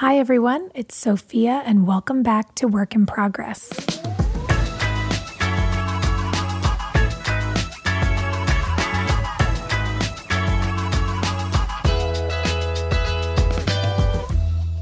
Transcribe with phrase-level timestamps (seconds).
[0.00, 0.70] Hi, everyone.
[0.74, 3.68] It's Sophia, and welcome back to Work in Progress.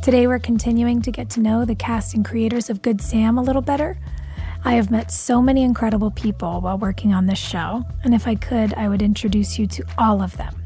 [0.04, 3.42] Today, we're continuing to get to know the cast and creators of Good Sam a
[3.42, 3.98] little better.
[4.64, 8.36] I have met so many incredible people while working on this show, and if I
[8.36, 10.62] could, I would introduce you to all of them.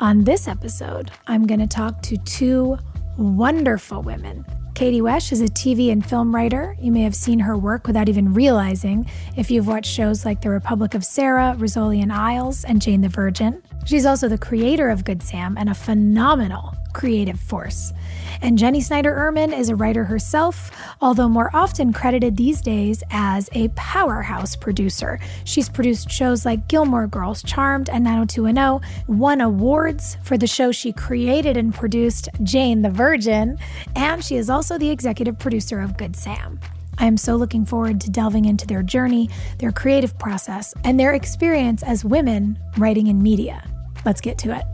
[0.00, 2.76] On this episode, I'm going to talk to two
[3.16, 4.44] wonderful women.
[4.74, 6.76] Katie Wech is a TV and film writer.
[6.78, 10.50] You may have seen her work without even realizing if you've watched shows like The
[10.50, 13.62] Republic of Sarah, Rizzoli and Isles, and Jane the Virgin.
[13.86, 17.94] She's also the creator of Good Sam and a phenomenal creative force.
[18.42, 20.70] And Jenny Snyder Urman is a writer herself,
[21.00, 25.18] although more often credited these days as a powerhouse producer.
[25.44, 30.92] She's produced shows like Gilmore Girls, Charmed, and 90210, won awards for the show she
[30.92, 33.58] created and produced, Jane the Virgin,
[33.94, 36.60] and she is also the executive producer of Good Sam.
[36.98, 41.12] I am so looking forward to delving into their journey, their creative process, and their
[41.12, 43.62] experience as women writing in media.
[44.04, 44.64] Let's get to it.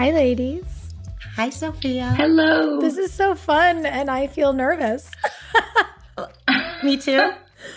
[0.00, 0.64] Hi, ladies.
[1.36, 2.14] Hi, Sophia.
[2.16, 2.80] Hello.
[2.80, 5.10] This is so fun, and I feel nervous.
[6.82, 7.30] Me too.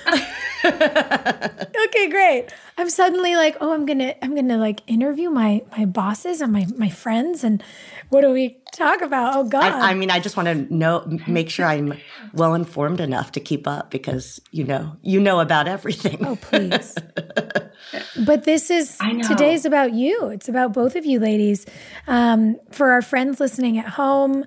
[0.65, 2.53] okay, great.
[2.77, 6.65] I'm suddenly like, oh, I'm gonna, I'm gonna like interview my my bosses and my
[6.77, 7.63] my friends, and
[8.09, 9.35] what do we talk about?
[9.35, 9.63] Oh God.
[9.63, 11.93] I, I mean, I just want to know, make sure I'm
[12.33, 16.25] well informed enough to keep up because you know, you know about everything.
[16.25, 16.95] Oh, please.
[18.25, 18.97] but this is
[19.27, 20.27] today's about you.
[20.27, 21.65] It's about both of you, ladies.
[22.07, 24.45] Um, for our friends listening at home,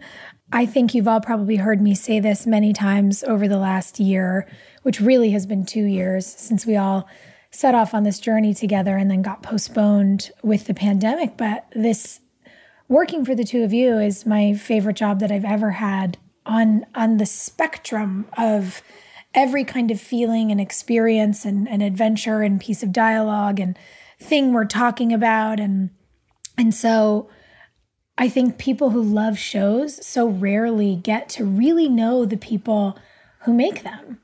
[0.53, 4.49] I think you've all probably heard me say this many times over the last year,
[4.83, 7.09] which really has been two years since we all
[7.57, 11.37] set off on this journey together and then got postponed with the pandemic.
[11.37, 12.21] But this
[12.89, 16.87] working for the two of you is my favorite job that I've ever had on
[16.95, 18.83] on the spectrum of
[19.35, 23.79] every kind of feeling and experience and, and adventure and piece of dialogue and
[24.21, 25.91] thing we're talking about and
[26.57, 27.29] and so
[28.19, 32.99] I think people who love shows so rarely get to really know the people
[33.41, 34.21] who make them.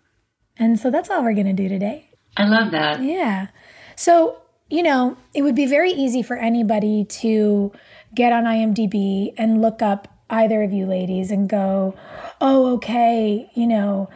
[0.57, 2.12] And so that's all we're going to do today.
[2.37, 3.03] I love that.
[3.03, 3.49] Yeah.
[3.97, 4.39] So,
[4.71, 7.73] you know, it would be very easy for anybody to
[8.15, 11.95] get on IMDb and look up either of you ladies and go,
[12.41, 14.09] oh, okay, you know,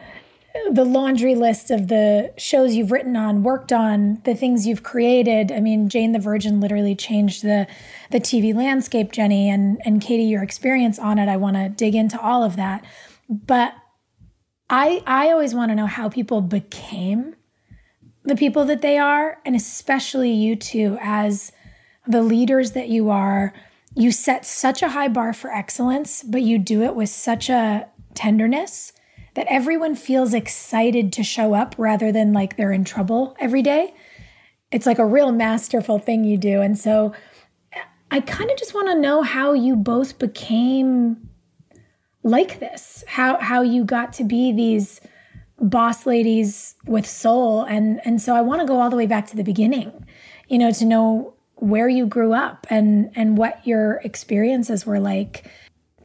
[0.71, 5.51] the laundry list of the shows you've written on, worked on, the things you've created.
[5.51, 7.67] I mean, Jane the Virgin literally changed the
[8.11, 11.29] the TV landscape, Jenny, and and Katie, your experience on it.
[11.29, 12.83] I want to dig into all of that.
[13.29, 13.73] But
[14.69, 17.35] I I always want to know how people became
[18.27, 21.51] the people that they are, and especially you two as
[22.05, 23.53] the leaders that you are.
[23.95, 27.87] You set such a high bar for excellence, but you do it with such a
[28.13, 28.93] tenderness
[29.33, 33.93] that everyone feels excited to show up rather than like they're in trouble every day.
[34.71, 36.61] It's like a real masterful thing you do.
[36.61, 37.13] And so
[38.11, 41.29] I kind of just want to know how you both became
[42.23, 43.03] like this.
[43.07, 44.99] How how you got to be these
[45.59, 49.27] boss ladies with soul and and so I want to go all the way back
[49.27, 50.05] to the beginning.
[50.47, 55.49] You know, to know where you grew up and and what your experiences were like.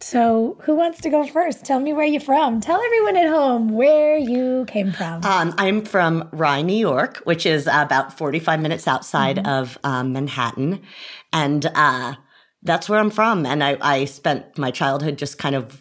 [0.02, 1.64] So, who wants to go first?
[1.64, 2.60] Tell me where you're from.
[2.60, 5.24] Tell everyone at home where you came from.
[5.24, 9.46] Um, I'm from Rye, New York, which is about 45 minutes outside mm-hmm.
[9.46, 10.82] of um, Manhattan.
[11.32, 12.16] And uh,
[12.64, 13.46] that's where I'm from.
[13.46, 15.80] And I, I spent my childhood just kind of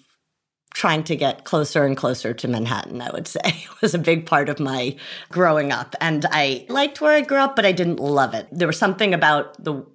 [0.74, 3.42] trying to get closer and closer to Manhattan, I would say.
[3.44, 4.96] It was a big part of my
[5.30, 5.96] growing up.
[6.02, 8.48] And I liked where I grew up, but I didn't love it.
[8.52, 9.86] There was something about the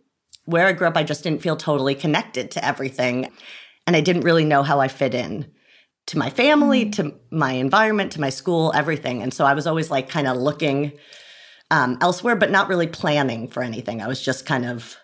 [0.45, 3.33] where I grew up, I just didn't feel totally connected to everything.
[3.87, 5.51] And I didn't really know how I fit in
[6.07, 6.93] to my family, mm.
[6.93, 9.23] to my environment, to my school, everything.
[9.23, 10.93] And so I was always like kind of looking
[11.71, 14.01] um, elsewhere, but not really planning for anything.
[14.01, 14.97] I was just kind of,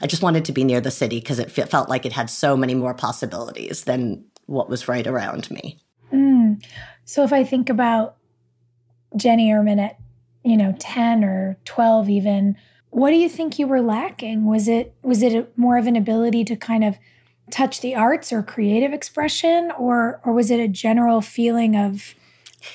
[0.00, 2.56] I just wanted to be near the city because it felt like it had so
[2.56, 5.78] many more possibilities than what was right around me.
[6.12, 6.64] Mm.
[7.04, 8.16] So if I think about
[9.16, 9.98] Jenny Urman at,
[10.44, 12.56] you know, 10 or 12 even,
[12.90, 14.44] what do you think you were lacking?
[14.44, 16.96] Was it was it a, more of an ability to kind of
[17.50, 22.14] touch the arts or creative expression or or was it a general feeling of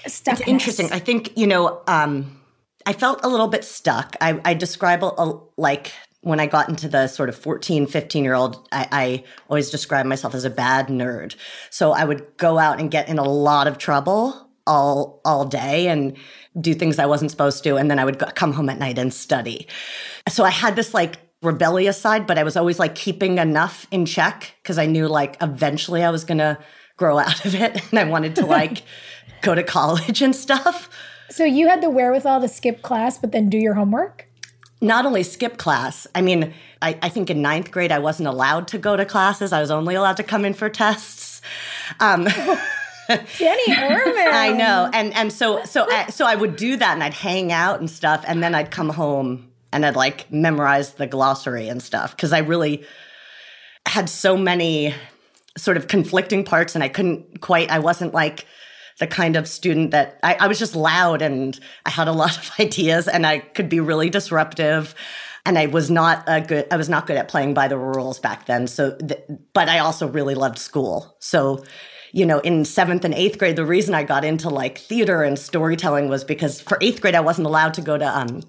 [0.05, 2.39] stuck It's interesting i think you know um,
[2.85, 6.69] i felt a little bit stuck i, I describe a, a, like when i got
[6.69, 10.49] into the sort of 14 15 year old I, I always describe myself as a
[10.49, 11.35] bad nerd
[11.69, 15.87] so i would go out and get in a lot of trouble all all day
[15.87, 16.17] and
[16.59, 18.97] do things i wasn't supposed to and then i would go, come home at night
[18.97, 19.67] and study
[20.27, 24.05] so i had this like rebellious side, but I was always like keeping enough in
[24.05, 26.57] check because I knew like eventually I was going to
[26.97, 28.83] grow out of it and I wanted to like
[29.41, 30.89] go to college and stuff.
[31.29, 34.28] So you had the wherewithal to skip class, but then do your homework?
[34.81, 38.67] Not only skip class, I mean, I, I think in ninth grade I wasn't allowed
[38.69, 39.51] to go to classes.
[39.51, 41.41] I was only allowed to come in for tests.
[41.99, 42.25] Um,
[43.37, 44.33] Jenny Urman.
[44.33, 47.51] I know, and and so so I, so I would do that, and I'd hang
[47.51, 51.81] out and stuff, and then I'd come home and I'd like memorize the glossary and
[51.81, 52.83] stuff because I really
[53.85, 54.93] had so many
[55.57, 58.45] sort of conflicting parts and I couldn't quite, I wasn't like
[58.99, 62.37] the kind of student that I, I was just loud and I had a lot
[62.37, 64.95] of ideas and I could be really disruptive
[65.45, 68.19] and I was not a good I was not good at playing by the rules
[68.19, 69.23] back then so th-
[69.53, 71.63] but I also really loved school so
[72.11, 75.39] you know in 7th and 8th grade the reason I got into like theater and
[75.39, 78.41] storytelling was because for 8th grade I wasn't allowed to go to um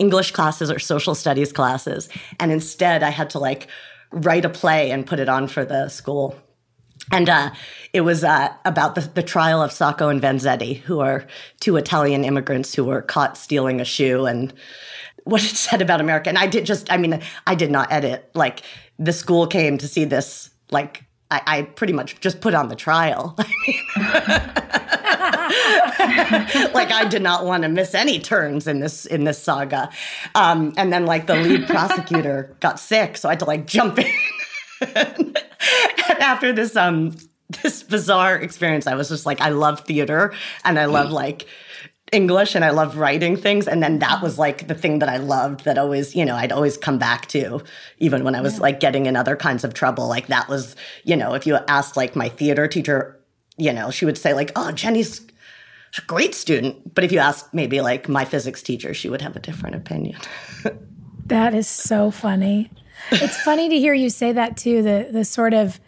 [0.00, 2.08] English classes or social studies classes.
[2.40, 3.68] And instead, I had to like
[4.10, 6.34] write a play and put it on for the school.
[7.10, 7.50] And uh,
[7.92, 11.26] it was uh, about the, the, trial of Sacco and Vanzetti, who are
[11.58, 14.52] two Italian immigrants who were caught stealing a shoe and
[15.24, 16.28] what it said about America.
[16.28, 18.30] And I did just, I mean, I did not edit.
[18.34, 18.62] Like
[18.98, 22.76] the school came to see this, like, I, I pretty much just put on the
[22.76, 23.34] trial.
[26.74, 29.90] like I did not want to miss any turns in this in this saga.
[30.34, 33.98] Um, and then like the lead prosecutor got sick, so I had to like jump
[33.98, 34.10] in.
[34.80, 35.39] and
[36.20, 37.16] after this um
[37.62, 40.32] this bizarre experience, I was just like, I love theater
[40.64, 41.46] and I love like
[42.12, 43.68] English and I love writing things.
[43.68, 46.52] And then that was like the thing that I loved that always, you know, I'd
[46.52, 47.62] always come back to,
[47.98, 48.62] even when I was yeah.
[48.62, 50.08] like getting in other kinds of trouble.
[50.08, 53.20] Like that was, you know, if you asked like my theater teacher,
[53.56, 55.20] you know, she would say like, oh, Jenny's
[55.98, 56.94] a great student.
[56.94, 60.18] But if you asked maybe like my physics teacher, she would have a different opinion.
[61.26, 62.70] that is so funny.
[63.10, 65.80] It's funny to hear you say that too, the the sort of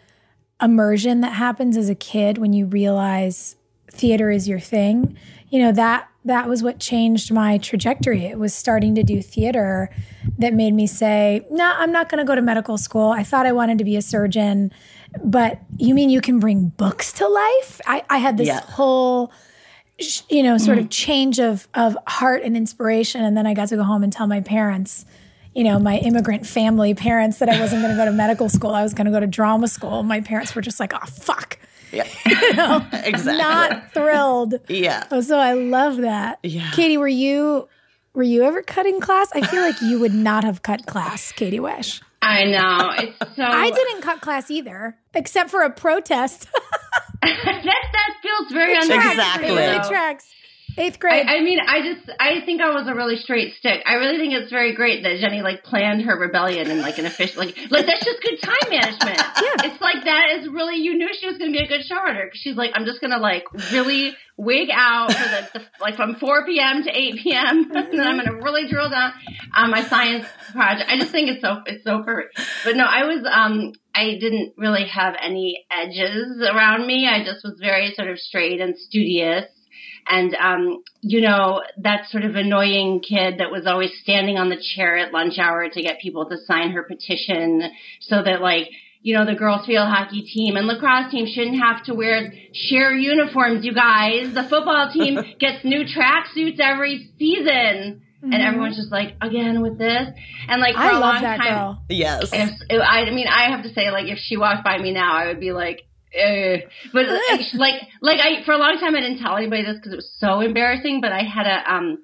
[0.61, 3.55] immersion that happens as a kid when you realize
[3.91, 5.17] theater is your thing.
[5.49, 8.25] You know, that that was what changed my trajectory.
[8.25, 9.89] It was starting to do theater
[10.37, 13.11] that made me say, "No, nah, I'm not going to go to medical school.
[13.11, 14.71] I thought I wanted to be a surgeon."
[15.23, 17.79] But you mean you can bring books to life?
[17.85, 18.61] I, I had this yeah.
[18.61, 19.31] whole
[20.29, 23.23] you know, sort mm of change of of heart and inspiration.
[23.23, 25.05] And then I got to go home and tell my parents,
[25.55, 28.71] you know, my immigrant family parents that I wasn't going to go to medical school.
[28.71, 30.03] I was going to go to drama school.
[30.03, 31.59] My parents were just like, "Oh fuck."
[31.91, 32.07] Yeah.
[32.25, 33.37] you know, exactly.
[33.37, 34.55] Not thrilled.
[34.67, 35.05] Yeah.
[35.11, 36.39] Oh, so I love that.
[36.43, 36.71] Yeah.
[36.71, 37.67] Katie, were you
[38.13, 39.29] were you ever cutting class?
[39.33, 42.01] I feel like you would not have cut class, Katie Wech.
[42.21, 42.91] I know.
[42.97, 46.47] It's so I didn't cut class either, except for a protest.
[47.21, 49.47] that that feels very it tracks, exactly.
[49.49, 50.33] It really tracks.
[50.77, 51.27] Eighth grade.
[51.27, 53.81] I, I, mean, I just I think I was a really straight stick.
[53.85, 57.05] I really think it's very great that Jenny like planned her rebellion in like an
[57.05, 59.17] official like like that's just good time management.
[59.19, 61.81] yeah, it's like that is really you knew she was going to be a good
[61.81, 65.65] showrunner because she's like, I'm just going to like really wig out for the, the,
[65.79, 66.83] like from 4 p.m.
[66.83, 67.71] to 8 p.m.
[67.75, 69.13] and then I'm going to really drill down
[69.53, 70.89] on my science project.
[70.89, 72.39] I just think it's so it's so perfect.
[72.65, 77.07] But no, I was um I didn't really have any edges around me.
[77.07, 79.45] I just was very sort of straight and studious.
[80.07, 84.61] And, um, you know, that sort of annoying kid that was always standing on the
[84.75, 88.69] chair at lunch hour to get people to sign her petition so that like,
[89.01, 92.95] you know, the girls field hockey team and lacrosse team shouldn't have to wear share
[92.95, 94.33] uniforms, you guys.
[94.33, 98.01] The football team gets new track suits every season.
[98.23, 98.31] Mm-hmm.
[98.31, 100.07] And everyone's just like, again with this.
[100.47, 101.83] And like, for I a love long that time, girl.
[101.89, 102.29] Yes.
[102.31, 105.13] If, if, I mean, I have to say, like, if she walked by me now,
[105.13, 105.81] I would be like,
[106.15, 106.57] uh,
[106.93, 107.05] but
[107.53, 110.11] like, like I, for a long time, I didn't tell anybody this because it was
[110.17, 111.99] so embarrassing, but I had a, um,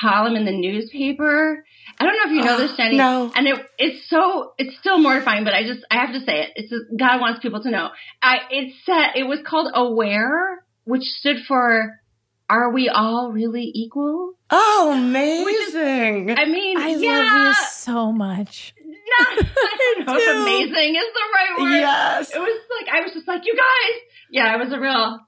[0.00, 1.64] column in the newspaper.
[1.98, 2.96] I don't know if you know this, Jenny.
[2.96, 3.32] No.
[3.34, 6.50] And it, it's so, it's still mortifying, but I just, I have to say it.
[6.56, 7.90] It's just, God wants people to know.
[8.22, 12.00] I, it said, it was called Aware, which stood for
[12.48, 14.34] Are We All Really Equal?
[14.50, 16.30] Oh, amazing.
[16.30, 17.18] Is, I mean, I yeah.
[17.18, 18.74] love you so much.
[19.06, 21.78] Not, I don't know if amazing is the right word.
[21.78, 22.34] Yes.
[22.34, 24.00] It was like, I was just like, you guys.
[24.30, 25.20] Yeah, I was a real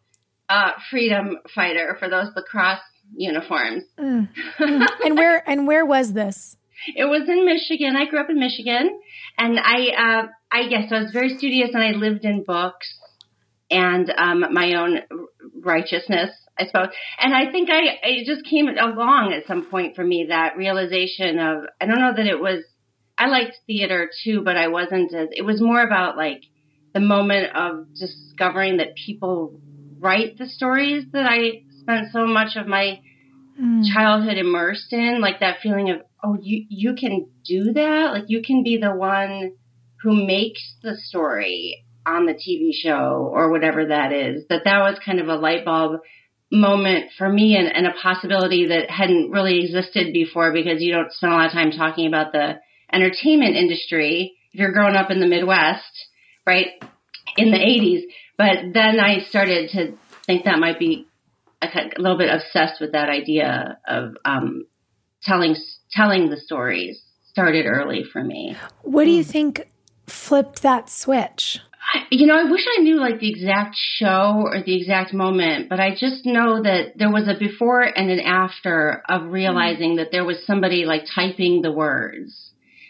[0.49, 2.81] uh, freedom fighter for those lacrosse
[3.15, 3.85] uniforms.
[3.99, 4.29] Mm.
[4.59, 4.87] Mm.
[5.05, 6.57] and where and where was this?
[6.95, 7.97] It was in Michigan.
[7.97, 9.01] I grew up in Michigan,
[9.37, 12.87] and I uh, I guess I was very studious, and I lived in books
[13.71, 15.01] and um, my own
[15.61, 16.89] righteousness, I suppose.
[17.21, 21.39] And I think I it just came along at some point for me that realization
[21.39, 22.65] of I don't know that it was
[23.19, 26.43] I liked theater too, but I wasn't as it was more about like
[26.95, 29.61] the moment of discovering that people
[29.99, 33.01] write the stories that I spent so much of my
[33.61, 33.83] mm.
[33.93, 38.43] childhood immersed in, like that feeling of oh you you can do that, like you
[38.43, 39.53] can be the one
[40.03, 44.45] who makes the story on the TV show or whatever that is.
[44.49, 46.01] That that was kind of a light bulb
[46.51, 51.13] moment for me and, and a possibility that hadn't really existed before because you don't
[51.13, 52.55] spend a lot of time talking about the
[52.93, 56.07] entertainment industry if you're growing up in the Midwest,
[56.47, 56.69] right,
[57.37, 58.03] in the 80s.
[58.37, 61.07] But then I started to think that might be
[61.61, 64.65] a, a little bit obsessed with that idea of um,
[65.23, 65.57] telling
[65.93, 68.57] telling the stories started early for me.
[68.83, 69.31] What do you hmm.
[69.31, 69.71] think
[70.07, 71.61] flipped that switch?
[72.11, 75.81] you know, I wish I knew like the exact show or the exact moment, but
[75.81, 79.99] I just know that there was a before and an after of realizing mm-hmm.
[79.99, 82.48] that there was somebody like typing the words,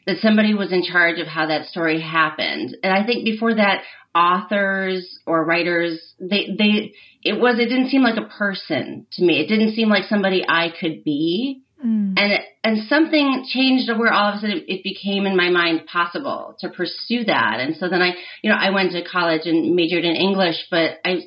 [0.09, 2.75] that somebody was in charge of how that story happened.
[2.83, 3.83] And I think before that,
[4.15, 9.39] authors or writers, they, they, it was, it didn't seem like a person to me.
[9.39, 11.63] It didn't seem like somebody I could be.
[11.85, 12.15] Mm.
[12.17, 16.57] And and something changed where all of a sudden it became in my mind possible
[16.59, 17.61] to pursue that.
[17.61, 20.99] And so then I, you know, I went to college and majored in English, but
[21.05, 21.21] I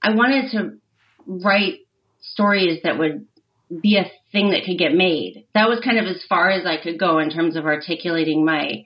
[0.00, 0.78] I wanted to
[1.26, 1.80] write
[2.20, 3.26] stories that would
[3.70, 5.46] be a thing that could get made.
[5.54, 8.84] That was kind of as far as I could go in terms of articulating my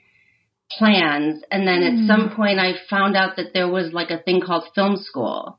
[0.78, 1.42] plans.
[1.50, 2.02] And then mm.
[2.02, 5.58] at some point I found out that there was like a thing called film school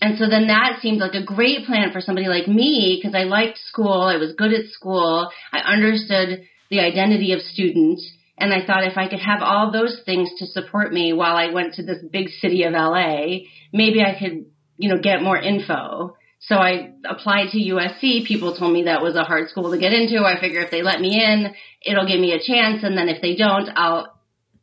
[0.00, 3.24] and so then that seemed like a great plan for somebody like me because I
[3.24, 4.02] liked school.
[4.02, 5.28] I was good at school.
[5.52, 8.00] I understood the identity of student.
[8.36, 11.52] And I thought if I could have all those things to support me while I
[11.52, 13.38] went to this big city of LA,
[13.72, 14.46] maybe I could,
[14.76, 16.16] you know, get more info.
[16.40, 18.24] So I applied to USC.
[18.24, 20.24] People told me that was a hard school to get into.
[20.24, 21.54] I figure if they let me in,
[21.84, 22.82] it'll give me a chance.
[22.84, 24.18] And then if they don't, I'll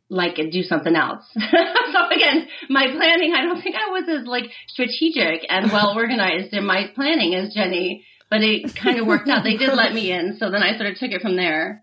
[0.08, 1.24] like do something else.
[1.34, 6.52] so again, my planning, I don't think I was as like strategic and well organized
[6.54, 9.44] in my planning as Jenny, but it kind of worked out.
[9.44, 10.36] They did let me in.
[10.38, 11.82] So then I sort of took it from there.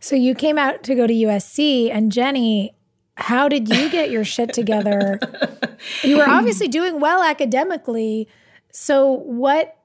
[0.00, 2.74] So you came out to go to USC and Jenny,
[3.16, 5.18] how did you get your shit together?
[6.02, 8.28] you were obviously doing well academically.
[8.74, 9.76] So what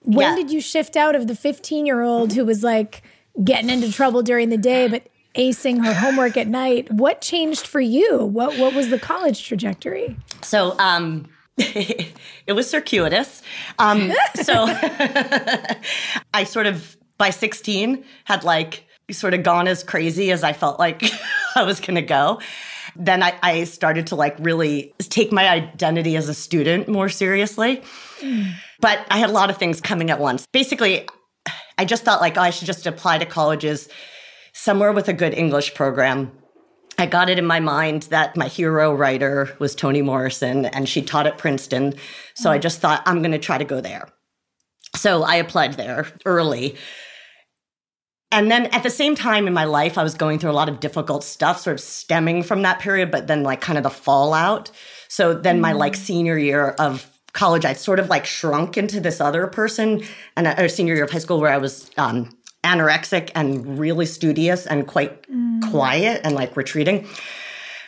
[0.00, 0.36] when yeah.
[0.36, 3.02] did you shift out of the 15 year old who was like
[3.44, 6.90] getting into trouble during the day but acing her homework at night.
[6.90, 8.18] What changed for you?
[8.18, 10.16] What what was the college trajectory?
[10.42, 13.42] So um it was circuitous.
[13.78, 14.12] Um,
[14.42, 14.54] so
[16.32, 20.78] I sort of by 16 had like sort of gone as crazy as I felt
[20.78, 21.02] like
[21.54, 22.40] I was going to go.
[22.96, 27.82] Then I, I, started to like really take my identity as a student more seriously.
[28.80, 30.46] But I had a lot of things coming at once.
[30.52, 31.08] Basically,
[31.78, 33.88] I just thought like oh, I should just apply to colleges
[34.52, 36.32] somewhere with a good English program.
[36.98, 41.02] I got it in my mind that my hero writer was Toni Morrison and she
[41.02, 41.94] taught at Princeton.
[42.34, 42.62] So I mm.
[42.62, 44.08] just thought, I'm going to try to go there.
[44.94, 46.76] So I applied there early.
[48.32, 50.68] And then at the same time in my life, I was going through a lot
[50.68, 53.90] of difficult stuff, sort of stemming from that period, but then like kind of the
[53.90, 54.70] fallout.
[55.08, 55.96] So then my like mm.
[55.96, 60.02] senior year of college, I sort of like shrunk into this other person,
[60.36, 62.34] and uh, or senior year of high school where I was um,
[62.64, 65.70] anorexic and really studious and quite mm.
[65.70, 67.06] quiet and like retreating.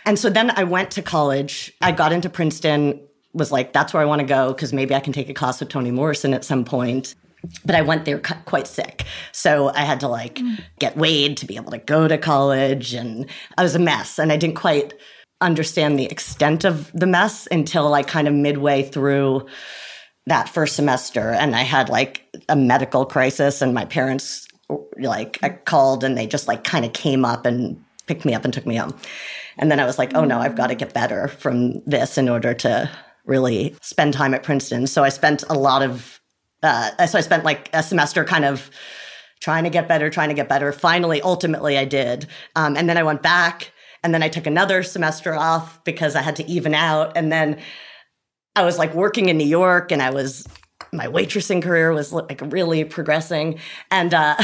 [0.04, 1.72] And so then I went to college.
[1.80, 3.00] I got into Princeton,
[3.32, 5.60] was like, that's where I want to go because maybe I can take a class
[5.60, 7.14] with Toni Morrison at some point.
[7.64, 9.04] But I went there quite sick.
[9.32, 10.62] So I had to like mm.
[10.78, 12.94] get weighed to be able to go to college.
[12.94, 13.26] And
[13.58, 14.18] I was a mess.
[14.18, 14.94] And I didn't quite
[15.40, 19.46] understand the extent of the mess until like kind of midway through
[20.26, 21.30] that first semester.
[21.30, 24.48] And I had like a medical crisis, and my parents
[24.98, 28.44] like I called and they just like kind of came up and picked me up
[28.44, 28.96] and took me home.
[29.58, 32.28] And then I was like, oh no, I've got to get better from this in
[32.28, 32.90] order to
[33.26, 34.86] really spend time at Princeton.
[34.86, 36.20] So I spent a lot of,
[36.64, 38.70] uh, so I spent like a semester kind of
[39.40, 40.72] trying to get better, trying to get better.
[40.72, 42.26] Finally, ultimately, I did.
[42.56, 46.22] Um, and then I went back and then I took another semester off because I
[46.22, 47.16] had to even out.
[47.16, 47.60] And then
[48.56, 50.46] I was like working in New York and I was
[50.92, 53.58] my waitressing career was like really progressing
[53.90, 54.36] and uh,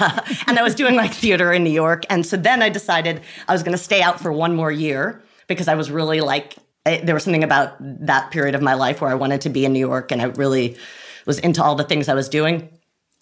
[0.46, 3.52] and I was doing like theater in New York and so then I decided I
[3.52, 6.98] was going to stay out for one more year because I was really like I,
[6.98, 9.72] there was something about that period of my life where I wanted to be in
[9.72, 10.76] New York and I really
[11.26, 12.70] was into all the things I was doing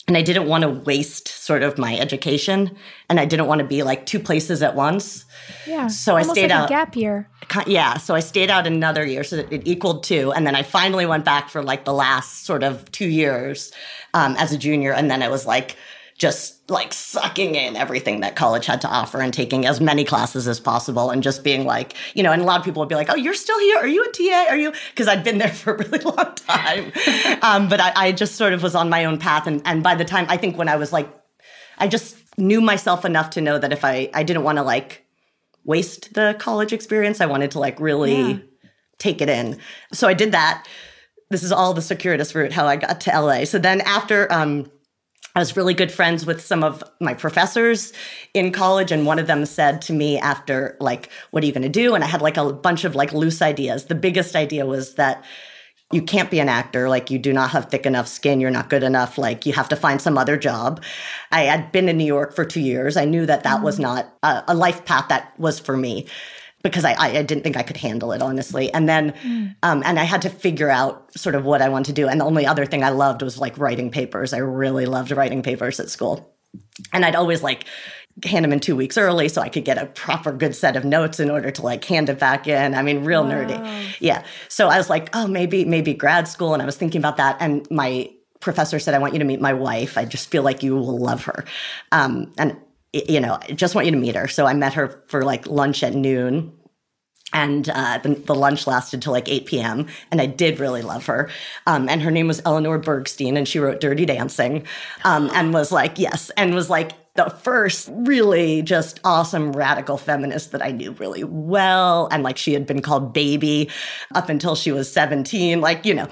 [0.07, 2.77] and I didn't want to waste sort of my education
[3.09, 5.25] and I didn't want to be like two places at once.
[5.67, 5.87] Yeah.
[5.87, 6.69] So I stayed like out.
[6.69, 7.29] gap year.
[7.67, 7.97] Yeah.
[7.97, 9.25] So I stayed out another year.
[9.25, 10.33] So it equaled two.
[10.33, 13.73] And then I finally went back for like the last sort of two years
[14.13, 14.93] um, as a junior.
[14.93, 15.77] And then I was like,
[16.17, 20.47] just like sucking in everything that college had to offer and taking as many classes
[20.47, 22.95] as possible and just being like, you know, and a lot of people would be
[22.95, 23.79] like, oh, you're still here.
[23.79, 24.47] Are you a TA?
[24.51, 24.73] Are you?
[24.91, 26.93] Because I'd been there for a really long time.
[27.43, 29.47] um, but I, I just sort of was on my own path.
[29.47, 31.09] And, and by the time, I think when I was like,
[31.79, 35.05] I just knew myself enough to know that if I, I didn't want to like
[35.65, 38.39] waste the college experience, I wanted to like really yeah.
[38.99, 39.59] take it in.
[39.93, 40.67] So I did that.
[41.31, 43.45] This is all the circuitous route, how I got to LA.
[43.47, 44.71] So then after, um,
[45.35, 47.93] I was really good friends with some of my professors
[48.35, 51.63] in college, and one of them said to me after, like, what are you going
[51.63, 51.95] to do?
[51.95, 53.87] And I had like a bunch of like loose ideas.
[53.87, 55.25] The biggest idea was that
[55.93, 56.89] you can't be an actor.
[56.89, 58.41] Like, you do not have thick enough skin.
[58.41, 59.19] You're not good enough.
[59.19, 60.83] Like, you have to find some other job.
[61.33, 62.97] I had been in New York for two years.
[62.97, 63.83] I knew that that was mm.
[63.83, 66.07] not a, a life path that was for me
[66.65, 68.73] because I, I, didn't think I could handle it, honestly.
[68.73, 69.55] And then, mm.
[69.63, 72.09] um, and I had to figure out sort of what I wanted to do.
[72.09, 74.33] And the only other thing I loved was like writing papers.
[74.33, 76.35] I really loved writing papers at school.
[76.93, 77.67] And I'd always like
[78.25, 80.85] hand them in two weeks early so I could get a proper good set of
[80.85, 82.75] notes in order to like hand it back in.
[82.75, 83.31] I mean, real wow.
[83.31, 83.97] nerdy.
[84.01, 84.25] Yeah.
[84.49, 86.55] So I was like, oh, maybe, maybe grad school.
[86.55, 87.37] And I was thinking about that.
[87.41, 89.99] And my professor said, I want you to meet my wife.
[89.99, 91.45] I just feel like you will love her.
[91.93, 92.57] Um, and
[92.95, 94.29] you know, I just want you to meet her.
[94.29, 96.53] So I met her for like lunch at noon.
[97.33, 99.89] And uh, the, the, lunch lasted till like 8 p.m.
[100.13, 101.29] And I did really love her.
[101.67, 104.65] Um, and her name was Eleanor Bergstein, and she wrote Dirty Dancing
[105.03, 110.53] um, and was like, yes, and was like the first really just awesome radical feminist
[110.53, 112.09] that I knew really well.
[112.13, 113.69] And like she had been called baby
[114.15, 116.09] up until she was 17, like, you know.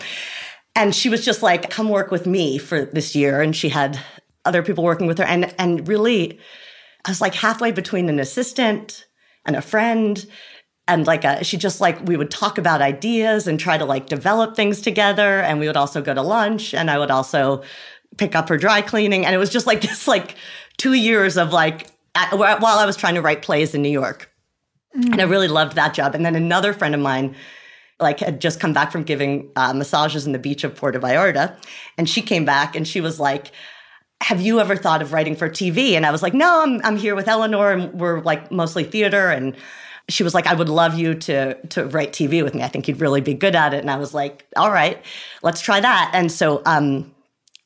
[0.75, 3.43] And she was just like, come work with me for this year.
[3.43, 4.01] And she had
[4.45, 5.25] other people working with her.
[5.25, 6.41] And, and really,
[7.05, 9.07] I was like halfway between an assistant
[9.45, 10.25] and a friend.
[10.89, 14.07] And like a, she just like we would talk about ideas and try to like
[14.07, 15.41] develop things together.
[15.41, 17.63] And we would also go to lunch and I would also
[18.19, 19.25] pick up her dry cleaning.
[19.25, 20.35] And it was just like this like
[20.77, 21.89] two years of like
[22.33, 24.31] while I was trying to write plays in New York.
[24.97, 25.13] Mm.
[25.13, 26.15] And I really loved that job.
[26.15, 27.35] And then another friend of mine
[28.01, 31.57] like had just come back from giving uh, massages in the beach of Puerto Vallarta.
[31.97, 33.53] And she came back and she was like,
[34.23, 35.93] have you ever thought of writing for TV?
[35.93, 39.31] And I was like, no, I'm, I'm here with Eleanor and we're like mostly theater.
[39.31, 39.57] And
[40.09, 42.63] she was like, I would love you to, to write TV with me.
[42.63, 43.81] I think you'd really be good at it.
[43.81, 45.05] And I was like, all right,
[45.43, 46.13] let's try that.
[46.15, 47.13] And so, um,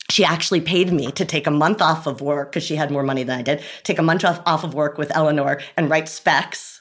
[0.09, 3.03] she actually paid me to take a month off of work because she had more
[3.03, 6.09] money than I did, take a month off, off of work with Eleanor and write
[6.09, 6.76] specs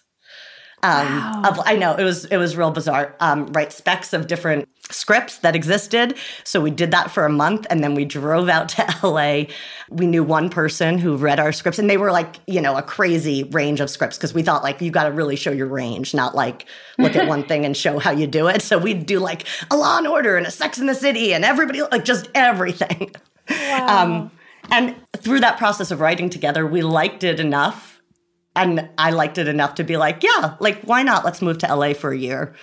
[0.85, 1.41] um, wow.
[1.49, 3.15] of, I know it was it was real bizarre.
[3.19, 6.15] Um, write specs of different scripts that existed.
[6.43, 9.45] So we did that for a month, and then we drove out to LA.
[9.89, 12.83] We knew one person who read our scripts, and they were like you know a
[12.83, 16.13] crazy range of scripts because we thought like you got to really show your range,
[16.13, 16.65] not like
[16.97, 18.61] look at one thing and show how you do it.
[18.61, 21.43] So we'd do like a Law and Order and a Sex in the City, and
[21.43, 23.13] everybody like just everything.
[23.47, 24.03] Wow.
[24.03, 24.31] Um,
[24.71, 27.94] and through that process of writing together, we liked it enough
[28.55, 31.25] and I liked it enough to be like, yeah, like why not?
[31.25, 32.55] Let's move to LA for a year.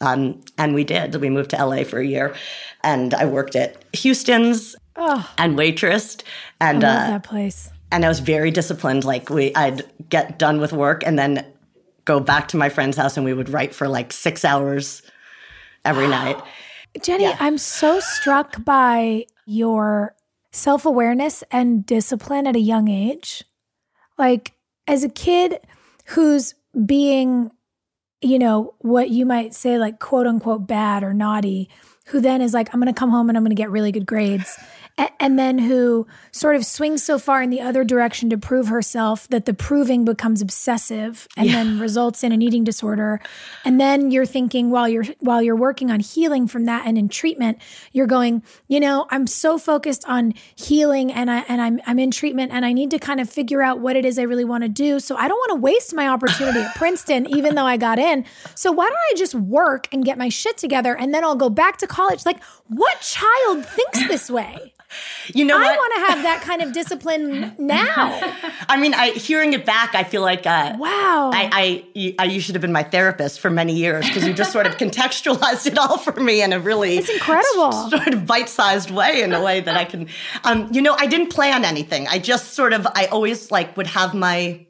[0.00, 1.14] Um, and we did.
[1.16, 2.34] We moved to LA for a year,
[2.82, 6.22] and I worked at Houston's oh, and waitressed.
[6.60, 7.70] And I love uh, that place.
[7.92, 9.04] and I was very disciplined.
[9.04, 11.46] Like we, I'd get done with work and then
[12.04, 15.02] go back to my friend's house, and we would write for like six hours
[15.84, 16.40] every night.
[17.02, 17.36] Jenny, yeah.
[17.40, 20.14] I'm so struck by your
[20.52, 23.44] self awareness and discipline at a young age.
[24.18, 24.54] Like,
[24.86, 25.58] as a kid
[26.06, 27.50] who's being,
[28.20, 31.70] you know, what you might say, like, quote unquote, bad or naughty,
[32.06, 33.92] who then is like, I'm going to come home and I'm going to get really
[33.92, 34.58] good grades
[34.96, 39.26] and then who sort of swings so far in the other direction to prove herself
[39.28, 41.54] that the proving becomes obsessive and yeah.
[41.54, 43.20] then results in an eating disorder.
[43.64, 47.08] And then you're thinking while you're while you're working on healing from that and in
[47.08, 47.58] treatment
[47.92, 52.10] you're going you know I'm so focused on healing and I and I'm I'm in
[52.10, 54.62] treatment and I need to kind of figure out what it is I really want
[54.62, 55.00] to do.
[55.00, 58.24] So I don't want to waste my opportunity at Princeton even though I got in.
[58.54, 61.50] So why don't I just work and get my shit together and then I'll go
[61.50, 62.24] back to college?
[62.24, 64.74] Like what child thinks this way
[65.32, 68.20] you know, I want to have that kind of discipline now.
[68.68, 71.30] I mean, I hearing it back, I feel like uh, wow.
[71.32, 74.52] I, I, I, you should have been my therapist for many years because you just
[74.52, 78.90] sort of contextualized it all for me in a really it's incredible sort of bite-sized
[78.90, 80.08] way in a way that I can.
[80.44, 82.06] Um, you know, I didn't plan anything.
[82.08, 84.66] I just sort of I always like would have my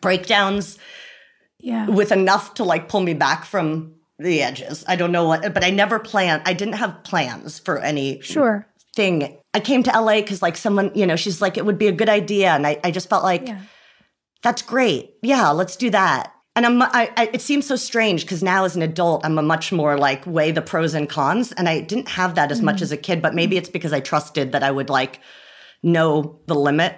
[0.00, 0.78] breakdowns.
[1.60, 1.88] Yeah.
[1.88, 4.84] With enough to like pull me back from the edges.
[4.86, 6.42] I don't know what, but I never planned.
[6.46, 9.38] I didn't have plans for any sure thing.
[9.54, 11.92] I came to LA because like someone, you know, she's like, it would be a
[11.92, 12.50] good idea.
[12.50, 13.62] And I, I just felt like, yeah.
[14.42, 15.14] that's great.
[15.22, 16.34] Yeah, let's do that.
[16.56, 19.42] And I'm, I, I, it seems so strange because now as an adult, I'm a
[19.42, 21.52] much more like weigh the pros and cons.
[21.52, 22.66] And I didn't have that as mm-hmm.
[22.66, 25.20] much as a kid, but maybe it's because I trusted that I would like
[25.82, 26.96] know the limit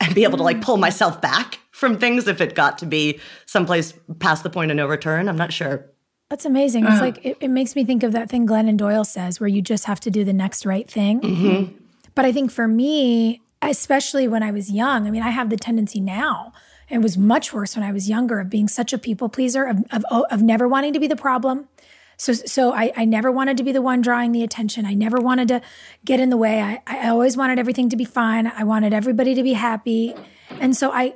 [0.00, 3.20] and be able to like pull myself back from things if it got to be
[3.46, 5.28] someplace past the point of no return.
[5.28, 5.90] I'm not sure.
[6.30, 6.84] That's amazing.
[6.84, 9.48] It's uh, like it, it, makes me think of that thing Glennon Doyle says, where
[9.48, 11.20] you just have to do the next right thing.
[11.20, 11.76] Mm-hmm.
[12.14, 15.56] But I think for me, especially when I was young, I mean, I have the
[15.56, 16.52] tendency now.
[16.88, 19.84] It was much worse when I was younger of being such a people pleaser, of,
[19.90, 21.68] of, of never wanting to be the problem.
[22.16, 24.86] So, so I, I never wanted to be the one drawing the attention.
[24.86, 25.62] I never wanted to
[26.04, 26.60] get in the way.
[26.60, 28.46] I, I always wanted everything to be fine.
[28.46, 30.14] I wanted everybody to be happy.
[30.60, 31.14] And so I,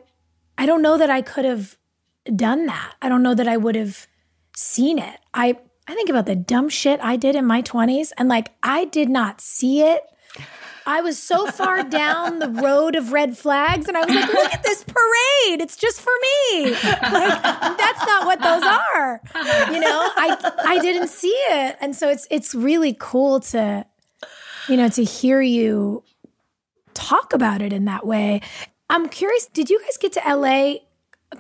[0.57, 1.77] I don't know that I could have
[2.35, 2.95] done that.
[3.01, 4.09] I don't know that I would have
[4.59, 5.21] seen it.
[5.33, 8.85] I I think about the dumb shit I did in my 20s and like I
[8.85, 10.03] did not see it.
[10.85, 14.53] I was so far down the road of red flags and I was like, look
[14.53, 15.61] at this parade.
[15.61, 16.73] It's just for me.
[16.73, 19.21] Like that's not what those are.
[19.73, 21.77] You know, I I didn't see it.
[21.81, 23.87] And so it's it's really cool to
[24.69, 26.03] you know, to hear you
[26.95, 28.43] talk about it in that way.
[28.91, 30.75] I'm curious, did you guys get to LA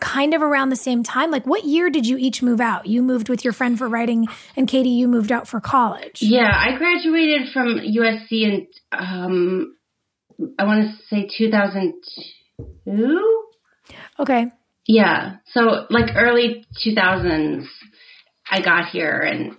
[0.00, 1.30] kind of around the same time?
[1.30, 2.86] Like, what year did you each move out?
[2.86, 6.18] You moved with your friend for writing, and Katie, you moved out for college.
[6.20, 9.74] Yeah, I graduated from USC in, um,
[10.58, 13.44] I want to say 2002.
[14.18, 14.46] Okay.
[14.86, 15.36] Yeah.
[15.52, 17.66] So, like, early 2000s,
[18.50, 19.56] I got here, and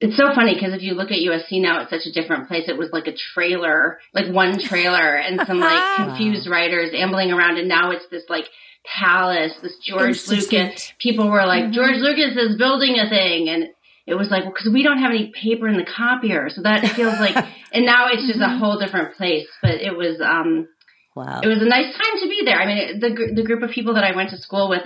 [0.00, 2.64] it's so funny because if you look at USC now, it's such a different place.
[2.68, 7.58] It was like a trailer, like one trailer, and some like confused writers ambling around,
[7.58, 8.46] and now it's this like
[8.84, 10.92] palace, this George Lucas.
[10.98, 11.72] People were like, mm-hmm.
[11.72, 13.48] George Lucas is building a thing.
[13.48, 13.68] And
[14.06, 16.48] it was like, because well, we don't have any paper in the copier.
[16.50, 17.34] So that feels like,
[17.72, 18.54] and now it's just mm-hmm.
[18.54, 19.48] a whole different place.
[19.62, 20.68] But it was, um,
[21.14, 21.40] wow.
[21.42, 22.60] It was a nice time to be there.
[22.60, 24.82] I mean, the, the group of people that I went to school with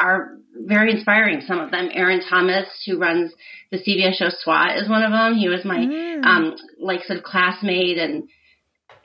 [0.00, 1.40] are very inspiring.
[1.46, 3.32] Some of them, Aaron Thomas, who runs
[3.70, 5.34] the CBS show SWAT, is one of them.
[5.34, 6.24] He was my, mm.
[6.24, 8.28] um, like, sort of classmate and,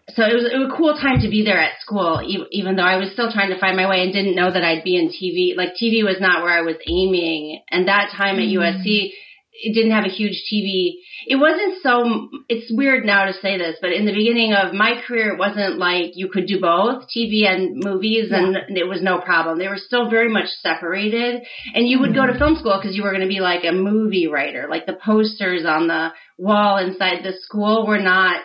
[0.10, 2.20] so it was, it was a cool time to be there at school,
[2.52, 4.84] even though I was still trying to find my way and didn't know that I'd
[4.84, 5.56] be in TV.
[5.56, 7.64] Like TV was not where I was aiming.
[7.72, 8.60] And that time at mm.
[8.60, 9.12] USC,
[9.54, 11.00] it didn't have a huge TV.
[11.26, 15.00] It wasn't so, it's weird now to say this, but in the beginning of my
[15.08, 18.44] career, it wasn't like you could do both TV and movies yeah.
[18.44, 19.58] and it was no problem.
[19.58, 21.44] They were still very much separated.
[21.74, 22.16] And you would mm.
[22.16, 22.40] go to mm.
[22.40, 24.68] film school because you were going to be like a movie writer.
[24.70, 28.42] Like the posters on the wall inside the school were not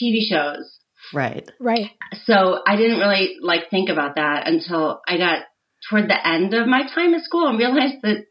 [0.00, 0.78] TV shows
[1.12, 1.50] Right.
[1.60, 1.90] Right.
[2.24, 5.44] So I didn't really like think about that until I got
[5.88, 8.24] toward the end of my time at school and realized that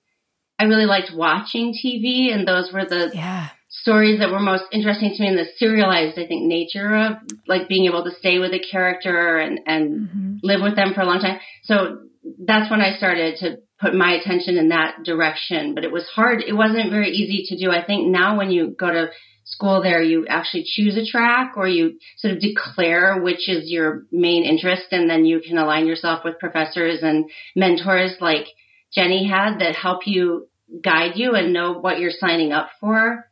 [0.58, 3.50] I really liked watching TV and those were the yeah.
[3.67, 7.13] stories that were most interesting to me and the serialized, I think, nature of
[7.48, 10.36] like being able to stay with a character and, and mm-hmm.
[10.44, 11.39] live with them for a long time.
[11.63, 12.02] So
[12.46, 15.74] that's when I started to put my attention in that direction.
[15.74, 16.44] But it was hard.
[16.46, 17.72] It wasn't very easy to do.
[17.72, 19.08] I think now when you go to
[19.51, 24.05] school there, you actually choose a track or you sort of declare which is your
[24.11, 28.47] main interest and then you can align yourself with professors and mentors like
[28.93, 30.47] Jenny had that help you
[30.83, 33.25] guide you and know what you're signing up for.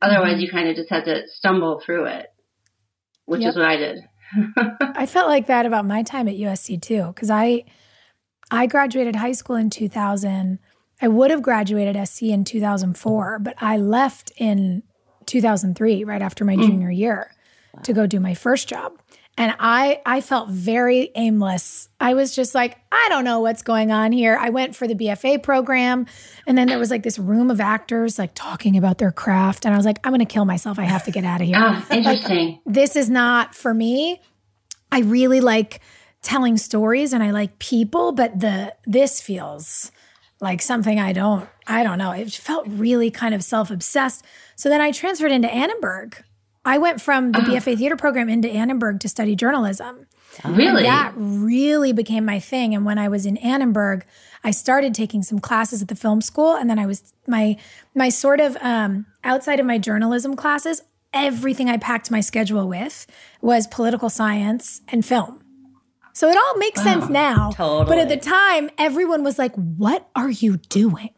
[0.00, 0.40] Otherwise, mm-hmm.
[0.40, 2.26] you kind of just have to stumble through it,
[3.26, 3.50] which yep.
[3.50, 3.98] is what I did.
[4.96, 7.64] I felt like that about my time at USC too, because I
[8.50, 10.58] I graduated high school in 2000.
[11.00, 14.82] I would have graduated SC in 2004, but I left in
[15.32, 16.66] 2003, right after my mm.
[16.66, 17.30] junior year,
[17.72, 17.82] wow.
[17.82, 18.92] to go do my first job.
[19.38, 21.88] And I I felt very aimless.
[21.98, 24.36] I was just like, I don't know what's going on here.
[24.38, 26.04] I went for the BFA program
[26.46, 29.72] and then there was like this room of actors like talking about their craft and
[29.72, 30.78] I was like, I'm going to kill myself.
[30.78, 31.56] I have to get out of here.
[31.58, 32.46] Oh, interesting.
[32.46, 34.20] Like, this is not for me.
[34.90, 35.80] I really like
[36.20, 39.92] telling stories and I like people, but the this feels
[40.42, 42.10] like something I don't I don't know.
[42.10, 44.24] It felt really kind of self-obsessed.
[44.56, 46.22] So then I transferred into Annenberg
[46.64, 47.52] I went from the uh-huh.
[47.52, 50.06] BFA theater program into Annenberg to study journalism.
[50.44, 50.86] Really?
[50.86, 52.74] And that really became my thing.
[52.74, 54.04] And when I was in Annenberg,
[54.44, 56.54] I started taking some classes at the film school.
[56.54, 57.56] And then I was my
[57.94, 63.06] my sort of um, outside of my journalism classes, everything I packed my schedule with
[63.40, 65.41] was political science and film.
[66.12, 67.50] So it all makes sense now.
[67.52, 67.86] Totally.
[67.86, 71.10] But at the time, everyone was like, What are you doing?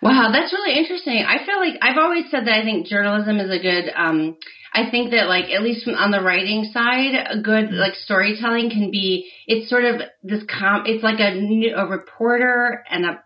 [0.00, 1.24] Wow, that's really interesting.
[1.26, 3.90] I feel like I've always said that I think journalism is a good.
[3.94, 4.36] Um,
[4.72, 7.74] I think that like at least from on the writing side, a good mm-hmm.
[7.74, 9.30] like storytelling can be.
[9.46, 10.84] It's sort of this com.
[10.86, 11.34] It's like a
[11.74, 13.22] a reporter and a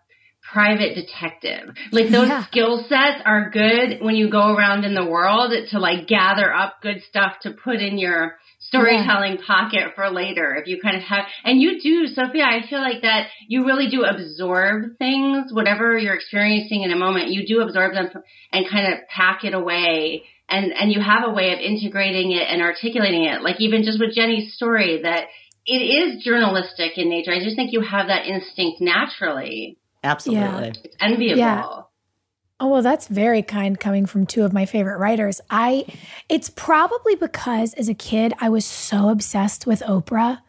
[0.51, 1.75] private detective.
[1.91, 2.45] Like those yeah.
[2.45, 6.81] skill sets are good when you go around in the world to like gather up
[6.81, 8.35] good stuff to put in your
[8.73, 9.45] storytelling yeah.
[9.45, 13.01] pocket for later if you kind of have and you do sophia i feel like
[13.01, 17.93] that you really do absorb things whatever you're experiencing in a moment you do absorb
[17.93, 18.09] them
[18.51, 22.47] and kind of pack it away and and you have a way of integrating it
[22.49, 25.25] and articulating it like even just with jenny's story that
[25.65, 30.71] it is journalistic in nature i just think you have that instinct naturally absolutely yeah.
[30.83, 31.81] it's enviable yeah.
[32.59, 35.41] Oh, well, that's very kind coming from two of my favorite writers.
[35.49, 35.85] I
[36.29, 40.39] it's probably because as a kid I was so obsessed with Oprah.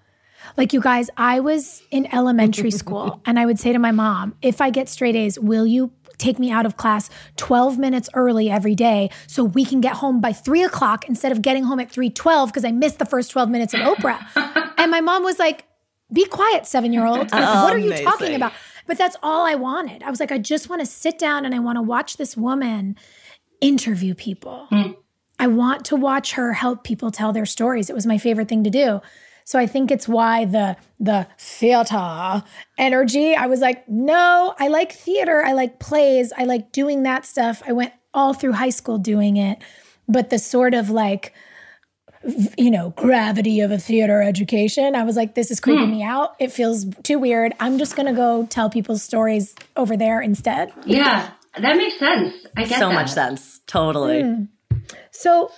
[0.56, 4.34] Like you guys, I was in elementary school and I would say to my mom,
[4.42, 8.50] if I get straight A's, will you take me out of class 12 minutes early
[8.50, 11.90] every day so we can get home by three o'clock instead of getting home at
[11.90, 14.20] 312 because I missed the first 12 minutes of Oprah.
[14.78, 15.64] and my mom was like,
[16.12, 17.18] be quiet, seven year old.
[17.18, 18.52] What oh, are you talking about?
[18.86, 20.02] But that's all I wanted.
[20.02, 22.36] I was like, I just want to sit down and I want to watch this
[22.36, 22.96] woman
[23.60, 24.68] interview people.
[24.70, 24.96] Mm.
[25.38, 27.90] I want to watch her help people tell their stories.
[27.90, 29.00] It was my favorite thing to do.
[29.44, 32.42] So I think it's why the the theater
[32.78, 33.34] energy.
[33.34, 35.42] I was like, no, I like theater.
[35.44, 36.32] I like plays.
[36.36, 37.62] I like doing that stuff.
[37.66, 39.58] I went all through high school doing it.
[40.08, 41.34] But the sort of like
[42.56, 44.94] you know, gravity of a theater education.
[44.94, 45.92] I was like, this is creeping hmm.
[45.92, 46.34] me out.
[46.38, 47.52] It feels too weird.
[47.60, 50.72] I'm just going to go tell people's stories over there instead.
[50.86, 52.34] Yeah, that makes sense.
[52.56, 52.94] I get so that.
[52.94, 53.60] much sense.
[53.66, 54.22] Totally.
[54.22, 54.48] Mm.
[55.10, 55.50] So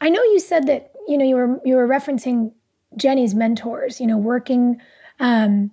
[0.00, 2.52] I know you said that, you know, you were you were referencing
[2.96, 4.80] Jenny's mentors, you know, working
[5.18, 5.70] um,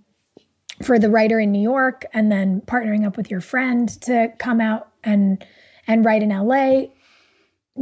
[0.84, 4.62] for the writer in New York and then partnering up with your friend to come
[4.62, 5.44] out and
[5.88, 6.88] and write in LA.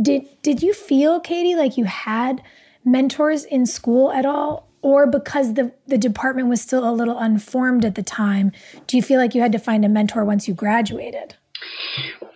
[0.02, 2.42] Did did you feel, Katie, like you had
[2.84, 4.70] mentors in school at all?
[4.82, 8.52] Or because the, the department was still a little unformed at the time,
[8.86, 11.34] do you feel like you had to find a mentor once you graduated?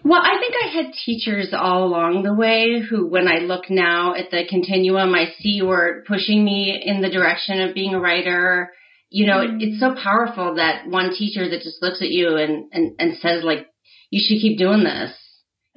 [0.04, 4.16] Well, I think I had teachers all along the way who, when I look now
[4.16, 8.72] at the continuum, I see were pushing me in the direction of being a writer.
[9.12, 9.58] You know, mm-hmm.
[9.60, 13.44] it's so powerful that one teacher that just looks at you and, and, and says
[13.44, 13.68] like,
[14.10, 15.14] you should keep doing this.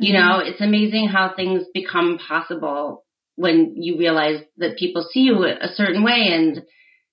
[0.02, 0.48] You know, mm-hmm.
[0.48, 3.04] it's amazing how things become possible
[3.36, 6.30] when you realize that people see you a certain way.
[6.32, 6.62] And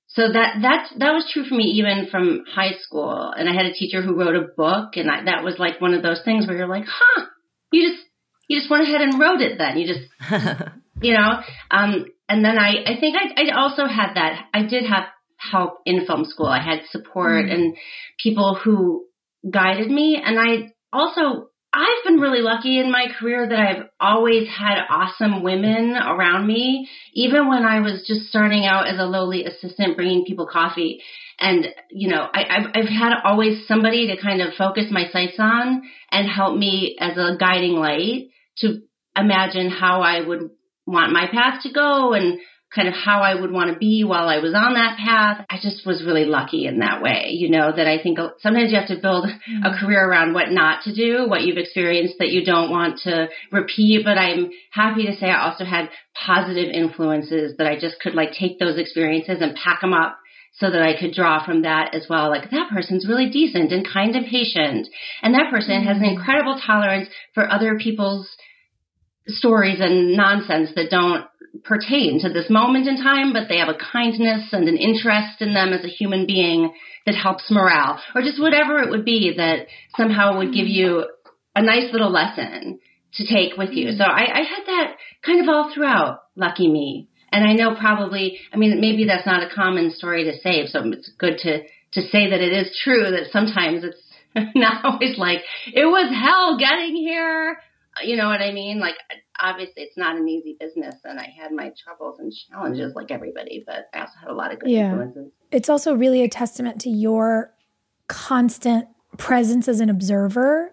[0.08, 3.32] so that that that was true for me even from high school.
[3.36, 5.94] And i had a teacher who wrote a book and I, that was like one
[5.94, 7.26] of those things where you're like huh
[7.72, 8.04] you just
[8.48, 9.78] you just went ahead and wrote it then.
[9.78, 10.10] You just
[11.02, 14.46] you know um and then i i think i i also had that.
[14.54, 15.04] I did have
[15.38, 16.48] help in film school.
[16.48, 17.78] I had support mm and
[18.22, 19.06] people who
[19.50, 20.22] guided me.
[20.24, 25.44] And i also I've been really lucky in my career that I've always had awesome
[25.44, 30.26] women around me, even when I was just starting out as a lowly assistant bringing
[30.26, 31.02] people coffee.
[31.40, 35.36] And, you know, I, have I've had always somebody to kind of focus my sights
[35.38, 38.82] on and help me as a guiding light to
[39.16, 40.50] imagine how I would
[40.88, 42.40] want my path to go and
[42.74, 45.46] kind of how I would want to be while I was on that path.
[45.50, 48.78] I just was really lucky in that way, you know, that I think sometimes you
[48.78, 49.64] have to build mm-hmm.
[49.64, 53.30] a career around what not to do, what you've experienced that you don't want to
[53.52, 54.06] repeat.
[54.06, 58.34] But I'm happy to say I also had positive influences that I just could like
[58.34, 60.20] take those experiences and pack them up
[60.54, 62.30] so that I could draw from that as well.
[62.30, 64.88] Like that person's really decent and kind and patient.
[65.24, 66.20] And that person has an mm-hmm.
[66.20, 68.30] incredible tolerance for other people's
[69.28, 71.26] stories and nonsense that don't
[71.64, 75.54] pertain to this moment in time, but they have a kindness and an interest in
[75.54, 76.74] them as a human being
[77.06, 81.06] that helps morale, or just whatever it would be that somehow would give you
[81.56, 82.80] a nice little lesson
[83.14, 83.92] to take with you.
[83.92, 87.08] So I, I had that kind of all throughout Lucky Me.
[87.32, 90.82] And I know probably, I mean, maybe that's not a common story to say, so
[90.92, 91.62] it's good to,
[91.94, 94.02] to say that it is true that sometimes it's
[94.56, 97.58] not always like, it was hell getting here.
[98.04, 98.80] You know what I mean?
[98.80, 98.96] Like,
[99.40, 103.64] obviously it's not an easy business and I had my troubles and challenges like everybody,
[103.66, 104.92] but I also had a lot of good yeah.
[104.92, 105.32] influences.
[105.52, 107.54] It's also really a testament to your
[108.08, 110.72] constant presence as an observer.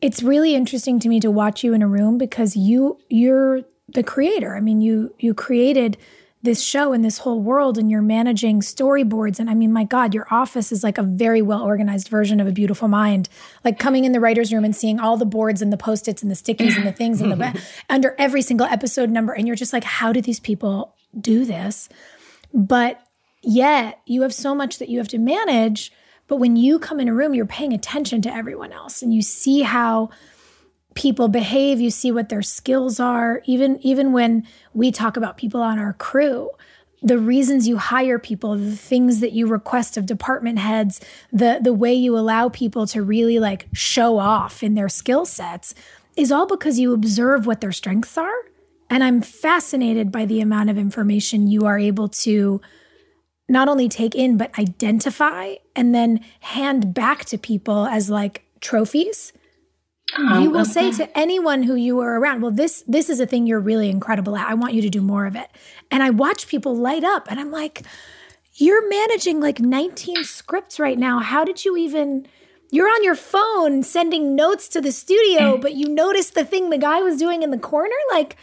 [0.00, 4.02] It's really interesting to me to watch you in a room because you you're the
[4.02, 4.56] creator.
[4.56, 5.96] I mean, you you created
[6.42, 10.12] this show and this whole world and you're managing storyboards and i mean my god
[10.12, 13.28] your office is like a very well organized version of a beautiful mind.
[13.64, 16.30] Like coming in the writers room and seeing all the boards and the post-its and
[16.30, 19.72] the stickies and the things and the under every single episode number and you're just
[19.72, 21.88] like how do these people do this?
[22.52, 23.00] But
[23.42, 25.92] yet you have so much that you have to manage
[26.28, 29.20] but when you come in a room you're paying attention to everyone else and you
[29.20, 30.08] see how
[30.94, 33.42] people behave you see what their skills are.
[33.44, 36.50] Even even when we talk about people on our crew
[37.02, 41.00] the reasons you hire people the things that you request of department heads
[41.32, 45.74] the the way you allow people to really like show off in their skill sets
[46.16, 48.34] is all because you observe what their strengths are.
[48.88, 52.60] And i'm fascinated by the amount of information you are able to
[53.48, 59.32] not only take in but identify and then hand back to people as like trophies
[60.16, 60.92] um, you will okay.
[60.92, 63.88] say to anyone who you are around, well, this this is a thing you're really
[63.88, 64.48] incredible at.
[64.48, 65.48] I want you to do more of it.
[65.90, 67.82] And I watch people light up and I'm like,
[68.54, 71.20] you're managing like 19 scripts right now.
[71.20, 72.26] How did you even
[72.70, 76.78] you're on your phone sending notes to the studio, but you noticed the thing the
[76.78, 77.94] guy was doing in the corner?
[78.10, 78.36] Like,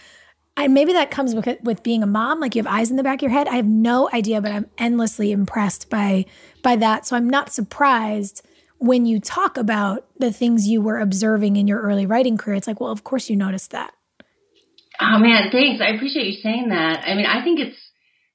[0.56, 2.40] and maybe that comes with, with being a mom.
[2.40, 3.48] Like you have eyes in the back of your head.
[3.48, 6.26] I have no idea, but I'm endlessly impressed by
[6.62, 7.06] by that.
[7.06, 8.46] So I'm not surprised
[8.80, 12.68] when you talk about the things you were observing in your early writing career, it's
[12.68, 13.94] like, well, of course you noticed that.
[15.02, 15.82] Oh man, thanks.
[15.82, 17.04] I appreciate you saying that.
[17.06, 17.78] I mean, I think it's,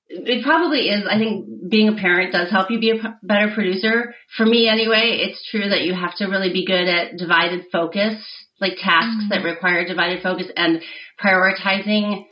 [0.09, 1.05] it probably is.
[1.11, 4.15] I think being a parent does help you be a better producer.
[4.37, 8.15] For me, anyway, it's true that you have to really be good at divided focus,
[8.61, 9.29] like tasks mm-hmm.
[9.31, 10.81] that require divided focus and
[11.23, 12.27] prioritizing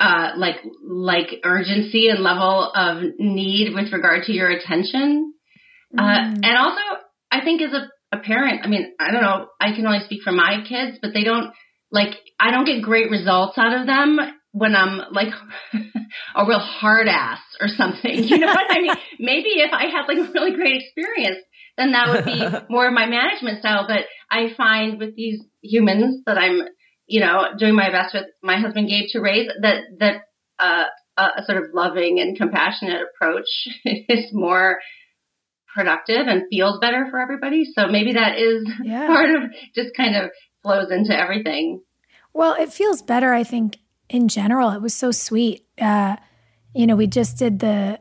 [0.00, 5.34] uh, like like urgency and level of need with regard to your attention.
[5.96, 6.34] Uh, mm.
[6.34, 7.02] Uh, and also,
[7.38, 10.22] I think as a, a parent, I mean, I don't know, I can only speak
[10.22, 11.52] for my kids, but they don't
[11.90, 14.18] like, I don't get great results out of them
[14.52, 15.28] when I'm like
[16.34, 18.24] a real hard ass or something.
[18.24, 18.94] You know what I mean?
[19.18, 21.38] Maybe if I had like a really great experience,
[21.76, 23.86] then that would be more of my management style.
[23.86, 26.62] But I find with these humans that I'm,
[27.06, 30.22] you know, doing my best with my husband Gabe to raise that, that,
[30.58, 30.84] uh,
[31.16, 33.48] a sort of loving and compassionate approach
[33.84, 34.78] is more
[35.78, 37.64] productive and feels better for everybody.
[37.64, 39.06] So maybe that is yeah.
[39.14, 39.42] part of
[39.76, 40.30] just kind of
[40.62, 41.80] flows into everything.
[42.32, 44.70] Well, it feels better, I think, in general.
[44.70, 45.66] It was so sweet.
[45.80, 46.16] Uh,
[46.74, 48.00] you know, we just did the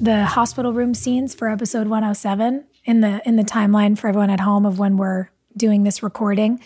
[0.00, 4.38] the hospital room scenes for episode 107 in the in the timeline for everyone at
[4.38, 6.60] home of when we're doing this recording.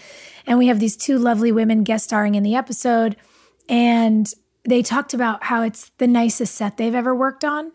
[0.46, 3.16] And we have these two lovely women guest starring in the episode
[3.68, 4.30] and
[4.64, 7.72] they talked about how it's the nicest set they've ever worked on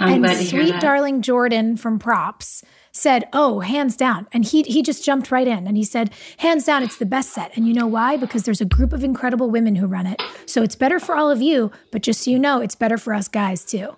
[0.00, 5.04] I'm and sweet darling Jordan from Props said, "Oh, hands down." And he he just
[5.04, 7.86] jumped right in and he said, "Hands down, it's the best set." And you know
[7.86, 8.16] why?
[8.16, 10.20] Because there's a group of incredible women who run it.
[10.46, 13.14] So it's better for all of you, but just so you know, it's better for
[13.14, 13.96] us guys too.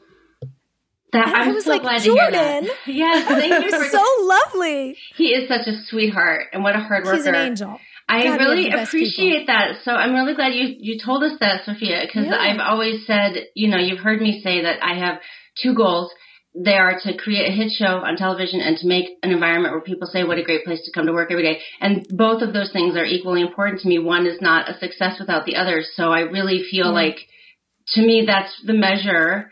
[1.13, 2.71] That, I was so like, Jordan.
[2.87, 3.71] Yes, thank you.
[3.71, 4.97] For, so lovely.
[5.17, 7.17] He is such a sweetheart, and what a hard worker.
[7.17, 7.79] He's an angel.
[8.09, 9.77] I God, really appreciate that.
[9.85, 12.37] So I'm really glad you you told us that, Sophia, because yeah.
[12.37, 15.21] I've always said, you know, you've heard me say that I have
[15.61, 16.13] two goals.
[16.55, 19.81] They are to create a hit show on television and to make an environment where
[19.81, 21.61] people say, what a great place to come to work every day.
[21.81, 23.99] And both of those things are equally important to me.
[23.99, 25.83] One is not a success without the other.
[25.95, 27.17] So I really feel mm like,
[27.95, 29.51] to me, that's the measure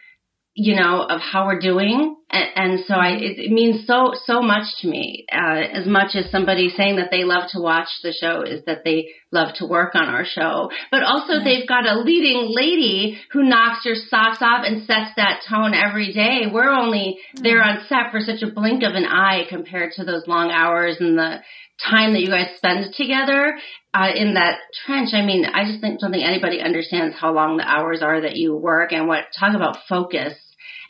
[0.55, 2.17] you know, of how we're doing.
[2.29, 5.25] And, and so I, it, it, means so, so much to me.
[5.33, 8.85] Uh, as much as somebody saying that they love to watch the show is that
[8.85, 10.71] they love to work on our show.
[10.91, 15.43] But also they've got a leading lady who knocks your socks off and sets that
[15.49, 16.43] tone every day.
[16.53, 20.27] We're only there on set for such a blink of an eye compared to those
[20.27, 21.41] long hours and the
[21.89, 23.57] time that you guys spend together
[23.95, 25.11] uh, in that trench.
[25.13, 28.37] I mean, I just think, don't think anybody understands how long the hours are that
[28.37, 30.35] you work and what talk about focus.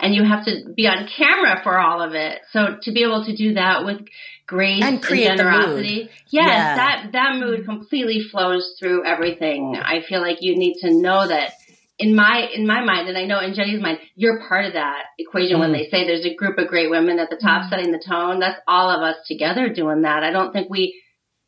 [0.00, 2.40] And you have to be on camera for all of it.
[2.52, 4.00] So to be able to do that with
[4.46, 6.76] grace and, create and generosity, yes, yeah.
[6.76, 9.76] that that mood completely flows through everything.
[9.76, 11.52] I feel like you need to know that
[11.98, 15.04] in my in my mind, and I know in Jenny's mind, you're part of that
[15.18, 15.60] equation mm.
[15.60, 17.70] when they say there's a group of great women at the top mm.
[17.70, 18.40] setting the tone.
[18.40, 20.22] That's all of us together doing that.
[20.22, 21.00] I don't think we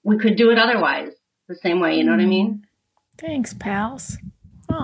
[0.05, 1.13] we could do it otherwise
[1.49, 1.97] the same way.
[1.97, 2.19] You know mm.
[2.19, 2.63] what I mean?
[2.63, 2.69] Mm.
[3.19, 4.19] Thanks, pals.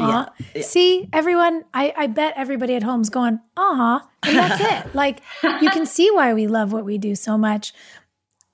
[0.00, 0.62] Yeah, yeah.
[0.62, 4.94] See, everyone, I, I bet everybody at home's going, aw, and that's it.
[4.94, 7.72] Like, you can see why we love what we do so much.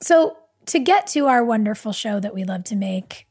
[0.00, 3.26] So, to get to our wonderful show that we love to make,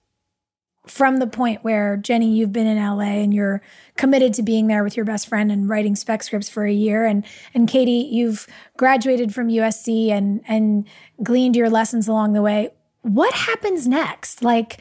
[0.88, 3.62] from the point where Jenny, you've been in LA and you're
[3.95, 7.06] committed to being there with your best friend and writing spec scripts for a year,
[7.06, 8.47] and and Katie, you've
[8.78, 10.88] graduated from USC and and
[11.22, 12.70] gleaned your lessons along the way.
[13.01, 14.43] What happens next?
[14.43, 14.80] Like,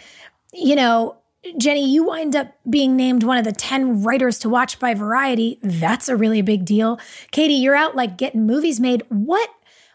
[0.53, 1.17] you know,
[1.59, 5.59] Jenny, you wind up being named one of the 10 writers to watch by Variety.
[5.63, 7.01] That's a really big deal.
[7.31, 9.03] Katie, you're out like getting movies made.
[9.09, 9.51] What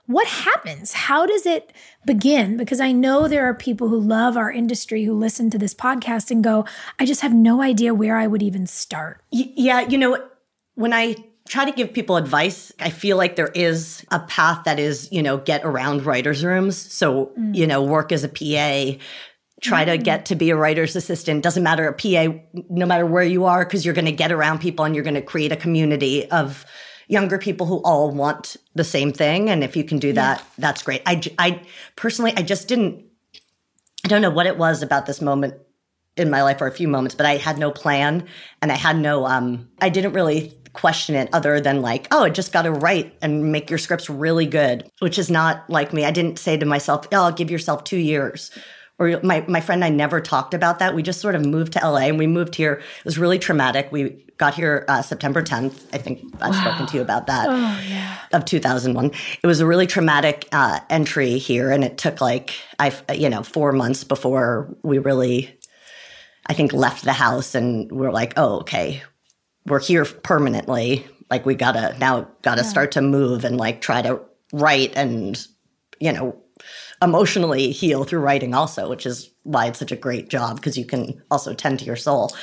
[0.08, 0.93] what happens?
[0.93, 1.74] How does it
[2.06, 2.56] begin?
[2.56, 6.32] Because I know there are people who love our industry who listen to this podcast
[6.32, 6.66] and go,
[6.98, 9.22] I just have no idea where I would even start.
[9.32, 10.18] Yeah, you know,
[10.76, 11.18] when I
[11.50, 15.22] try to give people advice, I feel like there is a path that is, you
[15.22, 16.78] know, get around writers' rooms.
[16.78, 17.56] So, mm.
[17.56, 18.98] you know, work as a PA,
[19.62, 21.43] try to get to be a writer's assistant.
[21.43, 22.38] Doesn't matter a PA,
[22.70, 25.16] no matter where you are, because you're going to get around people and you're going
[25.16, 26.66] to create a community of
[27.08, 29.49] younger people who all want the same thing.
[29.49, 30.45] And if you can do that, yeah.
[30.58, 31.01] that's great.
[31.05, 31.62] I, I
[31.95, 33.05] personally, I just didn't,
[34.05, 35.55] I don't know what it was about this moment
[36.18, 38.28] in my life or a few moments, but I had no plan
[38.62, 42.30] and I had no, um, I didn't really question it other than like, oh, I
[42.30, 46.05] just got to write and make your scripts really good, which is not like me.
[46.05, 48.51] I didn't say to myself, oh, give yourself two years
[49.00, 50.95] or my, my friend and I never talked about that.
[50.95, 52.74] We just sort of moved to LA and we moved here.
[52.74, 53.91] It was really traumatic.
[53.91, 55.86] We got here uh, September 10th.
[55.93, 56.62] I think I've wow.
[56.62, 57.48] spoken to you about that.
[57.48, 58.18] Oh, yeah.
[58.34, 59.12] Of 2001.
[59.43, 61.70] It was a really traumatic uh, entry here.
[61.72, 65.56] And it took like, I, you know, four months before we really,
[66.48, 69.04] I think, left the house and we're like, oh, okay,
[69.66, 71.06] we're here permanently.
[71.30, 72.70] Like we gotta now gotta yeah.
[72.70, 74.22] start to move and like try to
[74.54, 75.45] write and,
[76.00, 76.41] you know,
[77.02, 80.86] emotionally heal through writing also, which is why it's such a great job because you
[80.86, 82.36] can also tend to your soul.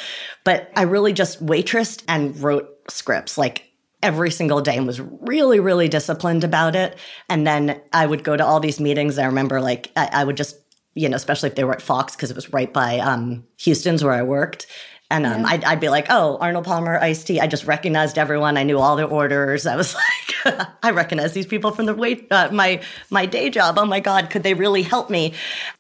[0.45, 3.71] But I really just waitressed and wrote scripts like
[4.03, 6.99] every single day and was really, really disciplined about it.
[7.29, 9.19] And then I would go to all these meetings.
[9.19, 10.57] I remember like I, I would just,
[10.95, 14.05] you know, especially if they were at Fox because it was right by um, Houston's
[14.05, 14.67] where I worked.
[15.15, 15.47] And um, yeah.
[15.47, 17.41] I'd, I'd, be like, oh, Arnold Palmer iced tea.
[17.41, 18.57] I just recognized everyone.
[18.57, 19.65] I knew all their orders.
[19.65, 19.95] I was
[20.45, 23.79] like, I recognize these people from the wait, uh, my my day job.
[23.79, 25.35] Oh my God, could they really help me?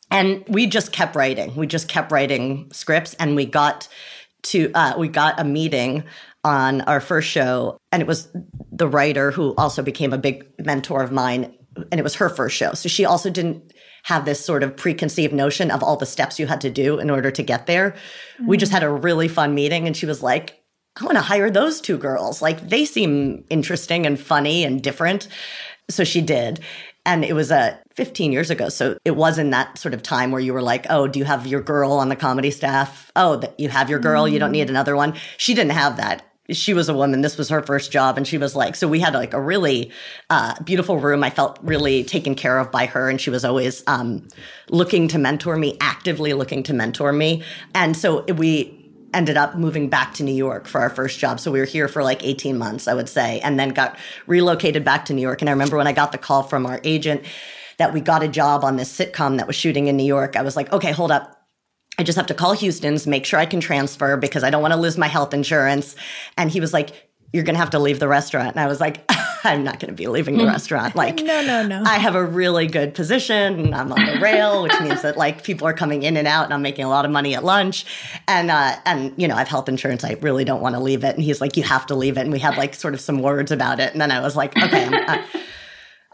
[0.09, 1.57] And we just kept writing.
[1.57, 3.89] We just kept writing scripts, and we got
[4.45, 6.05] to uh, we got a meeting
[6.45, 8.29] on our first show, and it was
[8.71, 11.53] the writer who also became a big mentor of mine,
[11.91, 12.73] and it was her first show.
[12.75, 13.73] So she also didn't
[14.05, 17.11] have this sort of preconceived notion of all the steps you had to do in
[17.11, 17.91] order to get there.
[17.91, 18.47] Mm-hmm.
[18.47, 20.63] We just had a really fun meeting and she was like,
[21.01, 22.41] I want to hire those two girls.
[22.41, 25.29] Like they seem interesting and funny and different.
[25.91, 26.61] So she did.
[27.07, 28.69] And it was a uh, 15 years ago.
[28.69, 31.47] So it wasn't that sort of time where you were like, oh, do you have
[31.47, 33.11] your girl on the comedy staff?
[33.15, 34.25] Oh, you have your girl.
[34.25, 34.33] Mm-hmm.
[34.35, 35.15] You don't need another one.
[35.37, 37.23] She didn't have that she was a woman.
[37.23, 38.19] This was her first job.
[38.19, 39.91] And she was like, so we had like a really
[40.29, 41.25] uh, beautiful room.
[41.25, 43.09] I felt really taken care of by her.
[43.09, 44.27] And she was always um,
[44.69, 47.43] looking to mentor me, actively looking to mentor me.
[47.75, 48.81] And so we
[49.15, 51.41] ended up moving back to New York for our first job.
[51.41, 54.85] So we were here for like 18 months, I would say, and then got relocated
[54.85, 55.41] back to New York.
[55.41, 57.25] And I remember when I got the call from our agent
[57.79, 60.43] that we got a job on this sitcom that was shooting in New York, I
[60.43, 61.34] was like, okay, hold up
[61.99, 64.75] I just have to call Houston's, make sure I can transfer because I don't want
[64.75, 65.95] to lose my health insurance.
[66.37, 66.91] And he was like,
[67.33, 68.51] You're going to have to leave the restaurant.
[68.51, 69.05] And I was like,
[69.45, 70.97] I'm not going to be leaving the restaurant.
[70.97, 71.83] Like, no, no, no.
[71.85, 73.61] I have a really good position.
[73.61, 76.45] And I'm on the rail, which means that like people are coming in and out,
[76.45, 77.85] and I'm making a lot of money at lunch.
[78.27, 80.03] And uh, and you know, I have health insurance.
[80.03, 81.15] I really don't want to leave it.
[81.15, 82.23] And he's like, you have to leave it.
[82.23, 83.93] And we had like sort of some words about it.
[83.93, 85.25] And then I was like, okay, I'm,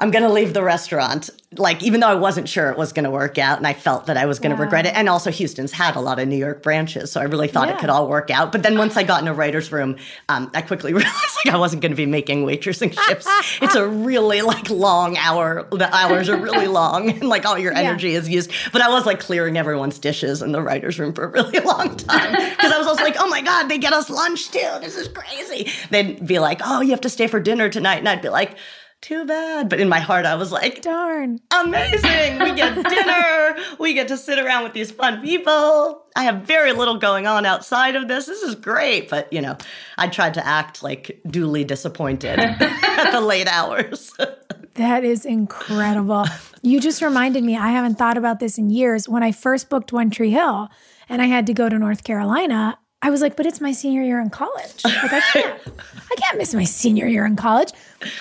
[0.01, 1.28] I'm going to leave the restaurant.
[1.57, 4.07] Like, even though I wasn't sure it was going to work out and I felt
[4.07, 4.94] that I was going to regret it.
[4.94, 7.12] And also, Houston's had a lot of New York branches.
[7.12, 7.74] So I really thought yeah.
[7.74, 8.51] it could all work out.
[8.51, 9.96] But then once I got in a writer's room,
[10.28, 13.26] um, I quickly realized like I wasn't going to be making waitressing shifts.
[13.61, 15.66] it's a really like long hour.
[15.70, 18.18] The hours are really long and like all your energy yeah.
[18.18, 18.53] is used.
[18.72, 21.96] But I was like clearing everyone's dishes in the writer's room for a really long
[21.96, 24.70] time because I was also like, oh my God, they get us lunch too.
[24.80, 25.70] This is crazy.
[25.90, 27.98] They'd be like, oh, you have to stay for dinner tonight.
[27.98, 28.57] And I'd be like,
[29.01, 29.68] too bad.
[29.68, 32.38] But in my heart, I was like, darn, amazing.
[32.38, 33.57] We get dinner.
[33.78, 36.05] we get to sit around with these fun people.
[36.16, 38.26] I have very little going on outside of this.
[38.26, 39.09] This is great.
[39.09, 39.57] But, you know,
[39.96, 44.12] I tried to act like duly disappointed at the late hours.
[44.74, 46.26] that is incredible.
[46.62, 49.09] You just reminded me, I haven't thought about this in years.
[49.09, 50.68] When I first booked One Tree Hill
[51.09, 54.03] and I had to go to North Carolina, I was like, but it's my senior
[54.03, 54.84] year in college.
[54.84, 55.61] Like I can't,
[56.11, 57.72] I can't miss my senior year in college.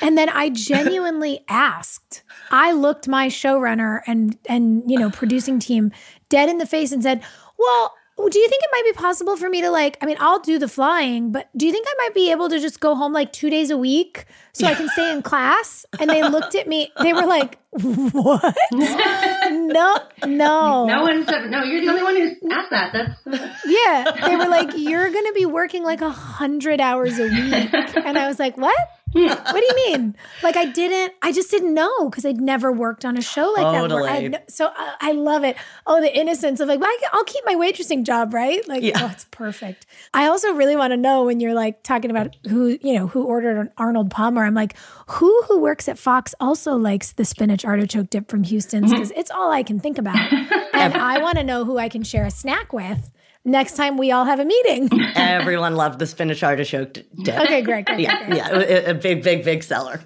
[0.01, 2.23] And then I genuinely asked.
[2.49, 5.91] I looked my showrunner and and you know producing team
[6.29, 7.21] dead in the face and said,
[7.57, 10.17] "Well, Oh, do you think it might be possible for me to like i mean
[10.19, 12.93] i'll do the flying but do you think i might be able to just go
[12.93, 15.85] home like two days a week so i can stay in class?
[15.99, 18.57] And they looked at me they were like what?
[18.71, 20.85] No no.
[20.85, 22.91] No one said no you're the only one who's asked that.
[22.93, 27.73] That's yeah they were like you're gonna be working like a hundred hours a week.
[28.05, 28.75] And i was like what
[29.11, 30.15] what do you mean?
[30.43, 33.75] Like I didn't, I just didn't know because I'd never worked on a show like
[33.75, 34.03] totally.
[34.03, 34.31] that.
[34.31, 35.57] No, so I, I, love it.
[35.87, 38.65] Oh, the innocence of like, well, I, will keep my waitressing job, right?
[38.67, 38.93] Like, yeah.
[38.97, 39.85] oh, it's perfect.
[40.13, 43.23] I also really want to know when you're like talking about who, you know, who
[43.23, 44.43] ordered an Arnold Palmer.
[44.43, 44.75] I'm like,
[45.07, 48.95] who who works at Fox also likes the spinach artichoke dip from Houston's mm-hmm.
[48.95, 50.17] because it's all I can think about,
[50.73, 53.11] and I want to know who I can share a snack with
[53.45, 54.89] next time we all have a meeting.
[55.15, 57.39] Everyone loved the spinach artichoke dip.
[57.39, 58.37] Okay, great, great, yeah, great.
[58.37, 60.01] yeah, a, a big, big, big seller.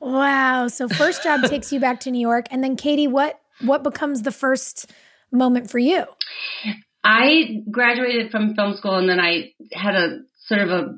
[0.00, 0.68] Wow.
[0.68, 4.22] So first job takes you back to New York, and then Katie, what what becomes
[4.22, 4.90] the first
[5.30, 6.04] moment for you?
[7.04, 10.94] I graduated from film school, and then I had a sort of a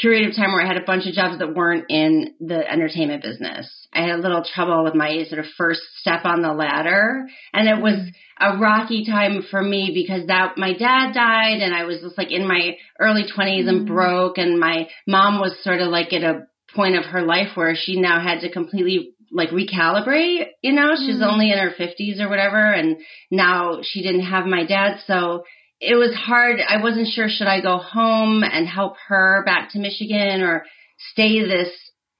[0.00, 3.22] period of time where I had a bunch of jobs that weren't in the entertainment
[3.22, 3.88] business.
[3.92, 7.68] I had a little trouble with my sort of first step on the ladder, and
[7.68, 12.00] it was a rocky time for me because that my dad died and I was
[12.00, 13.86] just like in my early 20s and mm.
[13.86, 17.76] broke and my mom was sort of like at a point of her life where
[17.76, 21.32] she now had to completely like recalibrate, you know, she's mm.
[21.32, 22.96] only in her 50s or whatever and
[23.30, 25.44] now she didn't have my dad so
[25.84, 26.58] it was hard.
[26.66, 30.64] I wasn't sure should I go home and help her back to Michigan or
[31.12, 31.70] stay this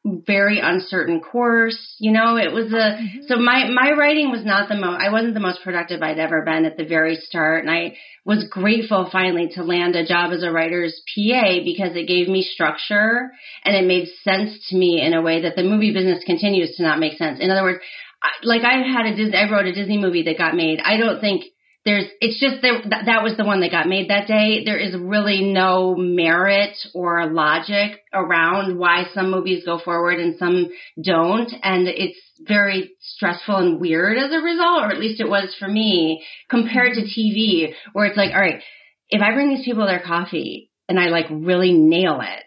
[0.05, 1.97] very uncertain course.
[1.99, 3.23] You know, it was a mm-hmm.
[3.27, 6.43] so my my writing was not the most I wasn't the most productive I'd ever
[6.45, 10.43] been at the very start and I was grateful finally to land a job as
[10.43, 13.31] a writer's PA because it gave me structure
[13.65, 16.83] and it made sense to me in a way that the movie business continues to
[16.83, 17.41] not make sense.
[17.41, 17.81] In other words,
[18.23, 20.81] I, like I had a Disney, I wrote a Disney movie that got made.
[20.85, 21.45] I don't think
[21.85, 24.65] there's it's just that, that was the one that got made that day.
[24.65, 30.71] There is really no merit or logic around why some movies go forward and some
[31.03, 31.53] don't.
[31.63, 35.69] And it's very stressful and weird as a result or at least it was for
[35.69, 38.61] me compared to tv where it's like all right
[39.09, 42.45] if i bring these people their coffee and i like really nail it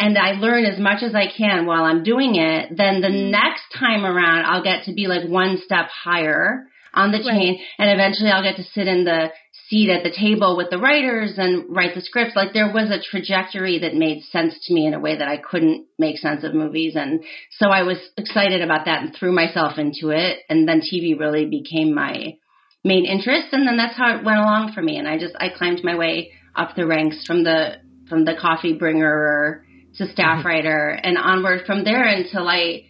[0.00, 3.64] and I learn as much as I can while I'm doing it, then the next
[3.76, 7.66] time around I'll get to be like one step higher on the chain right.
[7.78, 9.30] and eventually I'll get to sit in the
[9.68, 12.34] seat at the table with the writers and write the scripts.
[12.34, 15.36] Like there was a trajectory that made sense to me in a way that I
[15.36, 16.94] couldn't make sense of movies.
[16.96, 17.22] And
[17.58, 20.40] so I was excited about that and threw myself into it.
[20.48, 22.36] And then TV really became my
[22.82, 23.48] main interest.
[23.52, 24.96] And then that's how it went along for me.
[24.96, 27.76] And I just, I climbed my way up the ranks from the,
[28.08, 29.66] from the coffee bringer
[29.96, 30.46] to staff mm-hmm.
[30.46, 32.84] writer and onward from there until I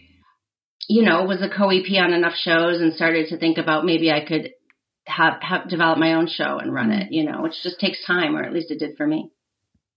[0.87, 4.25] you know, was a co-EP on enough shows and started to think about maybe I
[4.25, 4.51] could
[5.05, 8.35] have, have develop my own show and run it, you know, which just takes time,
[8.35, 9.31] or at least it did for me.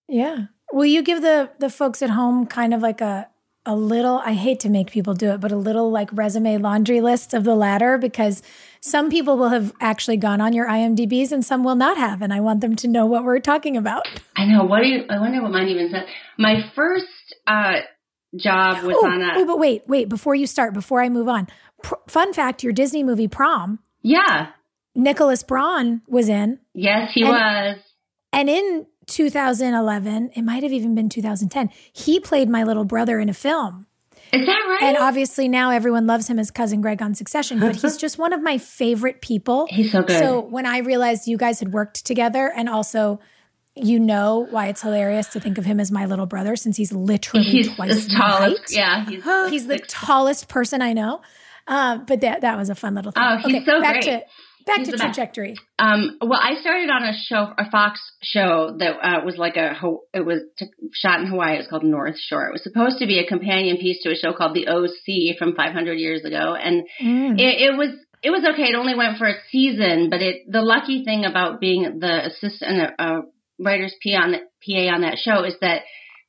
[0.08, 0.46] Yeah.
[0.72, 3.28] Will you give the the folks at home kind of like a
[3.64, 7.00] a little I hate to make people do it, but a little like resume laundry
[7.00, 8.42] list of the ladder because
[8.80, 12.32] some people will have actually gone on your IMDb's and some will not have, and
[12.32, 14.06] I want them to know what we're talking about.
[14.36, 14.64] I know.
[14.64, 16.06] What do you, I wonder what mine even said.
[16.38, 17.06] My first
[17.46, 17.80] uh,
[18.36, 19.32] job was oh, on a.
[19.36, 21.48] Oh, but wait, wait, before you start, before I move on,
[21.82, 23.78] Pr- fun fact your Disney movie Prom.
[24.02, 24.48] Yeah.
[24.94, 26.58] Nicholas Braun was in.
[26.74, 27.76] Yes, he and, was.
[28.32, 33.28] And in 2011, it might have even been 2010, he played my little brother in
[33.28, 33.86] a film.
[34.32, 34.82] Is that right?
[34.82, 38.32] And obviously now everyone loves him as cousin Greg on Succession, but he's just one
[38.32, 39.66] of my favorite people.
[39.68, 40.18] He's so good.
[40.18, 43.20] So when I realized you guys had worked together and also
[43.74, 46.92] you know why it's hilarious to think of him as my little brother since he's
[46.92, 48.74] literally he's twice the tallest.
[48.74, 48.76] Height.
[48.76, 51.22] Yeah, he's, he's the tallest person I know.
[51.66, 53.22] Uh, but that that was a fun little thing.
[53.24, 54.04] Oh, he's okay, so back great.
[54.04, 54.24] To,
[54.66, 55.54] back he's to trajectory.
[55.78, 59.74] Um, well, I started on a show, a Fox show that uh, was like a
[60.12, 60.40] it was
[60.92, 61.54] shot in Hawaii.
[61.54, 62.48] It was called North Shore.
[62.48, 65.54] It was supposed to be a companion piece to a show called The OC from
[65.54, 67.38] 500 years ago, and mm.
[67.38, 67.90] it, it was
[68.22, 68.70] it was okay.
[68.70, 72.90] It only went for a season, but it the lucky thing about being the assistant
[72.98, 73.22] uh,
[73.58, 75.82] writers PA on, the, PA on that show is that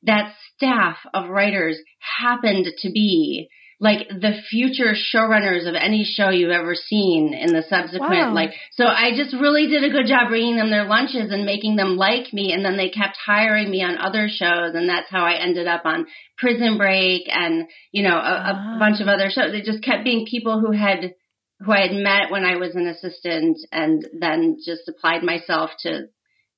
[0.04, 3.48] that staff of writers happened to be
[3.80, 8.34] like the future showrunners of any show you've ever seen in the subsequent wow.
[8.34, 11.76] like so i just really did a good job bringing them their lunches and making
[11.76, 15.24] them like me and then they kept hiring me on other shows and that's how
[15.24, 16.06] i ended up on
[16.38, 18.78] prison break and you know a, a ah.
[18.78, 21.12] bunch of other shows they just kept being people who had
[21.60, 26.06] who i had met when i was an assistant and then just applied myself to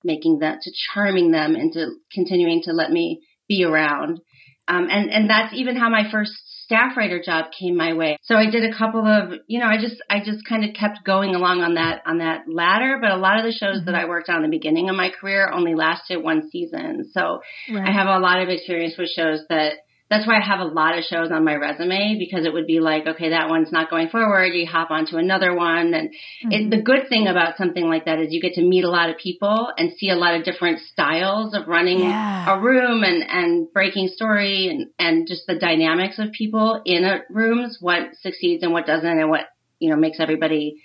[0.07, 4.21] making that to charming them into continuing to let me be around.
[4.69, 6.33] Um, and and that's even how my first
[6.67, 8.19] staff writer job came my way.
[8.23, 11.05] So I did a couple of, you know, I just I just kind of kept
[11.05, 12.99] going along on that on that ladder.
[13.01, 13.87] But a lot of the shows mm-hmm.
[13.87, 17.09] that I worked on in the beginning of my career only lasted one season.
[17.13, 17.41] So
[17.73, 17.89] right.
[17.89, 19.75] I have a lot of experience with shows that
[20.09, 22.79] that's why I have a lot of shows on my resume because it would be
[22.79, 24.53] like, okay, that one's not going forward.
[24.53, 25.95] You hop onto another one.
[25.95, 26.53] And mm-hmm.
[26.53, 29.11] it, the good thing about something like that is you get to meet a lot
[29.11, 32.55] of people and see a lot of different styles of running yeah.
[32.55, 37.23] a room and, and breaking story and, and just the dynamics of people in a
[37.29, 39.47] rooms, what succeeds and what doesn't and what,
[39.81, 40.83] you know, makes everybody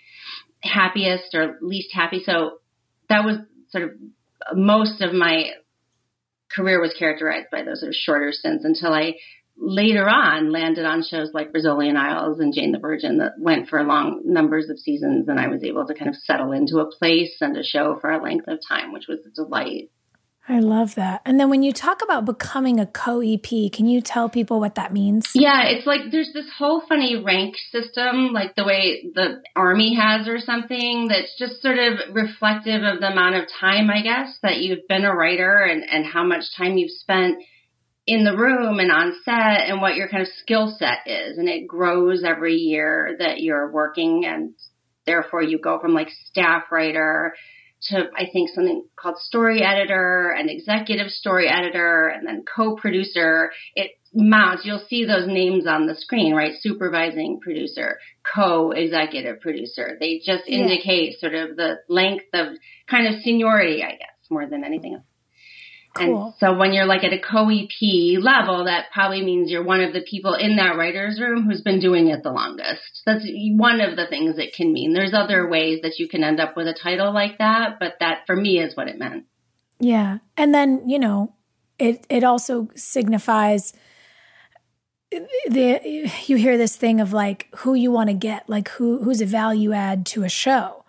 [0.63, 2.23] happiest or least happy.
[2.25, 2.57] So
[3.07, 3.37] that was
[3.69, 3.91] sort of
[4.55, 5.51] most of my
[6.55, 9.15] career was characterized by those sort of shorter stints until I
[9.57, 13.69] later on landed on shows like Rizzoli & Isles and Jane the Virgin that went
[13.69, 16.89] for long numbers of seasons and I was able to kind of settle into a
[16.89, 19.89] place and a show for a length of time, which was a delight.
[20.47, 21.21] I love that.
[21.23, 24.75] And then when you talk about becoming a co EP, can you tell people what
[24.75, 25.27] that means?
[25.35, 30.27] Yeah, it's like there's this whole funny rank system, like the way the army has
[30.27, 34.57] or something, that's just sort of reflective of the amount of time, I guess, that
[34.57, 37.37] you've been a writer and, and how much time you've spent
[38.07, 41.37] in the room and on set and what your kind of skill set is.
[41.37, 44.55] And it grows every year that you're working and
[45.05, 47.33] therefore you go from like staff writer
[47.89, 53.51] to I think something called story editor and executive story editor and then co-producer.
[53.75, 54.65] It mounts.
[54.65, 56.53] You'll see those names on the screen, right?
[56.59, 57.99] Supervising producer,
[58.35, 59.97] co-executive producer.
[59.99, 61.19] They just indicate yeah.
[61.19, 62.57] sort of the length of
[62.89, 65.03] kind of seniority, I guess, more than anything else.
[65.93, 66.25] Cool.
[66.25, 69.91] And so when you're like at a co-EP level, that probably means you're one of
[69.93, 73.01] the people in that writer's room who's been doing it the longest.
[73.05, 74.93] That's one of the things it can mean.
[74.93, 78.19] There's other ways that you can end up with a title like that, but that
[78.25, 79.25] for me is what it meant.
[79.79, 80.19] Yeah.
[80.37, 81.35] And then, you know,
[81.77, 83.73] it it also signifies
[85.09, 89.19] the you hear this thing of like who you want to get, like who who's
[89.19, 90.80] a value add to a show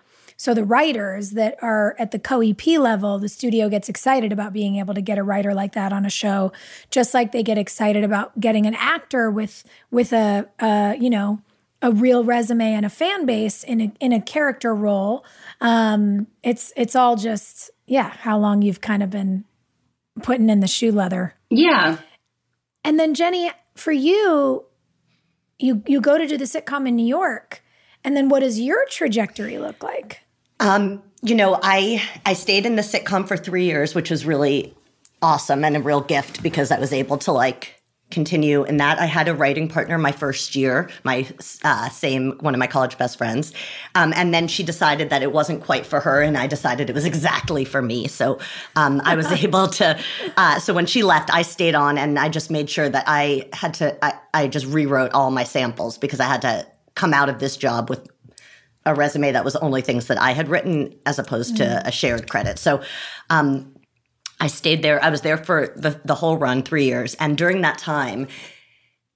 [0.42, 4.74] so the writers that are at the co-EP level, the studio gets excited about being
[4.74, 6.50] able to get a writer like that on a show,
[6.90, 9.62] just like they get excited about getting an actor with
[9.92, 11.40] with a, a you know
[11.80, 15.24] a real resume and a fan base in a in a character role.
[15.60, 19.44] Um, it's it's all just yeah, how long you've kind of been
[20.24, 21.36] putting in the shoe leather.
[21.50, 21.98] Yeah.
[22.82, 24.64] And then Jenny, for you,
[25.60, 27.62] you you go to do the sitcom in New York.
[28.02, 30.22] And then what does your trajectory look like?
[30.62, 34.74] Um, you know, I I stayed in the sitcom for three years, which was really
[35.20, 37.82] awesome and a real gift because I was able to like
[38.12, 39.00] continue in that.
[39.00, 41.26] I had a writing partner my first year, my
[41.64, 43.52] uh, same one of my college best friends,
[43.96, 46.94] um, and then she decided that it wasn't quite for her, and I decided it
[46.94, 48.06] was exactly for me.
[48.06, 48.38] So
[48.76, 49.98] um, I was able to.
[50.36, 53.48] Uh, so when she left, I stayed on, and I just made sure that I
[53.52, 54.04] had to.
[54.04, 57.56] I, I just rewrote all my samples because I had to come out of this
[57.56, 58.11] job with
[58.84, 61.86] a resume that was only things that I had written as opposed to mm.
[61.86, 62.58] a shared credit.
[62.58, 62.82] So
[63.30, 63.74] um,
[64.40, 65.02] I stayed there.
[65.02, 67.14] I was there for the, the whole run, three years.
[67.14, 68.26] And during that time,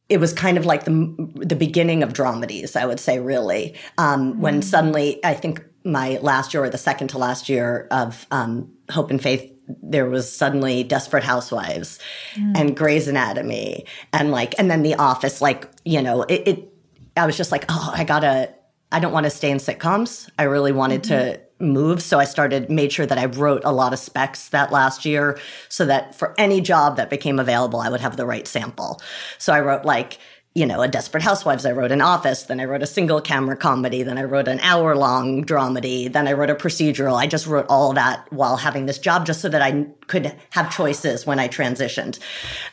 [0.09, 3.75] it was kind of like the the beginning of dramedies, I would say, really.
[3.99, 4.39] Um, mm.
[4.39, 8.73] When suddenly, I think my last year or the second to last year of um,
[8.91, 9.53] Hope and Faith,
[9.83, 11.99] there was suddenly Desperate Housewives
[12.35, 12.57] mm.
[12.57, 15.41] and Grey's Anatomy, and like, and then The Office.
[15.41, 16.73] Like, you know, it, it
[17.17, 18.55] I was just like, oh, I gotta
[18.93, 20.29] I don't want to stay in sitcoms.
[20.39, 21.39] I really wanted mm-hmm.
[21.39, 22.03] to move.
[22.03, 25.39] So I started, made sure that I wrote a lot of specs that last year
[25.69, 29.01] so that for any job that became available, I would have the right sample.
[29.39, 30.19] So I wrote like,
[30.57, 31.67] you know, a Desperate Housewives.
[31.67, 32.45] I wrote an Office.
[32.45, 34.03] Then I wrote a single camera comedy.
[34.03, 36.11] Then I wrote an hour long dramedy.
[36.11, 37.15] Then I wrote a procedural.
[37.15, 40.75] I just wrote all that while having this job just so that I could have
[40.75, 42.19] choices when I transitioned.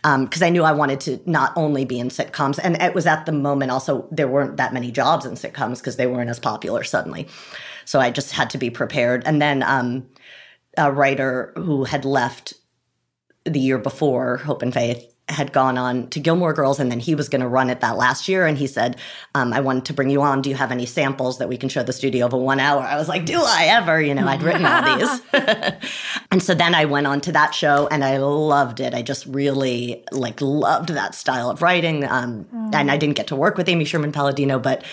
[0.02, 2.58] Because um, I knew I wanted to not only be in sitcoms.
[2.58, 5.98] And it was at the moment also, there weren't that many jobs in sitcoms because
[5.98, 7.28] they weren't as popular suddenly.
[7.84, 9.24] So I just had to be prepared.
[9.26, 10.08] And then um,
[10.78, 12.54] a writer who had left
[13.44, 17.16] the year before, Hope and Faith, had gone on to Gilmore Girls and then he
[17.16, 18.46] was going to run it that last year.
[18.46, 18.98] And he said,
[19.34, 20.42] um, I wanted to bring you on.
[20.42, 22.82] Do you have any samples that we can show the studio of a one hour?
[22.82, 24.02] I was like, do I ever?
[24.02, 25.22] You know, I'd written all these.
[26.32, 28.94] and so then I went on to that show and I loved it.
[28.94, 32.04] I just really like loved that style of writing.
[32.04, 32.76] Um, mm.
[32.76, 34.84] And I didn't get to work with Amy Sherman Palladino, but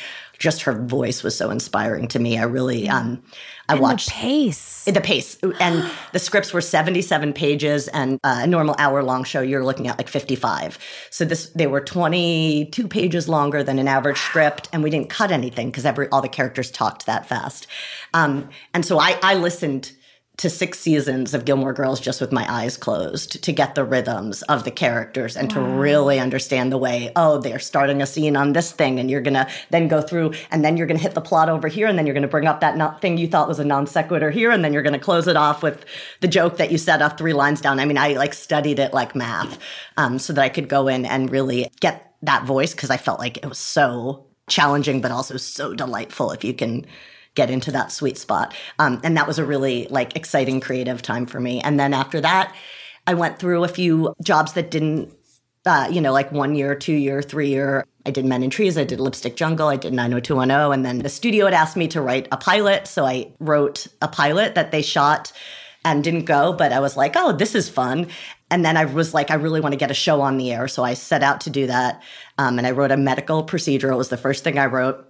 [0.41, 2.39] just her voice was so inspiring to me.
[2.39, 3.23] I really, um,
[3.69, 8.41] I and watched the pace, the pace, and the scripts were seventy-seven pages, and uh,
[8.43, 10.79] a normal hour-long show you're looking at like fifty-five.
[11.11, 15.31] So this, they were twenty-two pages longer than an average script, and we didn't cut
[15.31, 17.67] anything because every all the characters talked that fast.
[18.15, 19.93] Um, and so I, I listened
[20.41, 24.41] to six seasons of Gilmore Girls just with my eyes closed to get the rhythms
[24.45, 25.57] of the characters and wow.
[25.57, 29.21] to really understand the way, oh, they're starting a scene on this thing and you're
[29.21, 31.87] going to then go through and then you're going to hit the plot over here
[31.87, 33.87] and then you're going to bring up that not thing you thought was a non
[33.87, 35.85] sequitur here and then you're going to close it off with
[36.21, 37.79] the joke that you set off three lines down.
[37.79, 39.59] I mean, I like studied it like math
[39.99, 43.19] um, so that I could go in and really get that voice because I felt
[43.19, 46.87] like it was so challenging but also so delightful if you can
[47.35, 48.55] get into that sweet spot.
[48.79, 51.61] Um, and that was a really like exciting creative time for me.
[51.61, 52.55] And then after that,
[53.07, 55.13] I went through a few jobs that didn't,
[55.67, 57.85] uh, you know, like one year, two year, three year.
[58.07, 60.73] I did Men in Trees, I did Lipstick Jungle, I did 90210.
[60.73, 62.87] And then the studio had asked me to write a pilot.
[62.87, 65.33] So I wrote a pilot that they shot
[65.85, 68.09] and didn't go, but I was like, oh, this is fun.
[68.51, 70.69] And then I was like, I really want to get a show on the air.
[70.69, 72.03] So I set out to do that.
[72.37, 73.91] Um, and I wrote a medical procedure.
[73.91, 75.07] It was the first thing I wrote.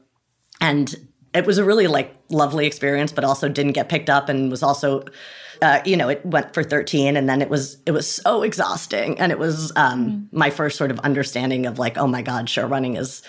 [0.61, 0.95] And
[1.35, 4.63] it was a really like lovely experience, but also didn't get picked up and was
[4.63, 5.05] also,
[5.63, 9.19] uh, you know, it went for 13 and then it was, it was so exhausting.
[9.19, 12.49] And it was um, mm my first sort of understanding of like, oh my God,
[12.49, 13.21] show running is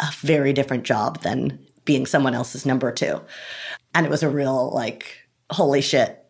[0.00, 3.20] a very different job than being someone else's number two.
[3.94, 6.24] And it was a real like, holy shit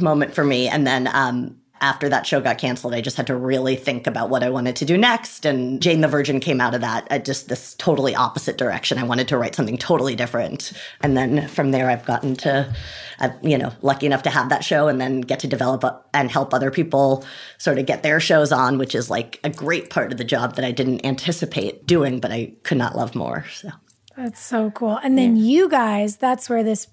[0.00, 0.68] moment for me.
[0.68, 4.30] And then um, after that show got canceled, I just had to really think about
[4.30, 5.44] what I wanted to do next.
[5.44, 8.98] And Jane the Virgin came out of that at just this totally opposite direction.
[8.98, 10.72] I wanted to write something totally different.
[11.00, 12.74] And then from there, I've gotten to,
[13.20, 16.30] uh, you know, lucky enough to have that show and then get to develop and
[16.30, 17.24] help other people
[17.58, 20.56] sort of get their shows on, which is like a great part of the job
[20.56, 23.44] that I didn't anticipate doing, but I could not love more.
[23.52, 23.70] So
[24.16, 24.98] that's so cool.
[25.02, 25.42] And then yeah.
[25.44, 26.88] you guys, that's where this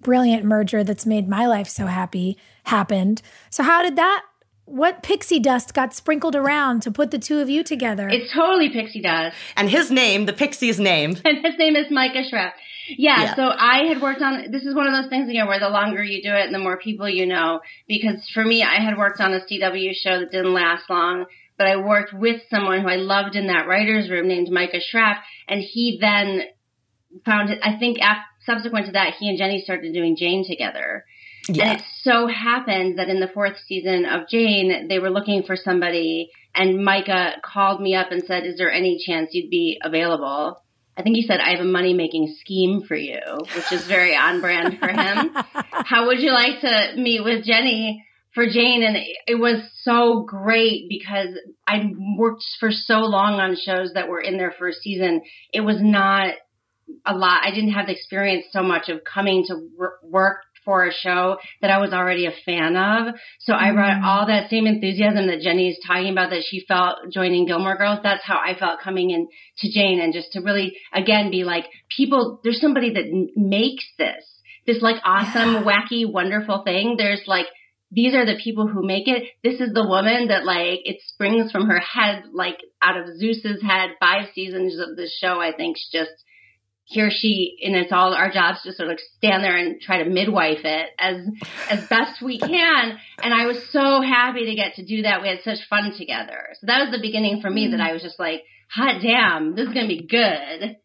[0.00, 3.22] brilliant merger that's made my life so happy happened.
[3.50, 4.24] So how did that
[4.68, 8.08] what pixie dust got sprinkled around to put the two of you together?
[8.08, 9.36] It's totally pixie dust.
[9.56, 11.16] And his name, the pixie's name.
[11.24, 12.52] And his name is Micah Schraft.
[12.96, 15.60] Yeah, yeah, so I had worked on this is one of those things again where
[15.60, 17.60] the longer you do it and the more people you know.
[17.86, 21.26] Because for me, I had worked on a CW show that didn't last long,
[21.58, 25.20] but I worked with someone who I loved in that writer's room named Micah Schraft,
[25.48, 26.42] and he then
[27.26, 27.58] found it.
[27.62, 31.04] I think after, subsequent to that, he and Jenny started doing Jane together.
[31.48, 31.70] Yeah.
[31.70, 35.56] And it so happened that in the fourth season of Jane, they were looking for
[35.56, 40.62] somebody, and Micah called me up and said, Is there any chance you'd be available?
[40.98, 43.20] I think he said, I have a money making scheme for you,
[43.54, 45.30] which is very on brand for him.
[45.54, 48.82] How would you like to meet with Jenny for Jane?
[48.82, 48.96] And
[49.28, 51.38] it was so great because
[51.68, 55.22] I worked for so long on shows that were in their first season.
[55.52, 56.34] It was not
[57.06, 57.42] a lot.
[57.44, 59.68] I didn't have the experience so much of coming to
[60.02, 63.14] work for a show that I was already a fan of.
[63.40, 64.04] So I brought mm.
[64.04, 68.00] all that same enthusiasm that Jenny's talking about that she felt joining Gilmore Girls.
[68.02, 69.28] That's how I felt coming in
[69.60, 71.64] to Jane and just to really, again, be like,
[71.96, 74.22] people, there's somebody that makes this,
[74.66, 76.96] this like awesome, wacky, wonderful thing.
[76.98, 77.46] There's like,
[77.90, 79.22] these are the people who make it.
[79.42, 83.62] This is the woman that like it springs from her head, like out of Zeus's
[83.62, 83.92] head.
[84.00, 86.12] Five seasons of this show, I think, just
[86.90, 89.78] he or she, and it's all our jobs to sort of like stand there and
[89.78, 91.16] try to midwife it as
[91.70, 92.98] as best we can.
[93.22, 95.20] And I was so happy to get to do that.
[95.20, 96.54] We had such fun together.
[96.58, 97.72] So that was the beginning for me mm.
[97.72, 100.78] that I was just like, hot damn, this is gonna be good.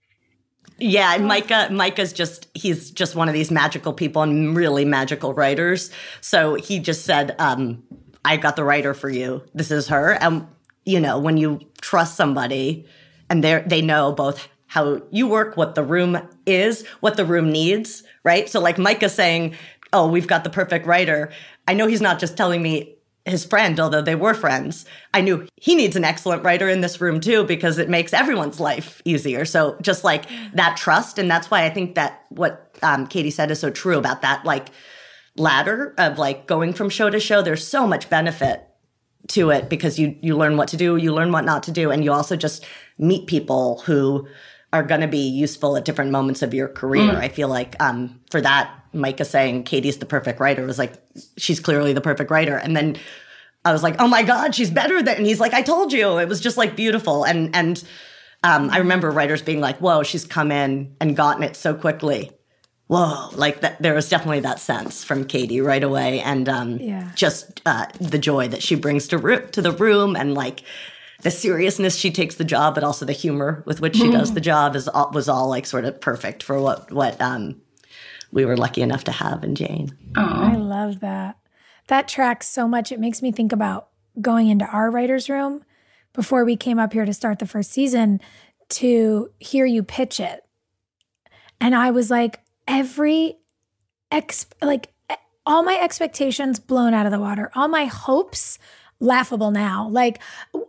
[0.77, 5.33] Yeah, and Micah Micah's just he's just one of these magical people and really magical
[5.33, 5.89] writers.
[6.19, 7.81] So he just said, um,
[8.25, 9.45] I got the writer for you.
[9.53, 10.11] This is her.
[10.11, 10.49] And
[10.83, 12.87] you know, when you trust somebody
[13.29, 16.17] and they they know both how you work, what the room
[16.47, 18.49] is, what the room needs, right?
[18.49, 19.53] So like Micah saying,
[19.93, 21.31] oh, we've got the perfect writer.
[21.67, 24.85] I know he's not just telling me his friend, although they were friends.
[25.13, 28.59] I knew he needs an excellent writer in this room too, because it makes everyone's
[28.59, 29.45] life easier.
[29.45, 31.19] So just like that trust.
[31.19, 34.43] And that's why I think that what um, Katie said is so true about that,
[34.43, 34.69] like
[35.37, 37.43] ladder of like going from show to show.
[37.43, 38.67] There's so much benefit
[39.27, 41.91] to it because you, you learn what to do, you learn what not to do.
[41.91, 42.65] And you also just
[42.97, 44.27] meet people who,
[44.73, 47.11] are going to be useful at different moments of your career.
[47.11, 47.15] Mm.
[47.15, 50.93] I feel like um, for that, Micah saying Katie's the perfect writer was like,
[51.37, 52.57] she's clearly the perfect writer.
[52.57, 52.97] And then
[53.63, 56.17] I was like, oh my God, she's better than, and he's like, I told you.
[56.17, 57.23] It was just like beautiful.
[57.23, 57.83] And, and,
[58.43, 62.31] um, I remember writers being like, whoa, she's come in and gotten it so quickly.
[62.87, 66.19] Whoa, like that, there was definitely that sense from Katie right away.
[66.19, 67.11] And, um, yeah.
[67.15, 70.63] just, uh, the joy that she brings to, to the room and like,
[71.23, 74.41] the seriousness she takes the job, but also the humor with which she does the
[74.41, 77.61] job is all, was all like sort of perfect for what what um,
[78.31, 79.97] we were lucky enough to have in Jane.
[80.15, 81.37] I love that.
[81.87, 82.91] That tracks so much.
[82.91, 83.89] It makes me think about
[84.21, 85.63] going into our writers' room
[86.13, 88.21] before we came up here to start the first season
[88.69, 90.41] to hear you pitch it.
[91.59, 93.37] And I was like, every
[94.11, 94.93] ex like
[95.45, 98.57] all my expectations blown out of the water, all my hopes
[99.03, 99.87] laughable now.
[99.89, 100.21] Like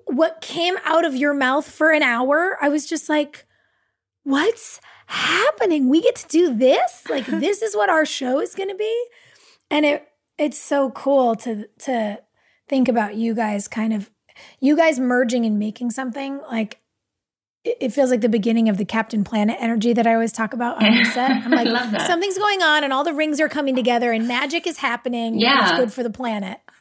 [0.07, 3.47] what came out of your mouth for an hour, I was just like,
[4.25, 5.89] what's happening?
[5.89, 7.05] We get to do this?
[7.09, 9.05] Like this is what our show is going to be?
[9.71, 12.21] And it it's so cool to to
[12.69, 14.11] think about you guys kind of
[14.61, 16.81] you guys merging and making something like
[17.65, 20.83] it feels like the beginning of the Captain Planet energy that I always talk about
[20.83, 21.31] on the set.
[21.45, 21.67] I'm like,
[22.03, 25.39] something's going on and all the rings are coming together and magic is happening.
[25.39, 25.71] Yeah.
[25.71, 26.61] it's good for the planet.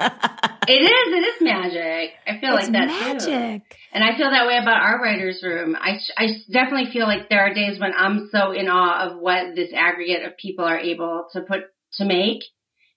[0.67, 1.13] it is.
[1.13, 2.11] It is magic.
[2.27, 3.69] I feel it's like that magic.
[3.69, 3.75] Too.
[3.93, 5.75] And I feel that way about our writer's room.
[5.79, 9.55] I, I definitely feel like there are days when I'm so in awe of what
[9.55, 11.61] this aggregate of people are able to put,
[11.97, 12.43] to make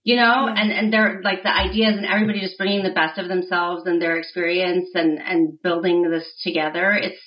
[0.07, 0.55] you know, yeah.
[0.57, 4.01] and, and they're like the ideas and everybody just bringing the best of themselves and
[4.01, 6.93] their experience and, and building this together.
[6.93, 7.21] It's,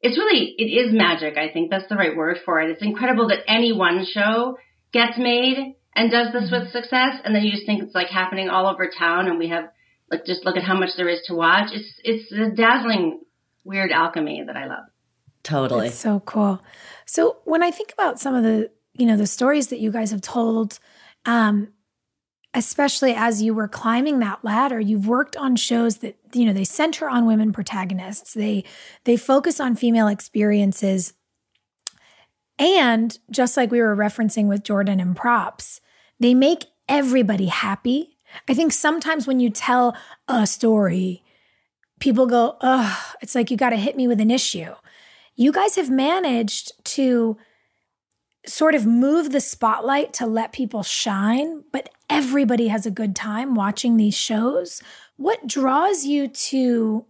[0.00, 1.36] it's really, it is magic.
[1.36, 2.70] I think that's the right word for it.
[2.70, 4.56] It's incredible that any one show
[4.94, 6.64] gets made and does this mm-hmm.
[6.64, 7.20] with success.
[7.22, 9.64] And then you just think it's like happening all over town and we have
[10.12, 11.70] like, just look at how much there is to watch.
[11.72, 13.20] It's, it's a dazzling,
[13.64, 14.84] weird alchemy that I love.
[15.42, 15.88] Totally.
[15.88, 16.62] It's so cool.
[17.06, 20.12] So when I think about some of the, you know, the stories that you guys
[20.12, 20.78] have told,
[21.24, 21.72] um,
[22.54, 26.64] especially as you were climbing that ladder you've worked on shows that you know they
[26.64, 28.64] center on women protagonists they
[29.04, 31.14] they focus on female experiences
[32.58, 35.80] and just like we were referencing with Jordan and props
[36.20, 38.11] they make everybody happy
[38.48, 39.96] i think sometimes when you tell
[40.28, 41.22] a story
[42.00, 44.74] people go ugh it's like you got to hit me with an issue
[45.34, 47.36] you guys have managed to
[48.46, 53.54] sort of move the spotlight to let people shine, but everybody has a good time
[53.54, 54.82] watching these shows.
[55.16, 57.06] What draws you to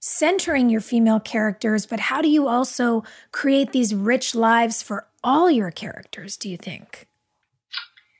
[0.00, 3.02] centering your female characters, but how do you also
[3.32, 7.08] create these rich lives for all your characters, do you think?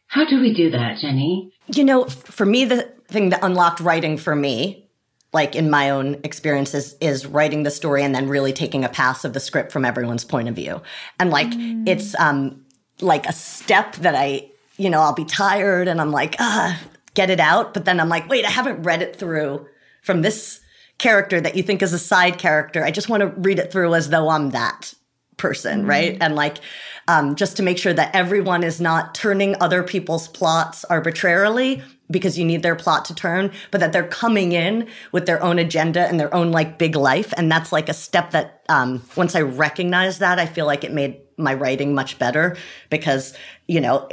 [0.08, 1.52] How do we do that, Jenny?
[1.68, 4.88] You know, for me, the thing that unlocked writing for me
[5.32, 9.24] like in my own experiences is writing the story and then really taking a pass
[9.24, 10.80] of the script from everyone's point of view
[11.18, 11.86] and like mm.
[11.86, 12.64] it's um
[13.00, 16.80] like a step that i you know i'll be tired and i'm like ah
[17.14, 19.66] get it out but then i'm like wait i haven't read it through
[20.02, 20.60] from this
[20.96, 23.94] character that you think is a side character i just want to read it through
[23.94, 24.94] as though i'm that
[25.38, 25.88] person mm.
[25.88, 26.58] right and like
[27.08, 32.38] um, just to make sure that everyone is not turning other people's plots arbitrarily because
[32.38, 36.06] you need their plot to turn, but that they're coming in with their own agenda
[36.06, 37.32] and their own like big life.
[37.36, 40.92] And that's like a step that um, once I recognize that, I feel like it
[40.92, 42.56] made my writing much better
[42.90, 43.34] because,
[43.66, 44.08] you know,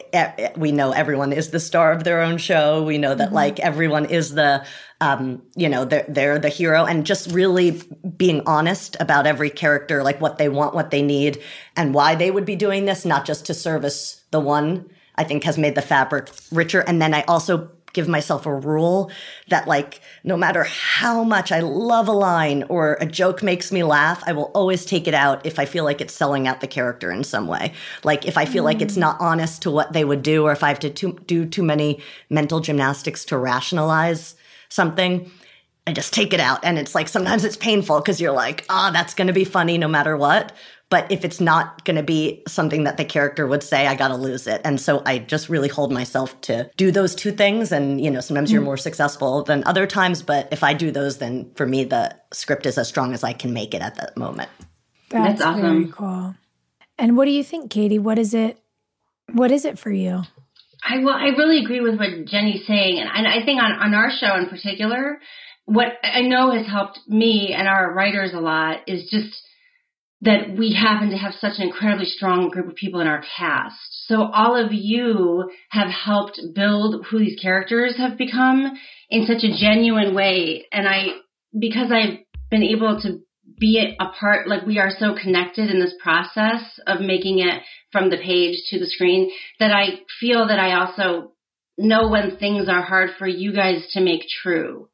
[0.55, 2.83] we know everyone is the star of their own show.
[2.83, 3.35] We know that mm-hmm.
[3.35, 4.65] like everyone is the,
[5.01, 7.81] um, you know, they're, they're the hero and just really
[8.17, 11.41] being honest about every character, like what they want, what they need
[11.75, 15.43] and why they would be doing this, not just to service the one I think
[15.45, 16.81] has made the fabric richer.
[16.81, 19.09] And then I also give myself a rule
[19.47, 23.83] that like no matter how much I love a line or a joke makes me
[23.83, 26.67] laugh, I will always take it out if I feel like it's selling out the
[26.67, 27.73] character in some way.
[28.03, 28.67] Like if I feel mm.
[28.67, 31.17] like it's not honest to what they would do or if I have to too,
[31.25, 34.35] do too many mental gymnastics to rationalize
[34.69, 35.31] something,
[35.87, 36.59] I just take it out.
[36.63, 39.45] And it's like sometimes it's painful because you're like, ah, oh, that's going to be
[39.45, 40.51] funny no matter what.
[40.89, 44.09] But if it's not going to be something that the character would say, I got
[44.09, 44.61] to lose it.
[44.63, 47.71] And so I just really hold myself to do those two things.
[47.71, 48.55] And, you know, sometimes mm-hmm.
[48.55, 50.21] you're more successful than other times.
[50.21, 53.33] But if I do those, then for me, the script is as strong as I
[53.33, 54.49] can make it at that moment.
[55.09, 55.61] That's, That's awesome.
[55.61, 56.35] very cool.
[56.97, 57.99] And what do you think, Katie?
[57.99, 58.59] What is it?
[59.33, 60.21] What is it for you?
[60.87, 63.93] I well, I really agree with what Jenny's saying, and, and I think on, on
[63.95, 65.19] our show in particular,
[65.65, 69.35] what I know has helped me and our writers a lot is just
[70.25, 73.77] that we happen to have such an incredibly strong group of people in our cast.
[74.07, 78.73] So all of you have helped build who these characters have become
[79.09, 80.65] in such a genuine way.
[80.71, 81.09] And I,
[81.57, 82.19] because I've
[82.49, 83.19] been able to
[83.59, 87.61] be a part, like we are so connected in this process of making it
[87.91, 91.33] from the page to the screen that I feel that I also
[91.77, 94.89] know when things are hard for you guys to make true.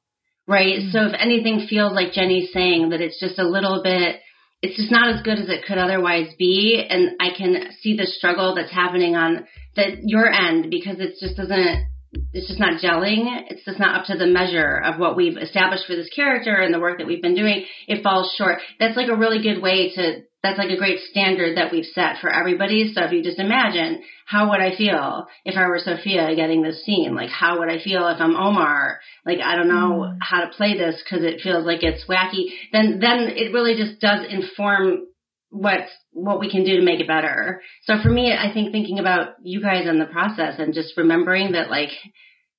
[0.46, 0.80] Right.
[0.80, 0.92] Mm-hmm.
[0.92, 4.18] So if anything feels like Jenny's saying that it's just a little bit
[4.62, 6.86] it's just not as good as it could otherwise be.
[6.88, 9.46] And I can see the struggle that's happening on
[9.76, 11.88] the, your end because it just doesn't,
[12.34, 13.26] it's just not gelling.
[13.50, 16.74] It's just not up to the measure of what we've established for this character and
[16.74, 17.66] the work that we've been doing.
[17.88, 18.60] It falls short.
[18.80, 22.18] That's like a really good way to that's like a great standard that we've set
[22.20, 22.92] for everybody.
[22.94, 26.84] So if you just imagine, how would I feel if I were Sophia getting this
[26.84, 27.14] scene?
[27.14, 29.00] Like, how would I feel if I'm Omar?
[29.26, 30.18] Like, I don't know mm.
[30.20, 32.54] how to play this because it feels like it's wacky.
[32.72, 35.06] Then, then it really just does inform
[35.52, 37.62] what's what we can do to make it better.
[37.84, 41.52] So for me, I think thinking about you guys in the process and just remembering
[41.52, 41.90] that like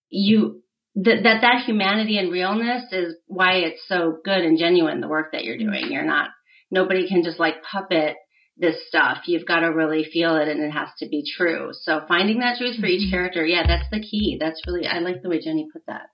[0.09, 0.63] you
[0.95, 5.33] that that that humanity and realness is why it's so good and genuine the work
[5.33, 5.91] that you're doing.
[5.91, 6.29] You're not
[6.73, 8.17] nobody can just like puppet
[8.57, 9.19] this stuff.
[9.27, 11.71] You've got to really feel it and it has to be true.
[11.73, 13.11] So finding that truth for each mm-hmm.
[13.11, 14.39] character, yeah, that's the key.
[14.41, 16.09] That's really I like the way Jenny put that.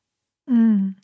[0.50, 0.94] Mm.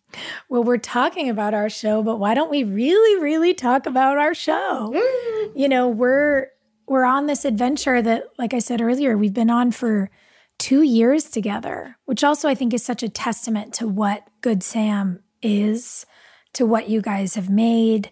[0.49, 4.35] Well, we're talking about our show, but why don't we really, really talk about our
[4.35, 4.93] show?
[4.95, 5.53] Mm.
[5.55, 6.49] You know, we're
[6.87, 10.11] we're on this adventure that, like I said earlier, we've been on for
[10.59, 15.21] two years together, which also I think is such a testament to what Good Sam
[15.43, 16.07] is,
[16.55, 18.11] to what you guys have made.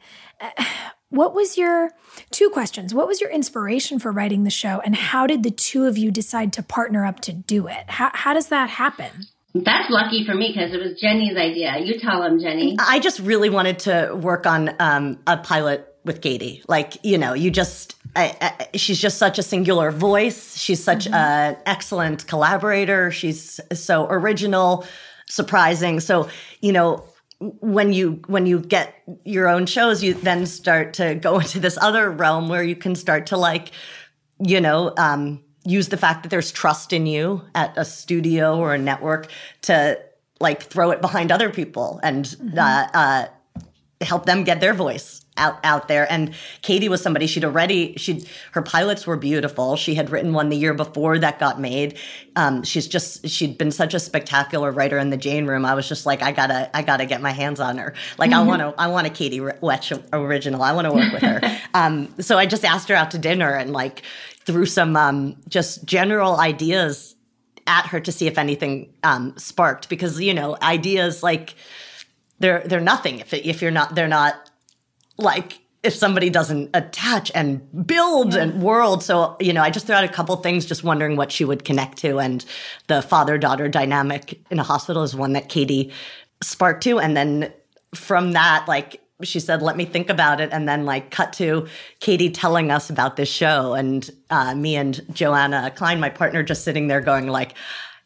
[1.12, 1.90] What was your
[2.30, 2.94] two questions?
[2.94, 6.10] What was your inspiration for writing the show, and how did the two of you
[6.10, 7.84] decide to partner up to do it?
[7.88, 9.26] How, how does that happen?
[9.54, 11.78] That's lucky for me because it was Jenny's idea.
[11.80, 12.76] You tell him, Jenny.
[12.78, 16.64] I just really wanted to work on um, a pilot with Katie.
[16.66, 20.56] Like, you know, you just, I, I, she's just such a singular voice.
[20.56, 21.14] She's such mm-hmm.
[21.14, 23.10] an excellent collaborator.
[23.10, 24.86] She's so original,
[25.28, 26.00] surprising.
[26.00, 26.30] So,
[26.62, 27.04] you know,
[27.60, 31.78] when you when you get your own shows, you then start to go into this
[31.80, 33.70] other realm where you can start to like,
[34.38, 38.74] you know, um, use the fact that there's trust in you at a studio or
[38.74, 39.28] a network
[39.62, 39.98] to
[40.40, 42.58] like throw it behind other people and mm-hmm.
[42.58, 43.26] uh, uh,
[44.04, 46.10] help them get their voice out out there.
[46.10, 49.76] And Katie was somebody she'd already she her pilots were beautiful.
[49.76, 51.98] She had written one the year before that got made.
[52.36, 55.64] Um, she's just she'd been such a spectacular writer in the Jane room.
[55.64, 57.94] I was just like I gotta I gotta get my hands on her.
[58.18, 58.40] Like mm-hmm.
[58.40, 60.62] I want to I want a Katie Wech original.
[60.62, 61.40] I want to work with her.
[61.74, 64.02] Um, so I just asked her out to dinner and like
[64.44, 67.14] threw some um, just general ideas
[67.66, 69.88] at her to see if anything um, sparked.
[69.88, 71.54] Because you know ideas like
[72.40, 74.50] they're they're nothing if it, if you're not they're not
[75.18, 78.42] like if somebody doesn't attach and build yeah.
[78.42, 79.02] and world.
[79.02, 81.64] So, you know, I just threw out a couple things just wondering what she would
[81.64, 82.20] connect to.
[82.20, 82.44] And
[82.86, 85.92] the father daughter dynamic in a hospital is one that Katie
[86.42, 87.00] sparked to.
[87.00, 87.52] And then
[87.94, 90.50] from that, like, she said, let me think about it.
[90.52, 91.68] And then, like, cut to
[92.00, 93.74] Katie telling us about this show.
[93.74, 97.54] And uh, me and Joanna Klein, my partner, just sitting there going, like,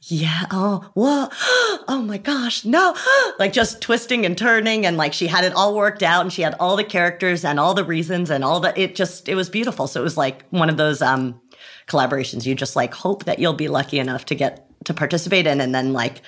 [0.08, 1.28] yeah, oh, whoa,
[1.88, 2.94] oh my gosh, no,
[3.38, 4.86] like just twisting and turning.
[4.86, 7.58] And like she had it all worked out and she had all the characters and
[7.58, 9.86] all the reasons and all the, it just, it was beautiful.
[9.86, 11.40] So it was like one of those um,
[11.88, 15.60] collaborations you just like hope that you'll be lucky enough to get to participate in.
[15.60, 16.22] And then like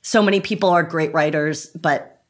[0.00, 2.21] so many people are great writers, but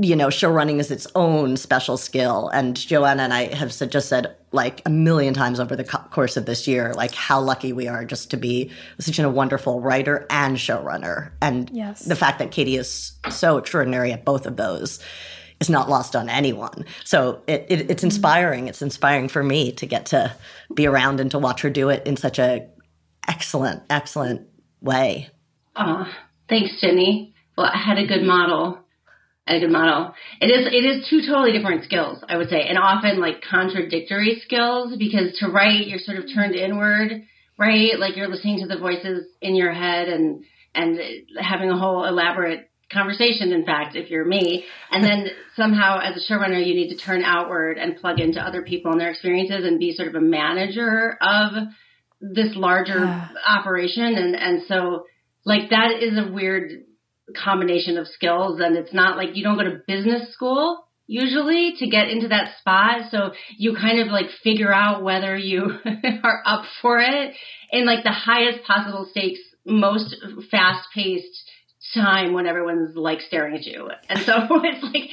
[0.00, 2.48] you know, show running is its own special skill.
[2.48, 6.46] And Joanna and I have just said like a million times over the course of
[6.46, 8.70] this year, like how lucky we are just to be
[9.00, 11.32] such a wonderful writer and showrunner.
[11.42, 12.04] And yes.
[12.04, 15.00] the fact that Katie is so extraordinary at both of those
[15.60, 16.84] is not lost on anyone.
[17.04, 18.06] So it, it, it's mm-hmm.
[18.06, 18.68] inspiring.
[18.68, 20.32] It's inspiring for me to get to
[20.72, 22.68] be around and to watch her do it in such a
[23.26, 24.46] excellent, excellent
[24.80, 25.28] way.
[25.74, 26.06] Oh,
[26.48, 27.34] thanks, Jenny.
[27.56, 28.78] Well, I had a good model
[29.56, 30.14] a good model.
[30.40, 34.40] It is it is two totally different skills, I would say, and often like contradictory
[34.44, 37.22] skills because to write you're sort of turned inward,
[37.58, 37.98] right?
[37.98, 40.44] Like you're listening to the voices in your head and
[40.74, 40.98] and
[41.40, 45.26] having a whole elaborate conversation in fact if you're me and then
[45.56, 48.98] somehow as a showrunner you need to turn outward and plug into other people and
[48.98, 51.52] their experiences and be sort of a manager of
[52.20, 53.28] this larger yeah.
[53.46, 55.04] operation and and so
[55.44, 56.84] like that is a weird
[57.36, 61.88] combination of skills and it's not like you don't go to business school usually to
[61.88, 63.10] get into that spot.
[63.10, 65.70] So you kind of like figure out whether you
[66.22, 67.34] are up for it
[67.72, 70.14] in like the highest possible stakes, most
[70.50, 71.50] fast paced
[71.94, 73.88] time when everyone's like staring at you.
[74.08, 75.08] And so it's like,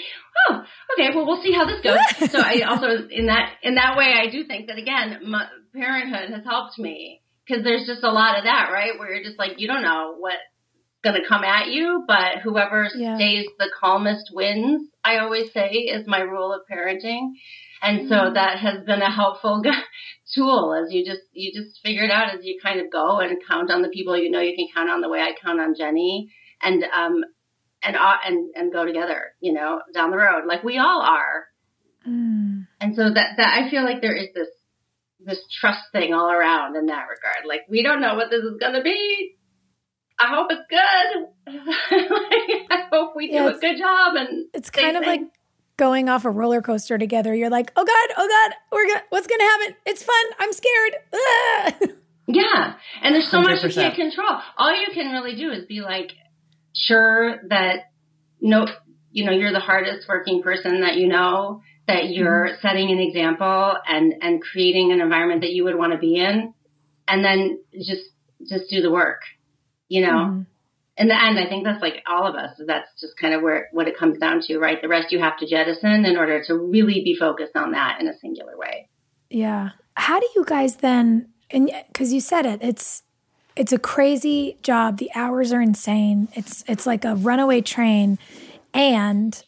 [0.49, 0.63] oh,
[0.93, 1.97] okay, well, we'll see how this goes.
[2.32, 5.34] so I also, in that, in that way, I do think that again,
[5.74, 8.99] parenthood has helped me because there's just a lot of that, right?
[8.99, 10.36] Where you're just like, you don't know what
[11.06, 13.16] going to come at you, but whoever yeah.
[13.16, 17.30] stays the calmest wins, I always say is my rule of parenting.
[17.82, 18.34] And so mm-hmm.
[18.34, 19.62] that has been a helpful
[20.36, 23.38] tool as you just, you just figure it out as you kind of go and
[23.47, 25.76] count on the people you know you can count on the way I count on
[25.78, 27.24] Jenny and, um,
[27.84, 31.45] and, uh, and, and go together, you know, down the road like we all are.
[32.08, 32.66] Mm.
[32.82, 34.49] And so that, that I feel like there is this,
[35.20, 37.45] this trust thing all around in that regard.
[37.47, 39.36] Like we don't know what this is going to be
[40.18, 41.28] I hope it's good.
[42.70, 44.16] I hope we yeah, do a good job.
[44.16, 45.22] And it's kind of like
[45.78, 47.34] going off a roller coaster together.
[47.36, 49.76] You're like, oh god, oh god, we're gonna, what's gonna happen?
[49.86, 50.26] It's fun.
[50.39, 50.93] I'm scared.
[52.28, 53.43] yeah, and there's so 100%.
[53.43, 54.39] much you can't control.
[54.57, 56.11] All you can really do is be like
[56.74, 57.91] sure that
[58.39, 58.68] no,
[59.11, 62.61] you know, you're the hardest working person that you know, that you're mm-hmm.
[62.61, 66.53] setting an example and and creating an environment that you would want to be in
[67.07, 68.03] and then just
[68.47, 69.22] just do the work
[69.88, 70.07] you know?
[70.07, 70.41] Mm-hmm.
[70.97, 73.67] in the end i think that's like all of us that's just kind of where
[73.71, 74.81] what it comes down to right?
[74.81, 78.07] The rest you have to jettison in order to really be focused on that in
[78.07, 78.88] a singular way.
[79.29, 79.71] Yeah.
[79.95, 83.03] How do you guys then and because you said it it's
[83.55, 84.97] it's a crazy job.
[84.97, 86.27] The hours are insane.
[86.33, 88.19] It's it's like a runaway train.
[88.73, 89.41] And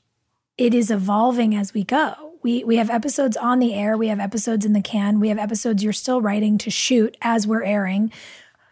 [0.58, 2.34] it is evolving as we go.
[2.42, 5.38] We we have episodes on the air, we have episodes in the can, we have
[5.38, 8.12] episodes you're still writing to shoot as we're airing.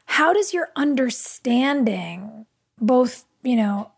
[0.06, 2.46] How does your understanding
[2.80, 3.92] both, you know,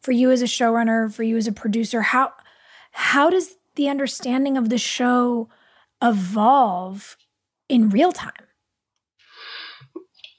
[0.00, 2.32] for you as a showrunner, for you as a producer, how
[2.92, 5.48] how does the understanding of the show
[6.02, 7.16] evolve
[7.68, 8.32] in real time?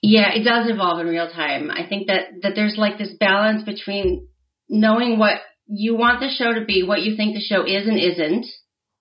[0.01, 1.69] Yeah, it does evolve in real time.
[1.71, 4.27] I think that that there's like this balance between
[4.69, 7.99] knowing what you want the show to be, what you think the show is and
[7.99, 8.45] isn't,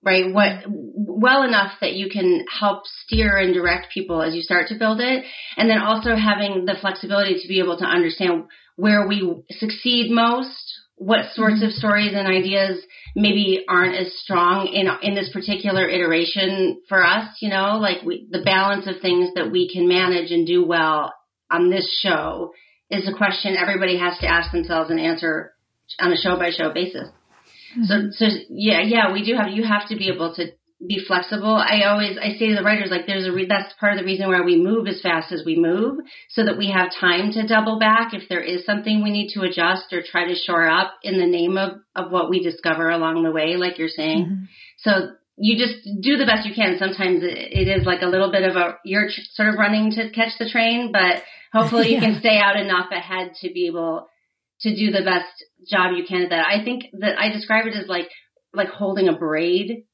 [0.07, 0.33] right?
[0.33, 4.79] What well enough that you can help steer and direct people as you start to
[4.79, 5.25] build it,
[5.57, 8.45] and then also having the flexibility to be able to understand
[8.77, 10.63] where we succeed most,
[10.95, 11.65] what sorts mm-hmm.
[11.65, 12.81] of stories and ideas
[13.17, 17.27] maybe aren't as strong in in this particular iteration for us.
[17.41, 21.13] You know, like we, the balance of things that we can manage and do well
[21.51, 22.53] on this show
[22.89, 25.51] is a question everybody has to ask themselves and answer
[25.99, 27.09] on a show by show basis.
[27.75, 27.83] Mm-hmm.
[27.83, 30.51] So, so yeah, yeah, we do have, you have to be able to
[30.85, 31.55] be flexible.
[31.55, 34.05] I always, I say to the writers, like, there's a, re- that's part of the
[34.05, 35.99] reason why we move as fast as we move
[36.29, 39.41] so that we have time to double back if there is something we need to
[39.41, 43.23] adjust or try to shore up in the name of, of what we discover along
[43.23, 44.25] the way, like you're saying.
[44.25, 44.43] Mm-hmm.
[44.77, 46.77] So you just do the best you can.
[46.77, 50.33] Sometimes it is like a little bit of a, you're sort of running to catch
[50.37, 54.07] the train, but hopefully you can stay out enough ahead to be able
[54.61, 56.47] to do the best job you can at that.
[56.47, 58.09] I think that I describe it as like
[58.53, 59.85] like holding a braid.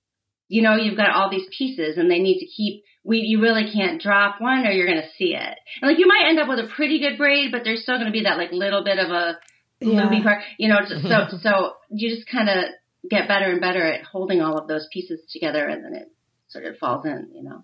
[0.47, 3.71] You know, you've got all these pieces and they need to keep we you really
[3.71, 5.57] can't drop one or you're gonna see it.
[5.81, 8.11] And like you might end up with a pretty good braid, but there's still gonna
[8.11, 9.39] be that like little bit of a
[9.81, 10.03] yeah.
[10.03, 10.43] loopy part.
[10.57, 12.69] You know, so so you just kinda
[13.09, 16.07] get better and better at holding all of those pieces together and then it
[16.47, 17.63] sort of falls in, you know.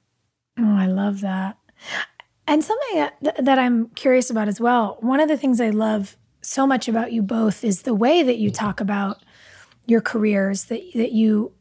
[0.58, 1.58] Oh, I love that.
[2.46, 6.18] And something that, that I'm curious about as well, one of the things I love
[6.42, 9.24] so much about you both is the way that you talk about
[9.86, 11.54] your careers that that you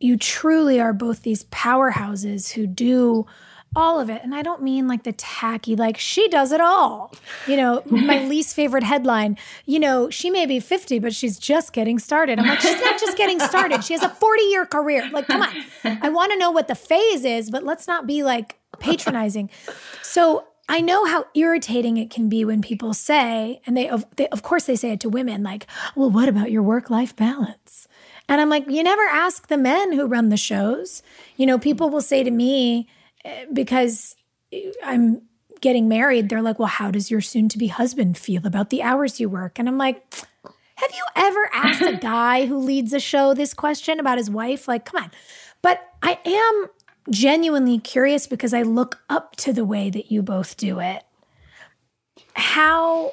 [0.00, 3.26] you truly are both these powerhouses who do
[3.76, 4.22] all of it.
[4.22, 7.12] And I don't mean like the tacky, like she does it all.
[7.46, 11.72] You know, my least favorite headline, you know, she may be 50, but she's just
[11.72, 12.38] getting started.
[12.38, 13.84] I'm like, she's not just getting started.
[13.84, 15.08] She has a 40 year career.
[15.10, 15.54] Like, come on.
[15.84, 19.50] I want to know what the phase is, but let's not be like patronizing.
[20.02, 24.28] So I know how irritating it can be when people say, and they of, they,
[24.28, 27.86] of course, they say it to women, like, well, what about your work life balance?
[28.28, 31.02] And I'm like, you never ask the men who run the shows.
[31.36, 32.88] You know, people will say to me,
[33.24, 34.16] eh, because
[34.82, 35.22] I'm
[35.60, 38.82] getting married, they're like, well, how does your soon to be husband feel about the
[38.82, 39.58] hours you work?
[39.58, 40.02] And I'm like,
[40.76, 44.66] have you ever asked a guy who leads a show this question about his wife?
[44.66, 45.10] Like, come on.
[45.62, 46.70] But I am
[47.10, 51.02] genuinely curious because I look up to the way that you both do it.
[52.34, 53.12] How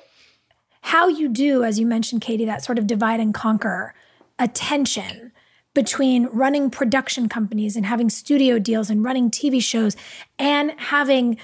[0.82, 3.94] how you do, as you mentioned, Katie, that sort of divide and conquer
[4.40, 5.32] attention
[5.74, 9.96] between running production companies and having studio deals and running TV shows
[10.38, 11.38] and having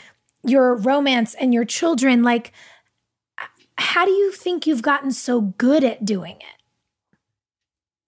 [0.44, 2.24] your romance and your children.
[2.24, 2.52] Like,
[3.78, 6.57] how do you think you've gotten so good at doing it?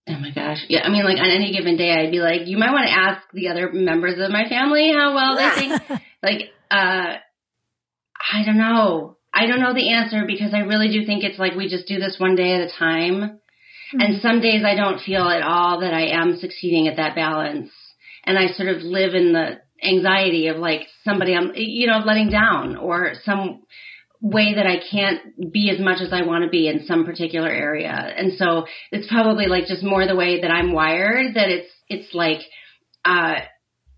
[0.09, 0.65] Oh my gosh.
[0.67, 0.81] Yeah.
[0.83, 3.21] I mean, like on any given day, I'd be like, you might want to ask
[3.31, 6.01] the other members of my family how well they think.
[6.23, 6.41] like,
[6.71, 7.17] uh,
[8.31, 9.17] I don't know.
[9.33, 11.99] I don't know the answer because I really do think it's like we just do
[11.99, 13.39] this one day at a time.
[13.93, 14.01] Mm-hmm.
[14.01, 17.69] And some days I don't feel at all that I am succeeding at that balance.
[18.25, 22.29] And I sort of live in the anxiety of like somebody I'm, you know, letting
[22.29, 23.63] down or some,
[24.21, 27.49] way that I can't be as much as I want to be in some particular
[27.49, 27.91] area.
[27.91, 32.13] And so it's probably like just more the way that I'm wired that it's, it's
[32.13, 32.39] like,
[33.05, 33.35] uh,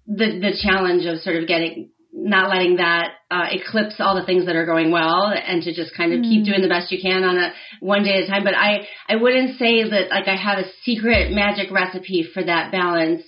[0.06, 4.46] the, the challenge of sort of getting, not letting that, uh, eclipse all the things
[4.46, 6.24] that are going well and to just kind of mm.
[6.24, 8.44] keep doing the best you can on a one day at a time.
[8.44, 12.72] But I, I wouldn't say that like I have a secret magic recipe for that
[12.72, 13.24] balance.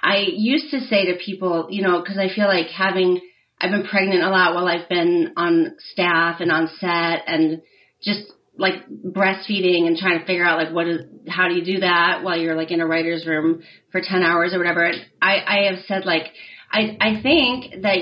[0.00, 3.20] I used to say to people, you know, cause I feel like having,
[3.60, 7.62] I've been pregnant a lot while I've been on staff and on set and
[8.02, 11.80] just like breastfeeding and trying to figure out like what is how do you do
[11.80, 13.62] that while you're like in a writer's room
[13.92, 14.90] for 10 hours or whatever.
[15.22, 16.32] I, I have said like
[16.70, 17.98] I, I think that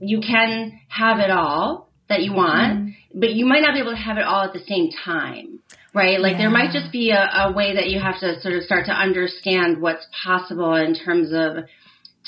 [0.00, 3.20] you can have it all that you want, mm-hmm.
[3.20, 5.60] but you might not be able to have it all at the same time.
[5.94, 6.20] Right?
[6.20, 6.38] Like yeah.
[6.38, 8.92] there might just be a, a way that you have to sort of start to
[8.92, 11.64] understand what's possible in terms of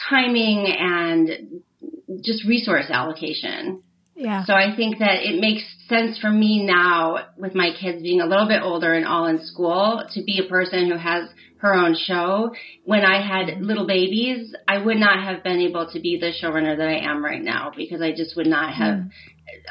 [0.08, 1.62] timing and
[2.22, 3.82] just resource allocation.
[4.20, 4.44] Yeah.
[4.44, 8.26] So I think that it makes sense for me now with my kids being a
[8.26, 11.96] little bit older and all in school to be a person who has her own
[11.96, 12.54] show.
[12.84, 16.76] When I had little babies, I would not have been able to be the showrunner
[16.76, 19.10] that I am right now because I just would not have, mm.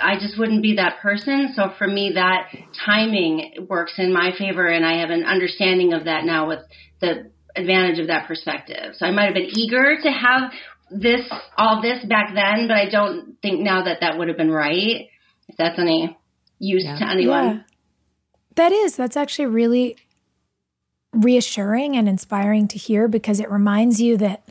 [0.02, 1.54] I just wouldn't be that person.
[1.56, 2.50] So for me, that
[2.86, 6.60] timing works in my favor and I have an understanding of that now with
[7.02, 8.96] the advantage of that perspective.
[8.96, 10.52] So I might have been eager to have
[10.92, 11.22] this,
[11.58, 15.08] all this back then, but I don't think now that that would have been right.
[15.48, 16.18] If that's any
[16.60, 17.00] use yeah.
[17.00, 17.46] to anyone.
[17.46, 17.62] Yeah.
[18.56, 19.98] That is, that's actually really
[21.12, 24.48] reassuring and inspiring to hear because it reminds you that,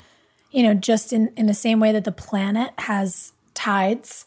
[0.51, 4.27] you know, just in, in the same way that the planet has tides,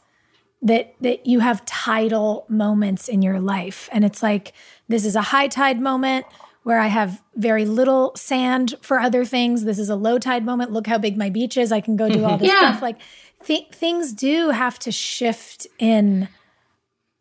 [0.61, 3.89] that that you have tidal moments in your life.
[3.91, 4.53] And it's like
[4.87, 6.25] this is a high tide moment
[6.63, 9.63] where I have very little sand for other things.
[9.63, 10.71] This is a low tide moment.
[10.71, 11.71] Look how big my beach is.
[11.71, 12.71] I can go do all this yeah.
[12.71, 12.81] stuff.
[12.81, 12.97] Like
[13.43, 16.27] th- things do have to shift in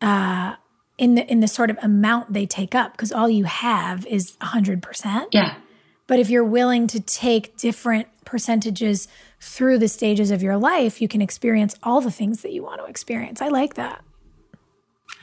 [0.01, 0.55] uh
[0.97, 4.37] in the in the sort of amount they take up because all you have is
[4.41, 5.27] 100%.
[5.31, 5.55] Yeah.
[6.07, 9.07] But if you're willing to take different percentages
[9.39, 12.81] through the stages of your life, you can experience all the things that you want
[12.81, 13.41] to experience.
[13.41, 14.03] I like that.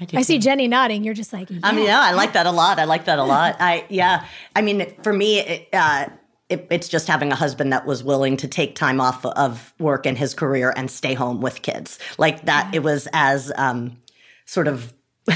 [0.00, 1.04] I, I see Jenny nodding.
[1.04, 1.60] You're just like, yeah.
[1.62, 2.78] I mean, yeah, I like that a lot.
[2.78, 3.56] I like that a lot.
[3.58, 4.24] I, yeah.
[4.54, 6.06] I mean, for me, it, uh,
[6.48, 10.06] it, it's just having a husband that was willing to take time off of work
[10.06, 11.98] and his career and stay home with kids.
[12.16, 12.78] Like that, yeah.
[12.78, 13.98] it was as um,
[14.46, 14.94] sort of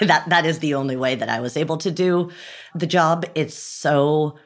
[0.00, 2.30] that that is the only way that I was able to do
[2.74, 3.24] the job.
[3.34, 4.36] It's so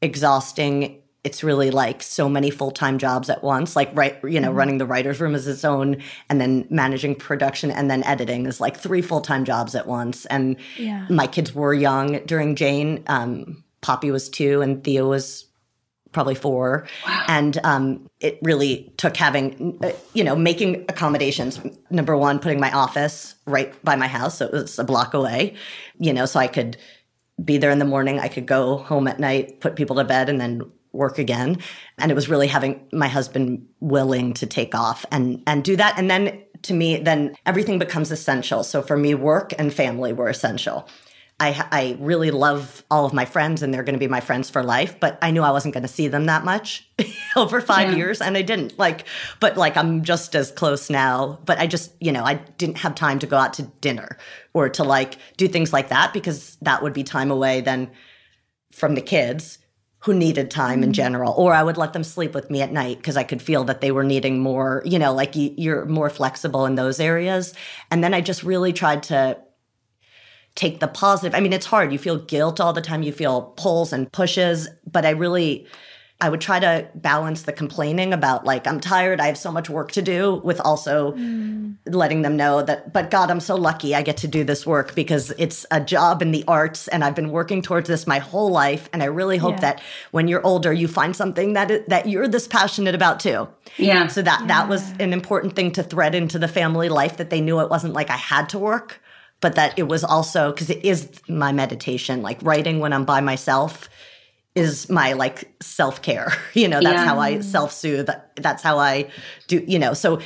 [0.00, 1.01] exhausting.
[1.24, 3.76] It's really like so many full-time jobs at once.
[3.76, 4.56] Like right, you know, mm-hmm.
[4.56, 8.60] running the writers room is its own and then managing production and then editing is
[8.60, 10.26] like three full-time jobs at once.
[10.26, 11.06] And yeah.
[11.08, 13.04] my kids were young during Jane.
[13.06, 15.46] Um, Poppy was 2 and Theo was
[16.12, 16.86] probably four.
[17.06, 17.24] Wow.
[17.28, 21.60] And um, it really took having, uh, you know, making accommodations.
[21.90, 24.38] Number one, putting my office right by my house.
[24.38, 25.54] So it was a block away,
[25.98, 26.76] you know, so I could
[27.42, 28.20] be there in the morning.
[28.20, 31.58] I could go home at night, put people to bed, and then work again.
[31.98, 35.98] And it was really having my husband willing to take off and, and do that.
[35.98, 38.62] And then to me, then everything becomes essential.
[38.62, 40.88] So for me, work and family were essential.
[41.40, 44.48] I, I really love all of my friends and they're going to be my friends
[44.48, 46.88] for life, but I knew I wasn't going to see them that much
[47.36, 47.96] over five yeah.
[47.96, 49.06] years and I didn't like,
[49.40, 52.94] but like I'm just as close now, but I just, you know, I didn't have
[52.94, 54.18] time to go out to dinner
[54.52, 57.90] or to like do things like that because that would be time away then
[58.70, 59.58] from the kids
[60.02, 60.84] who needed time mm-hmm.
[60.84, 63.42] in general or i would let them sleep with me at night because i could
[63.42, 67.54] feel that they were needing more you know like you're more flexible in those areas
[67.90, 69.36] and then i just really tried to
[70.54, 71.34] take the positive.
[71.34, 71.92] I mean, it's hard.
[71.92, 73.02] You feel guilt all the time.
[73.02, 75.66] You feel pulls and pushes, but I really
[76.22, 79.68] I would try to balance the complaining about like I'm tired, I have so much
[79.68, 81.74] work to do with also mm.
[81.84, 84.94] letting them know that but God, I'm so lucky I get to do this work
[84.94, 88.50] because it's a job in the arts and I've been working towards this my whole
[88.50, 89.60] life and I really hope yeah.
[89.72, 89.82] that
[90.12, 93.48] when you're older you find something that that you're this passionate about too.
[93.76, 94.06] Yeah.
[94.06, 94.46] So that yeah.
[94.46, 97.68] that was an important thing to thread into the family life that they knew it
[97.68, 99.00] wasn't like I had to work
[99.40, 103.20] but that it was also because it is my meditation like writing when i'm by
[103.20, 103.88] myself
[104.54, 107.04] is my like self-care you know that's yeah.
[107.04, 109.10] how i self-soothe that's how i
[109.48, 110.20] do you know so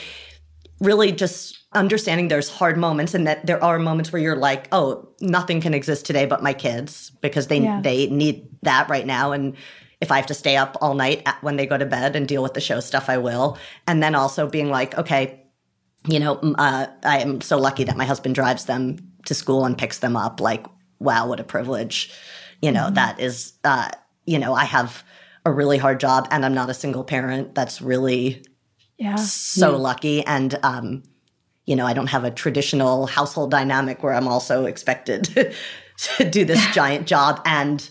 [0.80, 5.08] really just understanding there's hard moments and that there are moments where you're like oh
[5.20, 7.80] nothing can exist today but my kids because they yeah.
[7.82, 9.56] they need that right now and
[10.00, 12.42] if i have to stay up all night when they go to bed and deal
[12.42, 15.46] with the show stuff i will and then also being like okay
[16.08, 18.96] you know, uh, I am so lucky that my husband drives them
[19.26, 20.40] to school and picks them up.
[20.40, 20.66] Like,
[20.98, 22.12] wow, what a privilege.
[22.62, 22.94] You know, mm-hmm.
[22.94, 23.90] that is, uh,
[24.26, 25.04] you know, I have
[25.44, 27.54] a really hard job and I'm not a single parent.
[27.54, 28.44] That's really
[28.98, 29.14] yeah.
[29.16, 29.76] so yeah.
[29.76, 30.26] lucky.
[30.26, 31.04] And, um,
[31.64, 35.24] you know, I don't have a traditional household dynamic where I'm also expected
[35.96, 37.88] to do this giant job and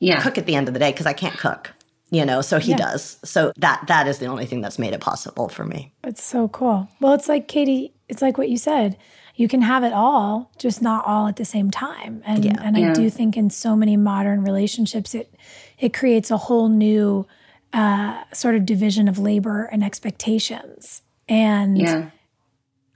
[0.00, 0.22] yeah.
[0.22, 1.72] cook at the end of the day because I can't cook
[2.10, 2.76] you know so he yeah.
[2.76, 6.22] does so that that is the only thing that's made it possible for me it's
[6.22, 8.96] so cool well it's like katie it's like what you said
[9.38, 12.54] you can have it all just not all at the same time and yeah.
[12.60, 12.90] and yeah.
[12.90, 15.32] i do think in so many modern relationships it
[15.78, 17.26] it creates a whole new
[17.72, 22.10] uh, sort of division of labor and expectations and yeah.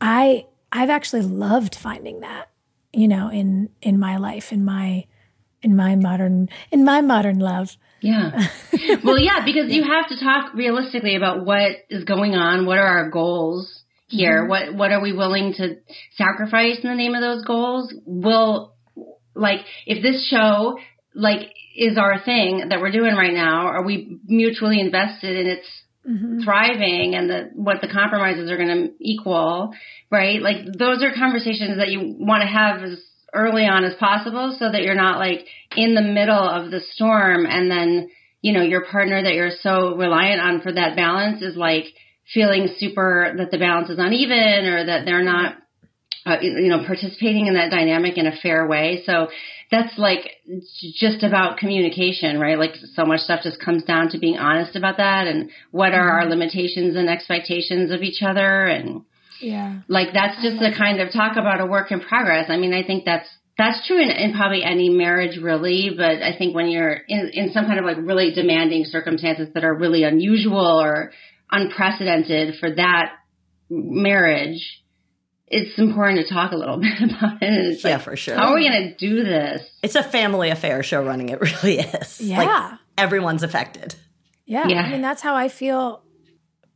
[0.01, 2.51] i i've actually loved finding that
[2.93, 5.05] you know in in my life in my
[5.63, 8.49] in my modern in my modern love yeah.
[9.05, 12.85] well, yeah, because you have to talk realistically about what is going on, what are
[12.85, 13.82] our goals
[14.13, 14.43] here?
[14.43, 14.49] Mm-hmm.
[14.49, 15.77] What what are we willing to
[16.17, 17.93] sacrifice in the name of those goals?
[18.07, 18.75] Will
[19.35, 20.79] like if this show
[21.15, 21.41] like
[21.77, 25.67] is our thing that we're doing right now, are we mutually invested in its
[26.09, 26.43] mm-hmm.
[26.43, 29.73] thriving and the what the compromises are going to equal,
[30.11, 30.41] right?
[30.41, 33.03] Like those are conversations that you want to have as
[33.35, 37.47] early on as possible so that you're not like in the middle of the storm
[37.47, 38.11] and then,
[38.43, 41.85] you know, your partner that you're so reliant on for that balance is like
[42.33, 45.57] feeling super that the balance is uneven or that they're not
[46.25, 49.03] uh, you know participating in that dynamic in a fair way.
[49.05, 49.29] So
[49.71, 50.31] that's like
[50.95, 52.59] just about communication right?
[52.59, 56.11] Like so much stuff just comes down to being honest about that and what are
[56.11, 56.31] our mm-hmm.
[56.31, 59.03] limitations and expectations of each other and
[59.41, 59.81] yeah.
[59.89, 62.47] like that's just the kind of talk about a work in progress.
[62.49, 63.29] I mean i think that's
[63.59, 67.53] that's true in, in probably any marriage really but i think when you're in, in
[67.53, 71.13] some kind of like really demanding circumstances that are really unusual or
[71.53, 73.13] unprecedented for that
[73.71, 74.83] marriage,
[75.47, 77.73] it's important to talk a little bit about it.
[77.73, 78.35] It's yeah, like, for sure.
[78.35, 79.63] How are we going to do this?
[79.83, 81.29] It's a family affair show running.
[81.29, 82.21] It really is.
[82.21, 82.43] Yeah.
[82.43, 83.95] Like, everyone's affected.
[84.47, 84.67] Yeah.
[84.67, 84.83] yeah.
[84.83, 86.03] I mean, that's how I feel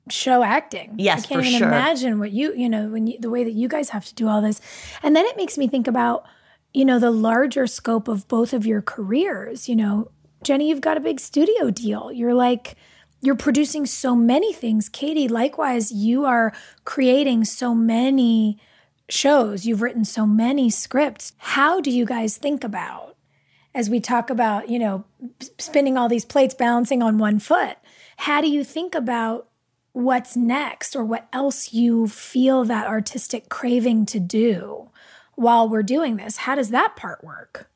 [0.09, 0.95] show acting.
[0.99, 1.69] Yes, I can't for even sure.
[1.69, 4.29] imagine what you, you know, when you, the way that you guys have to do
[4.29, 4.61] all this.
[5.03, 6.25] And then it makes me think about,
[6.73, 9.69] you know, the larger scope of both of your careers.
[9.69, 10.11] You know,
[10.45, 12.13] Jenny, you've got a big studio deal.
[12.13, 12.77] You're like,
[13.21, 14.89] you're producing so many things.
[14.89, 16.53] Katie, likewise, you are
[16.85, 18.59] creating so many
[19.09, 19.67] shows.
[19.67, 21.33] You've written so many scripts.
[21.39, 23.17] How do you guys think about
[23.75, 25.05] as we talk about, you know,
[25.59, 27.77] spinning all these plates, balancing on one foot?
[28.19, 29.49] How do you think about
[29.93, 34.91] what's next or what else you feel that artistic craving to do
[35.35, 36.39] while we're doing this?
[36.39, 37.71] How does that part work?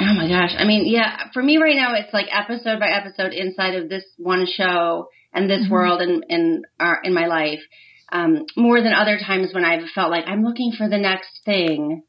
[0.00, 0.52] Oh my gosh.
[0.56, 4.04] I mean, yeah, for me right now, it's like episode by episode inside of this
[4.16, 5.72] one show and this mm-hmm.
[5.72, 7.60] world in, in our, in my life.
[8.10, 12.02] Um, more than other times when I've felt like I'm looking for the next thing.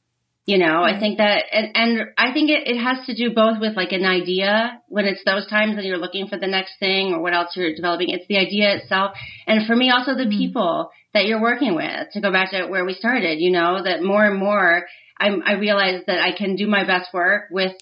[0.46, 0.96] You know, right.
[0.96, 3.92] I think that, and, and I think it, it has to do both with like
[3.92, 7.36] an idea when it's those times that you're looking for the next thing or what
[7.36, 8.10] else you're developing.
[8.10, 9.12] It's the idea itself.
[9.46, 10.40] And for me, also the mm-hmm.
[10.40, 14.02] people that you're working with to go back to where we started, you know, that
[14.02, 14.88] more and more
[15.22, 17.74] I'm, I realize that I can do my best work with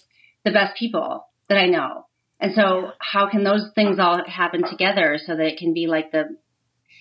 [0.44, 2.04] the best people that I know.
[2.38, 6.12] And so how can those things all happen together so that it can be like
[6.12, 6.24] the,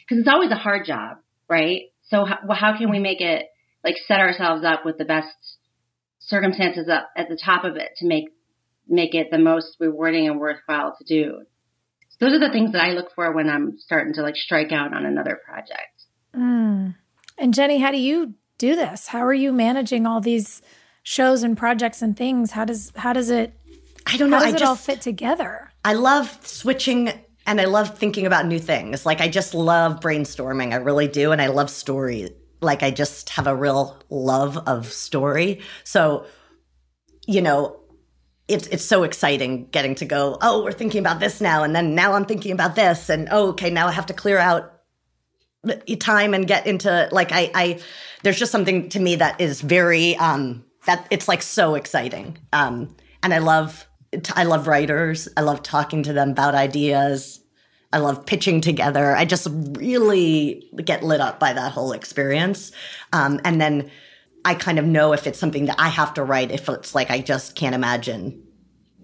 [0.08, 1.18] cause it's always a hard job,
[1.50, 1.84] right?
[2.04, 3.48] So how, how can we make it
[3.84, 5.28] like set ourselves up with the best
[6.20, 8.30] circumstances up at the top of it to make,
[8.88, 11.42] make it the most rewarding and worthwhile to do?
[12.10, 14.72] So those are the things that I look for when I'm starting to like strike
[14.72, 16.04] out on another project.
[16.36, 16.96] Mm.
[17.38, 19.08] And Jenny, how do you do this?
[19.08, 20.62] How are you managing all these
[21.02, 22.52] shows and projects and things?
[22.52, 23.60] How does how does it?
[24.06, 24.38] I don't know.
[24.38, 25.72] How does I it just, all fit together?
[25.84, 27.12] I love switching
[27.48, 29.08] and I love thinking about new things.
[29.08, 30.72] Like I just love brainstorming.
[30.72, 32.30] I really do, and I love story.
[32.62, 35.62] Like I just have a real love of story.
[35.84, 36.26] So,
[37.26, 37.80] you know,
[38.48, 40.38] it's it's so exciting getting to go.
[40.42, 43.50] Oh, we're thinking about this now, and then now I'm thinking about this, and oh,
[43.50, 44.79] okay, now I have to clear out
[46.00, 47.80] time and get into like I I.
[48.24, 52.38] There's just something to me that is very um that it's like so exciting.
[52.54, 53.88] Um, and I love
[54.34, 55.28] I love writers.
[55.38, 57.40] I love talking to them about ideas.
[57.92, 59.16] I love pitching together.
[59.16, 62.72] I just really get lit up by that whole experience.
[63.14, 63.90] Um, and then
[64.46, 67.10] I kind of know if it's something that I have to write, if it's like
[67.10, 68.44] I just can't imagine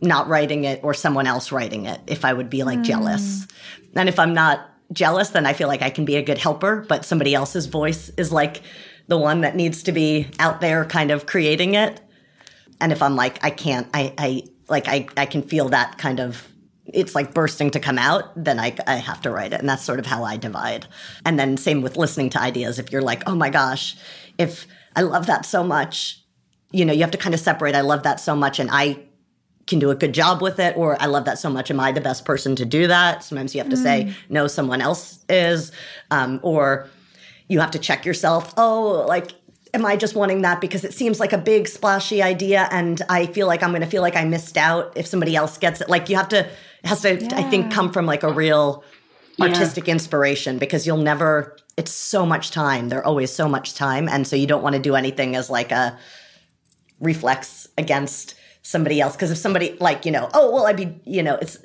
[0.02, 2.84] not writing it or someone else writing it, if I would be like mm.
[2.84, 3.48] jealous.
[3.96, 6.86] And if I'm not jealous, then I feel like I can be a good helper,
[6.88, 8.62] but somebody else's voice is like
[9.08, 12.02] the one that needs to be out there kind of creating it.
[12.82, 16.20] And if I'm like, I can't, I, I like, I, I can feel that kind
[16.20, 16.48] of,
[16.86, 19.60] it's like bursting to come out, then I, I have to write it.
[19.60, 20.88] And that's sort of how I divide.
[21.26, 22.78] And then same with listening to ideas.
[22.78, 23.96] If you're like, oh my gosh,
[24.38, 26.22] if I love that so much,
[26.72, 27.76] you know, you have to kind of separate.
[27.76, 28.60] I love that so much.
[28.60, 29.00] And I
[29.68, 31.92] can do a good job with it or i love that so much am i
[31.92, 33.84] the best person to do that sometimes you have to mm.
[33.84, 35.72] say no someone else is
[36.12, 36.88] um, or
[37.48, 38.54] you have to check yourself.
[38.58, 39.32] Oh, like,
[39.74, 43.28] am I just wanting that because it seems like a big splashy idea and I
[43.28, 45.90] feel like I'm going to feel like I missed out if somebody else gets it?
[45.90, 47.38] Like, you have to, it has to, yeah.
[47.38, 48.84] I think, come from like a real
[49.40, 49.94] artistic yeah.
[49.94, 52.90] inspiration because you'll never, it's so much time.
[52.90, 54.08] There's always so much time.
[54.08, 55.98] And so you don't want to do anything as like a
[57.00, 58.36] reflex against
[58.66, 59.16] somebody else.
[59.16, 61.58] Because if somebody, like, you know, oh, well, I'd be, you know, it's,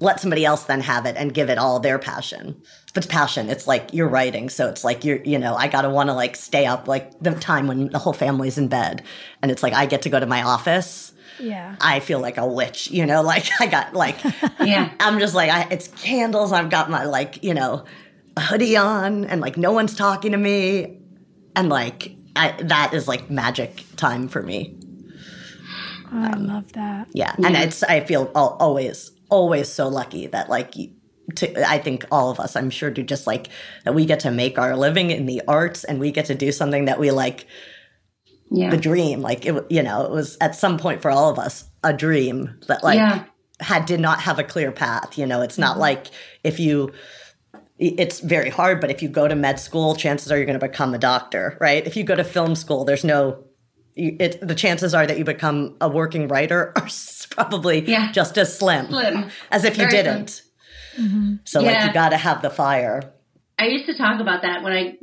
[0.00, 2.60] let somebody else then have it and give it all their passion.
[2.94, 3.50] But it's passion.
[3.50, 6.36] It's like you're writing, so it's like you're, you know, I gotta want to like
[6.36, 9.02] stay up like the time when the whole family's in bed,
[9.42, 11.12] and it's like I get to go to my office.
[11.40, 14.22] Yeah, I feel like a witch, you know, like I got like,
[14.60, 16.52] yeah, I'm just like I, it's candles.
[16.52, 17.84] I've got my like, you know,
[18.36, 21.00] a hoodie on and like no one's talking to me.
[21.56, 24.76] And like, I, that is like magic time for me.
[26.12, 27.08] Oh, I um, love that.
[27.12, 27.34] Yeah.
[27.36, 30.74] And it's, I feel always, always so lucky that like,
[31.36, 33.48] to, I think all of us, I'm sure, do just like
[33.84, 36.52] that we get to make our living in the arts and we get to do
[36.52, 37.46] something that we like
[38.50, 38.70] Yeah.
[38.70, 39.20] the dream.
[39.20, 42.58] Like it, you know, it was at some point for all of us a dream
[42.66, 43.24] that like Yeah.
[43.60, 45.18] had did not have a clear path.
[45.18, 45.80] You know, it's not mm-hmm.
[45.80, 46.06] like
[46.42, 46.92] if you.
[47.80, 50.66] It's very hard, but if you go to med school, chances are you're going to
[50.66, 51.86] become a doctor, right?
[51.86, 53.44] If you go to film school, there's no.
[53.98, 56.86] You- It, the chances are that you become a working writer are
[57.30, 58.12] probably Yeah.
[58.12, 59.30] just as slim, Slim.
[59.50, 60.04] as if you Very slim.
[60.04, 60.42] didn't.
[60.98, 61.34] Mm-hmm.
[61.44, 61.86] So like Yeah.
[61.86, 63.02] you got to have the fire.
[63.58, 64.96] I used to talk about that when I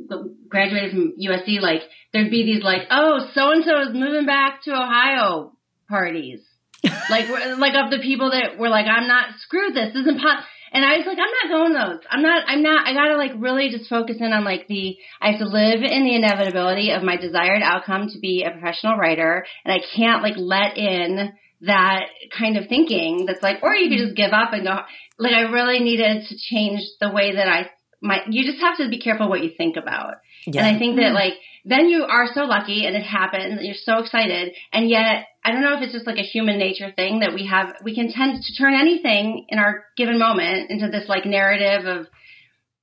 [0.48, 1.60] graduated from USC.
[1.60, 1.82] Like,
[2.12, 5.52] there'd be these like, oh, so and so is moving back to Ohio
[5.90, 6.40] parties.
[7.10, 7.28] like,
[7.58, 9.92] like of the people that were like, I'm not screw this.
[9.92, 10.42] This isn't pot.
[10.76, 12.04] And I was like, I'm not going those.
[12.10, 12.44] I'm not.
[12.46, 12.86] I'm not.
[12.86, 14.98] I gotta like really just focus in on like the.
[15.22, 18.98] I have to live in the inevitability of my desired outcome to be a professional
[18.98, 21.32] writer, and I can't like let in
[21.62, 22.00] that
[22.36, 24.76] kind of thinking that's like, or you could just give up and go.
[25.18, 27.70] Like, I really needed to change the way that I
[28.02, 30.16] my you just have to be careful what you think about.
[30.46, 30.66] Yeah.
[30.66, 33.74] And I think that like then you are so lucky and it happens and you're
[33.74, 34.54] so excited.
[34.72, 37.46] And yet I don't know if it's just like a human nature thing that we
[37.46, 41.86] have we can tend to turn anything in our given moment into this like narrative
[41.86, 42.06] of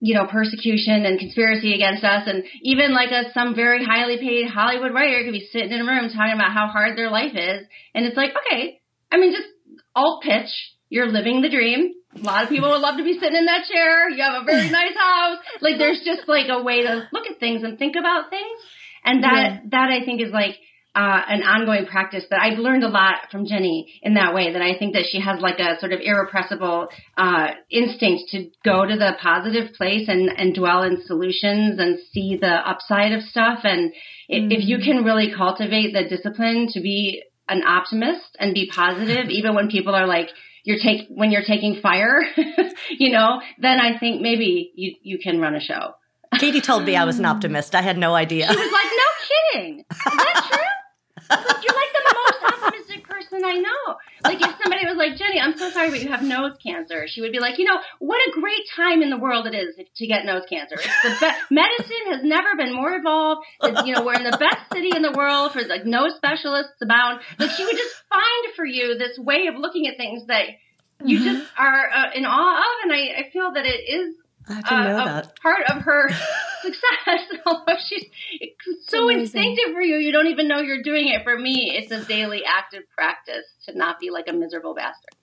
[0.01, 2.27] you know persecution and conspiracy against us.
[2.27, 5.85] And even like a some very highly paid Hollywood writer could be sitting in a
[5.85, 7.65] room talking about how hard their life is.
[7.95, 9.47] And it's like okay I mean just
[9.95, 10.51] alt pitch.
[10.89, 13.65] You're living the dream a lot of people would love to be sitting in that
[13.65, 14.10] chair.
[14.10, 15.40] You have a very nice house.
[15.61, 18.60] Like there's just like a way to look at things and think about things.
[19.06, 20.57] And that, that I think is like,
[20.95, 24.61] uh, an ongoing practice that I've learned a lot from Jenny in that way that
[24.61, 28.95] I think that she has like a sort of irrepressible, uh, instinct to go to
[28.95, 33.61] the positive place and, and dwell in solutions and see the upside of stuff.
[33.64, 33.91] And
[34.30, 39.26] if, if you can really cultivate the discipline to be an optimist and be positive,
[39.30, 40.30] even when people are like,
[40.64, 42.22] you're take when you're taking fire,
[42.90, 45.94] you know, then I think maybe you you can run a show.
[46.40, 47.76] Katie told me I was an optimist.
[47.76, 48.48] I had no idea.
[48.52, 49.10] She was like, "No
[49.53, 51.93] kidding, is that true?" Like, You're like
[53.34, 53.95] person I know.
[54.23, 57.22] Like if somebody was like, "Jenny, I'm so sorry, but you have nose cancer," she
[57.22, 60.07] would be like, "You know, what a great time in the world it is to
[60.07, 60.76] get nose cancer.
[60.76, 61.41] It's the best.
[61.51, 63.45] Medicine has never been more evolved.
[63.64, 66.73] It's, you know, we're in the best city in the world for like nose specialists
[66.81, 67.22] abound.
[67.39, 70.45] Like she would just find for you this way of looking at things that
[71.03, 74.15] you just are uh, in awe of, and I, I feel that it is
[74.48, 75.40] I didn't know uh, a that.
[75.41, 76.10] part of her
[76.61, 77.40] success.
[77.45, 78.06] Although she's
[78.40, 79.41] it's so amazing.
[79.41, 81.24] instinctive for you, you don't even know you're doing it.
[81.24, 85.15] For me, it's a daily active practice to not be like a miserable bastard.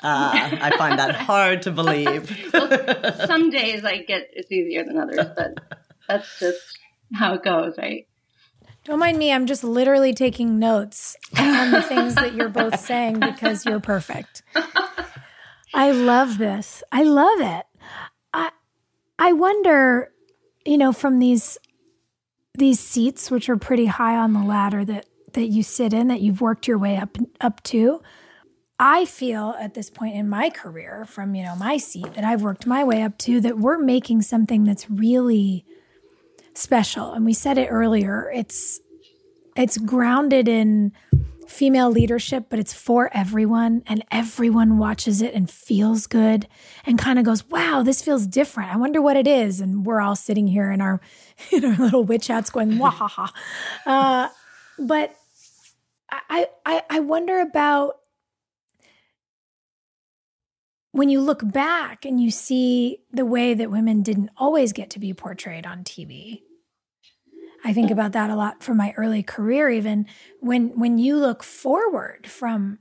[0.00, 2.52] Uh, I find that hard to believe.
[2.52, 5.54] Well, some days I get it's easier than others, but
[6.08, 6.78] that's just
[7.14, 8.06] how it goes, right?
[8.84, 9.32] Don't mind me.
[9.32, 14.42] I'm just literally taking notes on the things that you're both saying because you're perfect.
[15.74, 16.82] I love this.
[16.90, 17.66] I love it.
[19.18, 20.12] I wonder,
[20.64, 21.58] you know, from these
[22.54, 26.20] these seats which are pretty high on the ladder that that you sit in that
[26.20, 28.02] you've worked your way up up to.
[28.80, 32.42] I feel at this point in my career from, you know, my seat that I've
[32.42, 35.64] worked my way up to that we're making something that's really
[36.54, 37.12] special.
[37.12, 38.80] And we said it earlier, it's
[39.56, 40.92] it's grounded in
[41.48, 46.46] female leadership, but it's for everyone and everyone watches it and feels good
[46.84, 48.72] and kind of goes, "Wow, this feels different.
[48.72, 51.00] I wonder what it is." And we're all sitting here in our
[51.50, 53.30] in our little witch hats going, "Wahaha."
[53.86, 54.28] Uh,
[54.78, 55.16] but
[56.10, 57.96] I I I wonder about
[60.92, 64.98] when you look back and you see the way that women didn't always get to
[64.98, 66.42] be portrayed on TV.
[67.68, 70.06] I think about that a lot from my early career even
[70.40, 72.78] when when you look forward from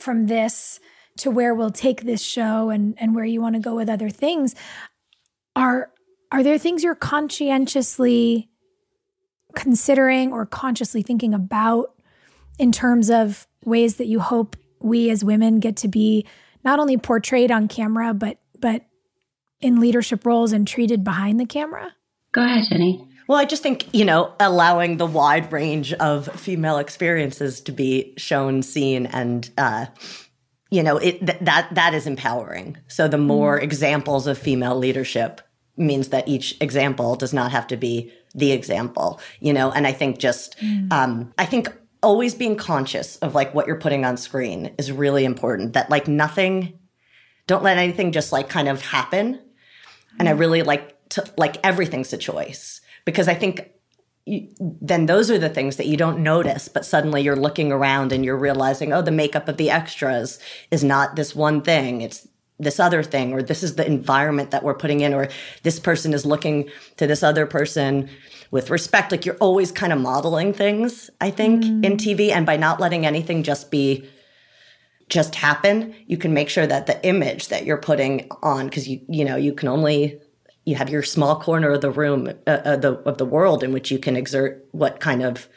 [0.00, 0.80] from this
[1.18, 4.10] to where we'll take this show and and where you want to go with other
[4.10, 4.56] things
[5.54, 5.92] are
[6.32, 8.50] are there things you're conscientiously
[9.54, 11.94] considering or consciously thinking about
[12.58, 16.26] in terms of ways that you hope we as women get to be
[16.64, 18.82] not only portrayed on camera but but
[19.60, 21.94] in leadership roles and treated behind the camera?
[22.32, 23.08] Go ahead, Jenny.
[23.28, 28.14] Well, I just think, you know, allowing the wide range of female experiences to be
[28.16, 29.86] shown, seen, and, uh,
[30.70, 32.76] you know, it, th- that, that is empowering.
[32.86, 35.40] So the more examples of female leadership
[35.76, 39.92] means that each example does not have to be the example, you know, and I
[39.92, 40.56] think just,
[40.90, 41.72] um, I think
[42.02, 46.06] always being conscious of like what you're putting on screen is really important that like
[46.06, 46.78] nothing,
[47.46, 49.40] don't let anything just like kind of happen.
[50.18, 53.70] And I really like to like everything's a choice because I think
[54.26, 58.12] you, then those are the things that you don't notice, but suddenly you're looking around
[58.12, 60.38] and you're realizing, oh, the makeup of the extras
[60.70, 62.02] is not this one thing.
[62.02, 62.28] It's
[62.58, 65.28] this other thing, or this is the environment that we're putting in, or
[65.62, 68.08] this person is looking to this other person
[68.50, 69.12] with respect.
[69.12, 71.84] Like you're always kind of modeling things, I think, mm.
[71.84, 72.30] in TV.
[72.30, 74.08] And by not letting anything just be
[75.08, 79.00] just happen, you can make sure that the image that you're putting on, because you,
[79.08, 80.20] you know, you can only
[80.66, 83.72] you have your small corner of the room uh, uh, the, of the world in
[83.72, 85.48] which you can exert what kind of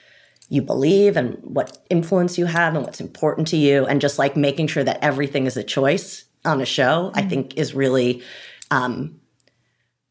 [0.47, 4.37] you believe and what influence you have and what's important to you and just like
[4.37, 7.19] making sure that everything is a choice on a show mm-hmm.
[7.19, 8.23] i think is really
[8.71, 9.19] um,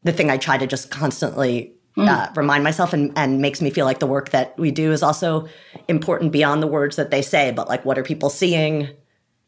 [0.03, 2.07] the thing i try to just constantly mm.
[2.07, 5.01] uh, remind myself and, and makes me feel like the work that we do is
[5.01, 5.47] also
[5.87, 8.89] important beyond the words that they say but like what are people seeing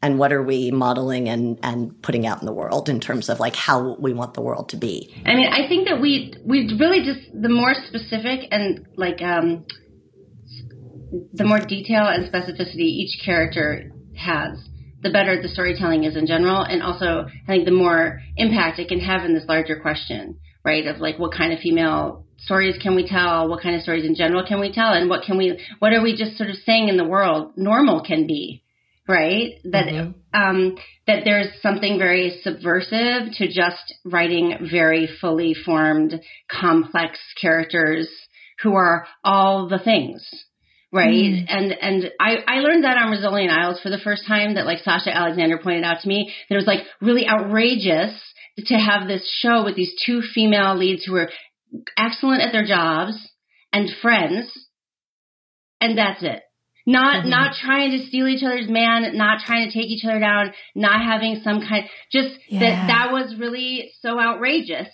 [0.02, 3.38] and what are we modeling and and putting out in the world in terms of
[3.38, 5.14] like how we want the world to be?
[5.24, 9.64] I mean i think that we we really just the more specific and like um
[11.32, 14.58] the more detail and specificity each character has
[15.02, 18.88] the better the storytelling is in general and also i think the more impact it
[18.88, 22.94] can have in this larger question right of like what kind of female stories can
[22.94, 23.48] we tell?
[23.48, 24.92] What kind of stories in general can we tell?
[24.92, 28.02] And what can we what are we just sort of saying in the world normal
[28.02, 28.61] can be
[29.08, 29.54] right?
[29.64, 30.40] That mm-hmm.
[30.40, 30.76] um,
[31.06, 36.20] that there's something very subversive to just writing very fully formed,
[36.50, 38.08] complex characters
[38.62, 40.28] who are all the things,
[40.92, 41.08] right?
[41.08, 41.44] Mm.
[41.48, 44.54] And and I I learned that on and Isles for the first time.
[44.54, 48.18] That like Sasha Alexander pointed out to me that it was like really outrageous
[48.66, 51.30] to have this show with these two female leads who are
[51.96, 53.16] excellent at their jobs
[53.72, 54.52] and friends,
[55.80, 56.42] and that's it
[56.86, 57.30] not mm-hmm.
[57.30, 61.02] not trying to steal each other's man, not trying to take each other down, not
[61.02, 62.60] having some kind just yeah.
[62.60, 64.88] that that was really so outrageous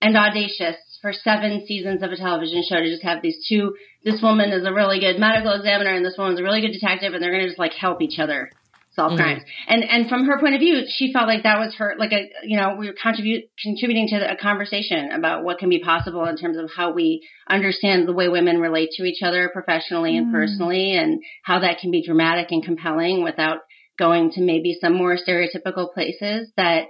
[0.00, 3.74] and audacious for seven seasons of a television show to just have these two
[4.04, 7.14] this woman is a really good medical examiner and this woman's a really good detective
[7.14, 8.50] and they're gonna just like help each other
[8.96, 9.22] solve mm-hmm.
[9.22, 9.42] crimes.
[9.68, 12.28] And and from her point of view, she felt like that was her like a
[12.42, 16.36] you know we were contribute contributing to a conversation about what can be possible in
[16.36, 20.32] terms of how we understand the way women relate to each other professionally and mm.
[20.32, 23.58] personally, and how that can be dramatic and compelling without
[23.98, 26.86] going to maybe some more stereotypical places that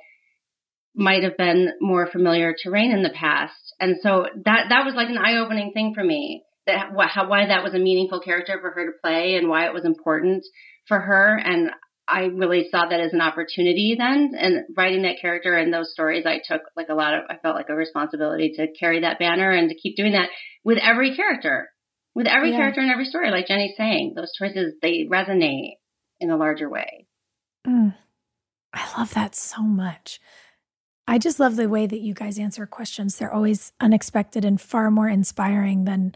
[0.95, 3.53] might have been more familiar terrain in the past.
[3.79, 6.43] And so that that was like an eye opening thing for me.
[6.67, 9.75] That how, why that was a meaningful character for her to play and why it
[9.75, 10.45] was important
[10.89, 11.37] for her.
[11.37, 11.71] And
[12.09, 16.25] I really saw that as an opportunity then and writing that character and those stories
[16.25, 19.51] I took like a lot of I felt like a responsibility to carry that banner
[19.51, 20.29] and to keep doing that
[20.65, 21.69] with every character.
[22.15, 22.57] With every yeah.
[22.57, 25.73] character in every story, like Jenny's saying, those choices they resonate
[26.19, 27.07] in a larger way.
[27.67, 27.95] Mm.
[28.73, 30.19] I love that so much.
[31.07, 33.17] I just love the way that you guys answer questions.
[33.17, 36.15] They're always unexpected and far more inspiring than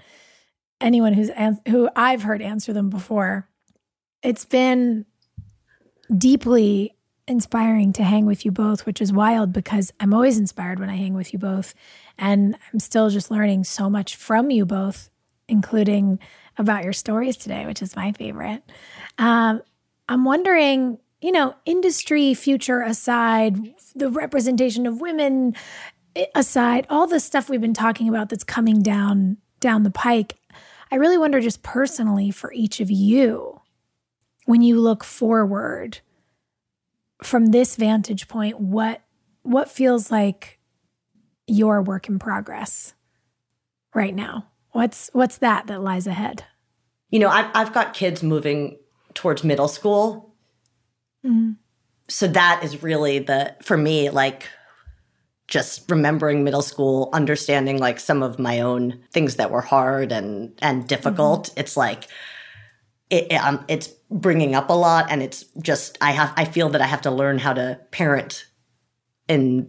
[0.81, 3.49] anyone who's an- who I've heard answer them before.
[4.23, 5.07] It's been
[6.17, 6.97] deeply
[7.31, 10.97] inspiring to hang with you both, which is wild because I'm always inspired when I
[10.97, 11.75] hang with you both.
[12.19, 15.11] And I'm still just learning so much from you both,
[15.49, 16.19] including
[16.59, 18.63] about your stories today, which is my favorite.
[19.17, 19.63] Um,
[20.09, 25.55] I'm wondering, you know, industry future aside, the representation of women
[26.35, 30.37] aside, all the stuff we've been talking about that's coming down down the pike.
[30.91, 33.60] I really wonder just personally for each of you
[34.51, 36.01] when you look forward
[37.23, 39.01] from this vantage point, what
[39.43, 40.59] what feels like
[41.47, 42.95] your work in progress
[43.95, 44.49] right now?
[44.73, 46.47] What's what's that that lies ahead?
[47.11, 48.77] You know, I've, I've got kids moving
[49.15, 50.35] towards middle school.
[51.25, 51.53] Mm-hmm.
[52.09, 54.49] So that is really the, for me, like
[55.47, 60.59] just remembering middle school, understanding like some of my own things that were hard and,
[60.61, 61.51] and difficult.
[61.51, 61.61] Mm-hmm.
[61.61, 62.09] It's like,
[63.11, 66.81] it, um, it's bringing up a lot and it's just i have i feel that
[66.81, 68.47] i have to learn how to parent
[69.29, 69.69] in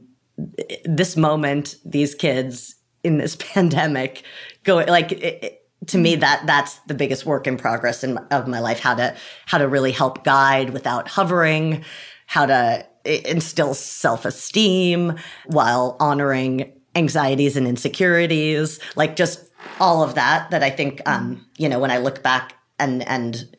[0.86, 4.24] this moment these kids in this pandemic
[4.64, 5.58] go like it,
[5.88, 9.16] to me that that's the biggest work in progress in, of my life how to
[9.46, 11.84] how to really help guide without hovering
[12.28, 15.16] how to instill self-esteem
[15.48, 21.70] while honoring anxieties and insecurities like just all of that that i think um you
[21.70, 23.56] know when i look back and and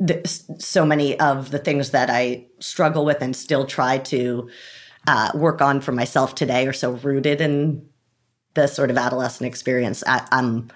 [0.00, 0.20] the,
[0.58, 4.48] so many of the things that I struggle with and still try to
[5.06, 7.86] uh, work on for myself today are so rooted in
[8.54, 10.02] the sort of adolescent experience.
[10.06, 10.70] I, I'm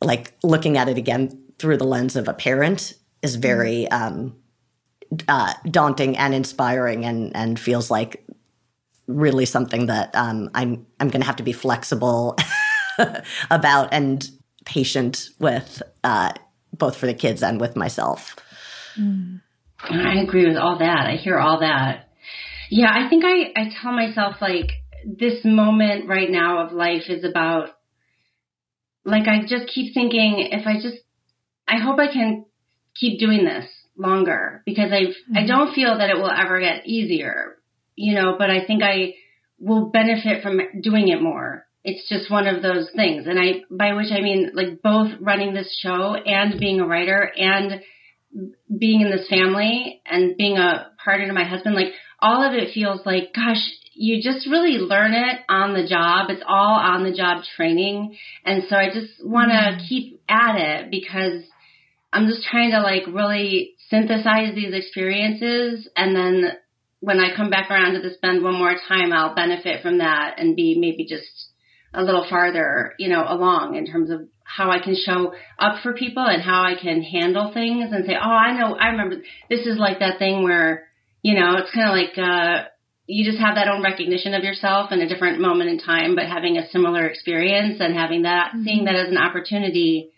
[0.00, 4.02] like looking at it again through the lens of a parent is very mm-hmm.
[4.02, 4.36] um,
[5.28, 8.24] uh, daunting and inspiring, and and feels like
[9.06, 12.36] really something that um, I'm I'm going to have to be flexible
[13.50, 14.28] about and
[14.66, 16.32] patient with, uh,
[16.78, 18.36] both for the kids and with myself.
[18.98, 19.40] Mm.
[19.80, 21.06] I agree with all that.
[21.06, 22.08] I hear all that.
[22.70, 24.70] Yeah, I think I, I tell myself like
[25.04, 27.70] this moment right now of life is about
[29.04, 30.98] like I just keep thinking if I just
[31.68, 32.44] I hope I can
[32.98, 33.66] keep doing this
[33.96, 35.36] longer because I mm-hmm.
[35.36, 37.56] I don't feel that it will ever get easier,
[37.94, 39.14] you know, but I think I
[39.58, 41.65] will benefit from doing it more.
[41.88, 43.26] It's just one of those things.
[43.26, 47.30] And I by which I mean like both running this show and being a writer
[47.36, 47.80] and
[48.78, 52.74] being in this family and being a partner to my husband, like all of it
[52.74, 53.62] feels like, gosh,
[53.94, 56.28] you just really learn it on the job.
[56.28, 58.16] It's all on the job training.
[58.44, 59.88] And so I just want to mm.
[59.88, 61.44] keep at it because
[62.12, 65.88] I'm just trying to like really synthesize these experiences.
[65.96, 66.52] And then
[67.00, 70.34] when I come back around to the spend one more time, I'll benefit from that
[70.38, 71.28] and be maybe just
[71.94, 75.92] a little farther, you know, along in terms of how I can show up for
[75.92, 79.16] people and how I can handle things and say, oh, I know, I remember
[79.50, 80.88] this is like that thing where,
[81.22, 82.68] you know, it's kind of like, uh,
[83.06, 86.26] you just have that own recognition of yourself in a different moment in time, but
[86.26, 88.64] having a similar experience and having that, mm-hmm.
[88.64, 90.10] seeing that as an opportunity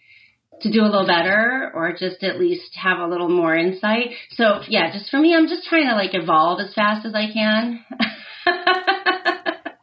[0.61, 4.11] to do a little better or just at least have a little more insight.
[4.31, 7.32] So yeah, just for me, I'm just trying to like evolve as fast as I
[7.32, 7.85] can.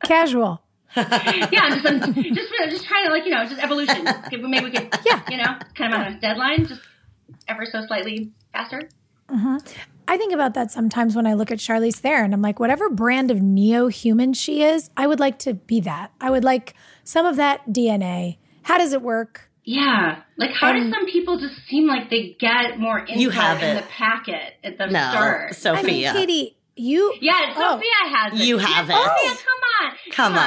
[0.06, 0.62] Casual.
[1.52, 4.08] yeah, I'm just, I'm just, just trying to like, you know, just evolution.
[4.32, 5.22] Maybe we could, yeah.
[5.30, 6.82] you know, kind of on a deadline, just
[7.48, 8.90] ever so slightly faster.
[9.30, 9.58] Mm-hmm.
[10.08, 12.34] I think about that sometimes when I look at Charlize Theron.
[12.34, 16.12] I'm like, whatever brand of neo human she is, I would like to be that.
[16.22, 18.38] I would like some of that DNA.
[18.64, 19.50] How does it work?
[19.64, 20.22] Yeah.
[20.38, 23.64] Like, how um, do some people just seem like they get more info you have
[23.64, 25.56] in the packet at the no, start?
[25.56, 25.80] Sophia.
[25.80, 27.14] I mean, Katie, you.
[27.22, 28.46] Yeah, oh, Sophia has it.
[28.46, 29.06] You have yeah, it.
[29.06, 30.12] Sophia, come on.
[30.12, 30.46] Come, on.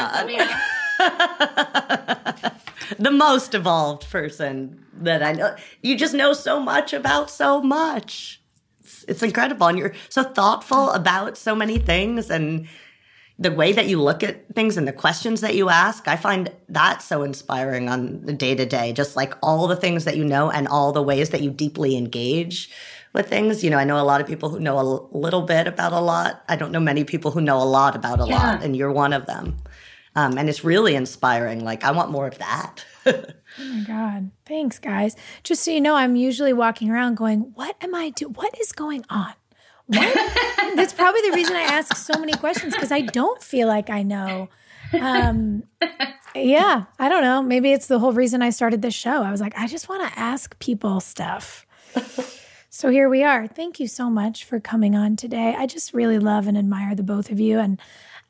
[2.99, 5.57] the most evolved person that I know.
[5.83, 8.41] You just know so much about so much.
[8.81, 9.67] It's, it's incredible.
[9.67, 12.67] And you're so thoughtful about so many things and
[13.41, 16.51] the way that you look at things and the questions that you ask, I find
[16.69, 18.93] that so inspiring on the day to day.
[18.93, 21.97] Just like all the things that you know and all the ways that you deeply
[21.97, 22.69] engage
[23.13, 23.63] with things.
[23.65, 26.01] You know, I know a lot of people who know a little bit about a
[26.01, 26.43] lot.
[26.49, 28.37] I don't know many people who know a lot about a yeah.
[28.37, 29.59] lot, and you're one of them.
[30.15, 31.65] Um, and it's really inspiring.
[31.65, 32.85] Like, I want more of that.
[33.07, 33.25] oh
[33.59, 34.31] my God.
[34.47, 35.15] Thanks, guys.
[35.45, 38.33] Just so you know, I'm usually walking around going, What am I doing?
[38.33, 39.33] What is going on?
[39.89, 44.03] That's probably the reason I ask so many questions because I don't feel like I
[44.03, 44.49] know.
[44.93, 45.63] Um,
[46.35, 47.43] yeah, I don't know.
[47.43, 49.23] Maybe it's the whole reason I started this show.
[49.23, 51.65] I was like, I just want to ask people stuff.
[52.79, 53.49] So here we are.
[53.49, 55.53] Thank you so much for coming on today.
[55.59, 57.59] I just really love and admire the both of you.
[57.59, 57.81] And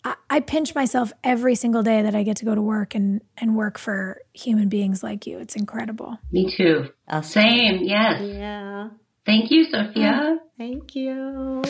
[0.05, 3.20] I, I pinch myself every single day that I get to go to work and,
[3.37, 5.39] and work for human beings like you.
[5.39, 6.19] It's incredible.
[6.33, 6.89] Me too.
[7.25, 7.81] Same.
[7.83, 8.23] Yes.
[8.23, 8.89] Yeah.
[9.27, 10.39] Thank you, Sophia.
[10.57, 11.62] Thank you.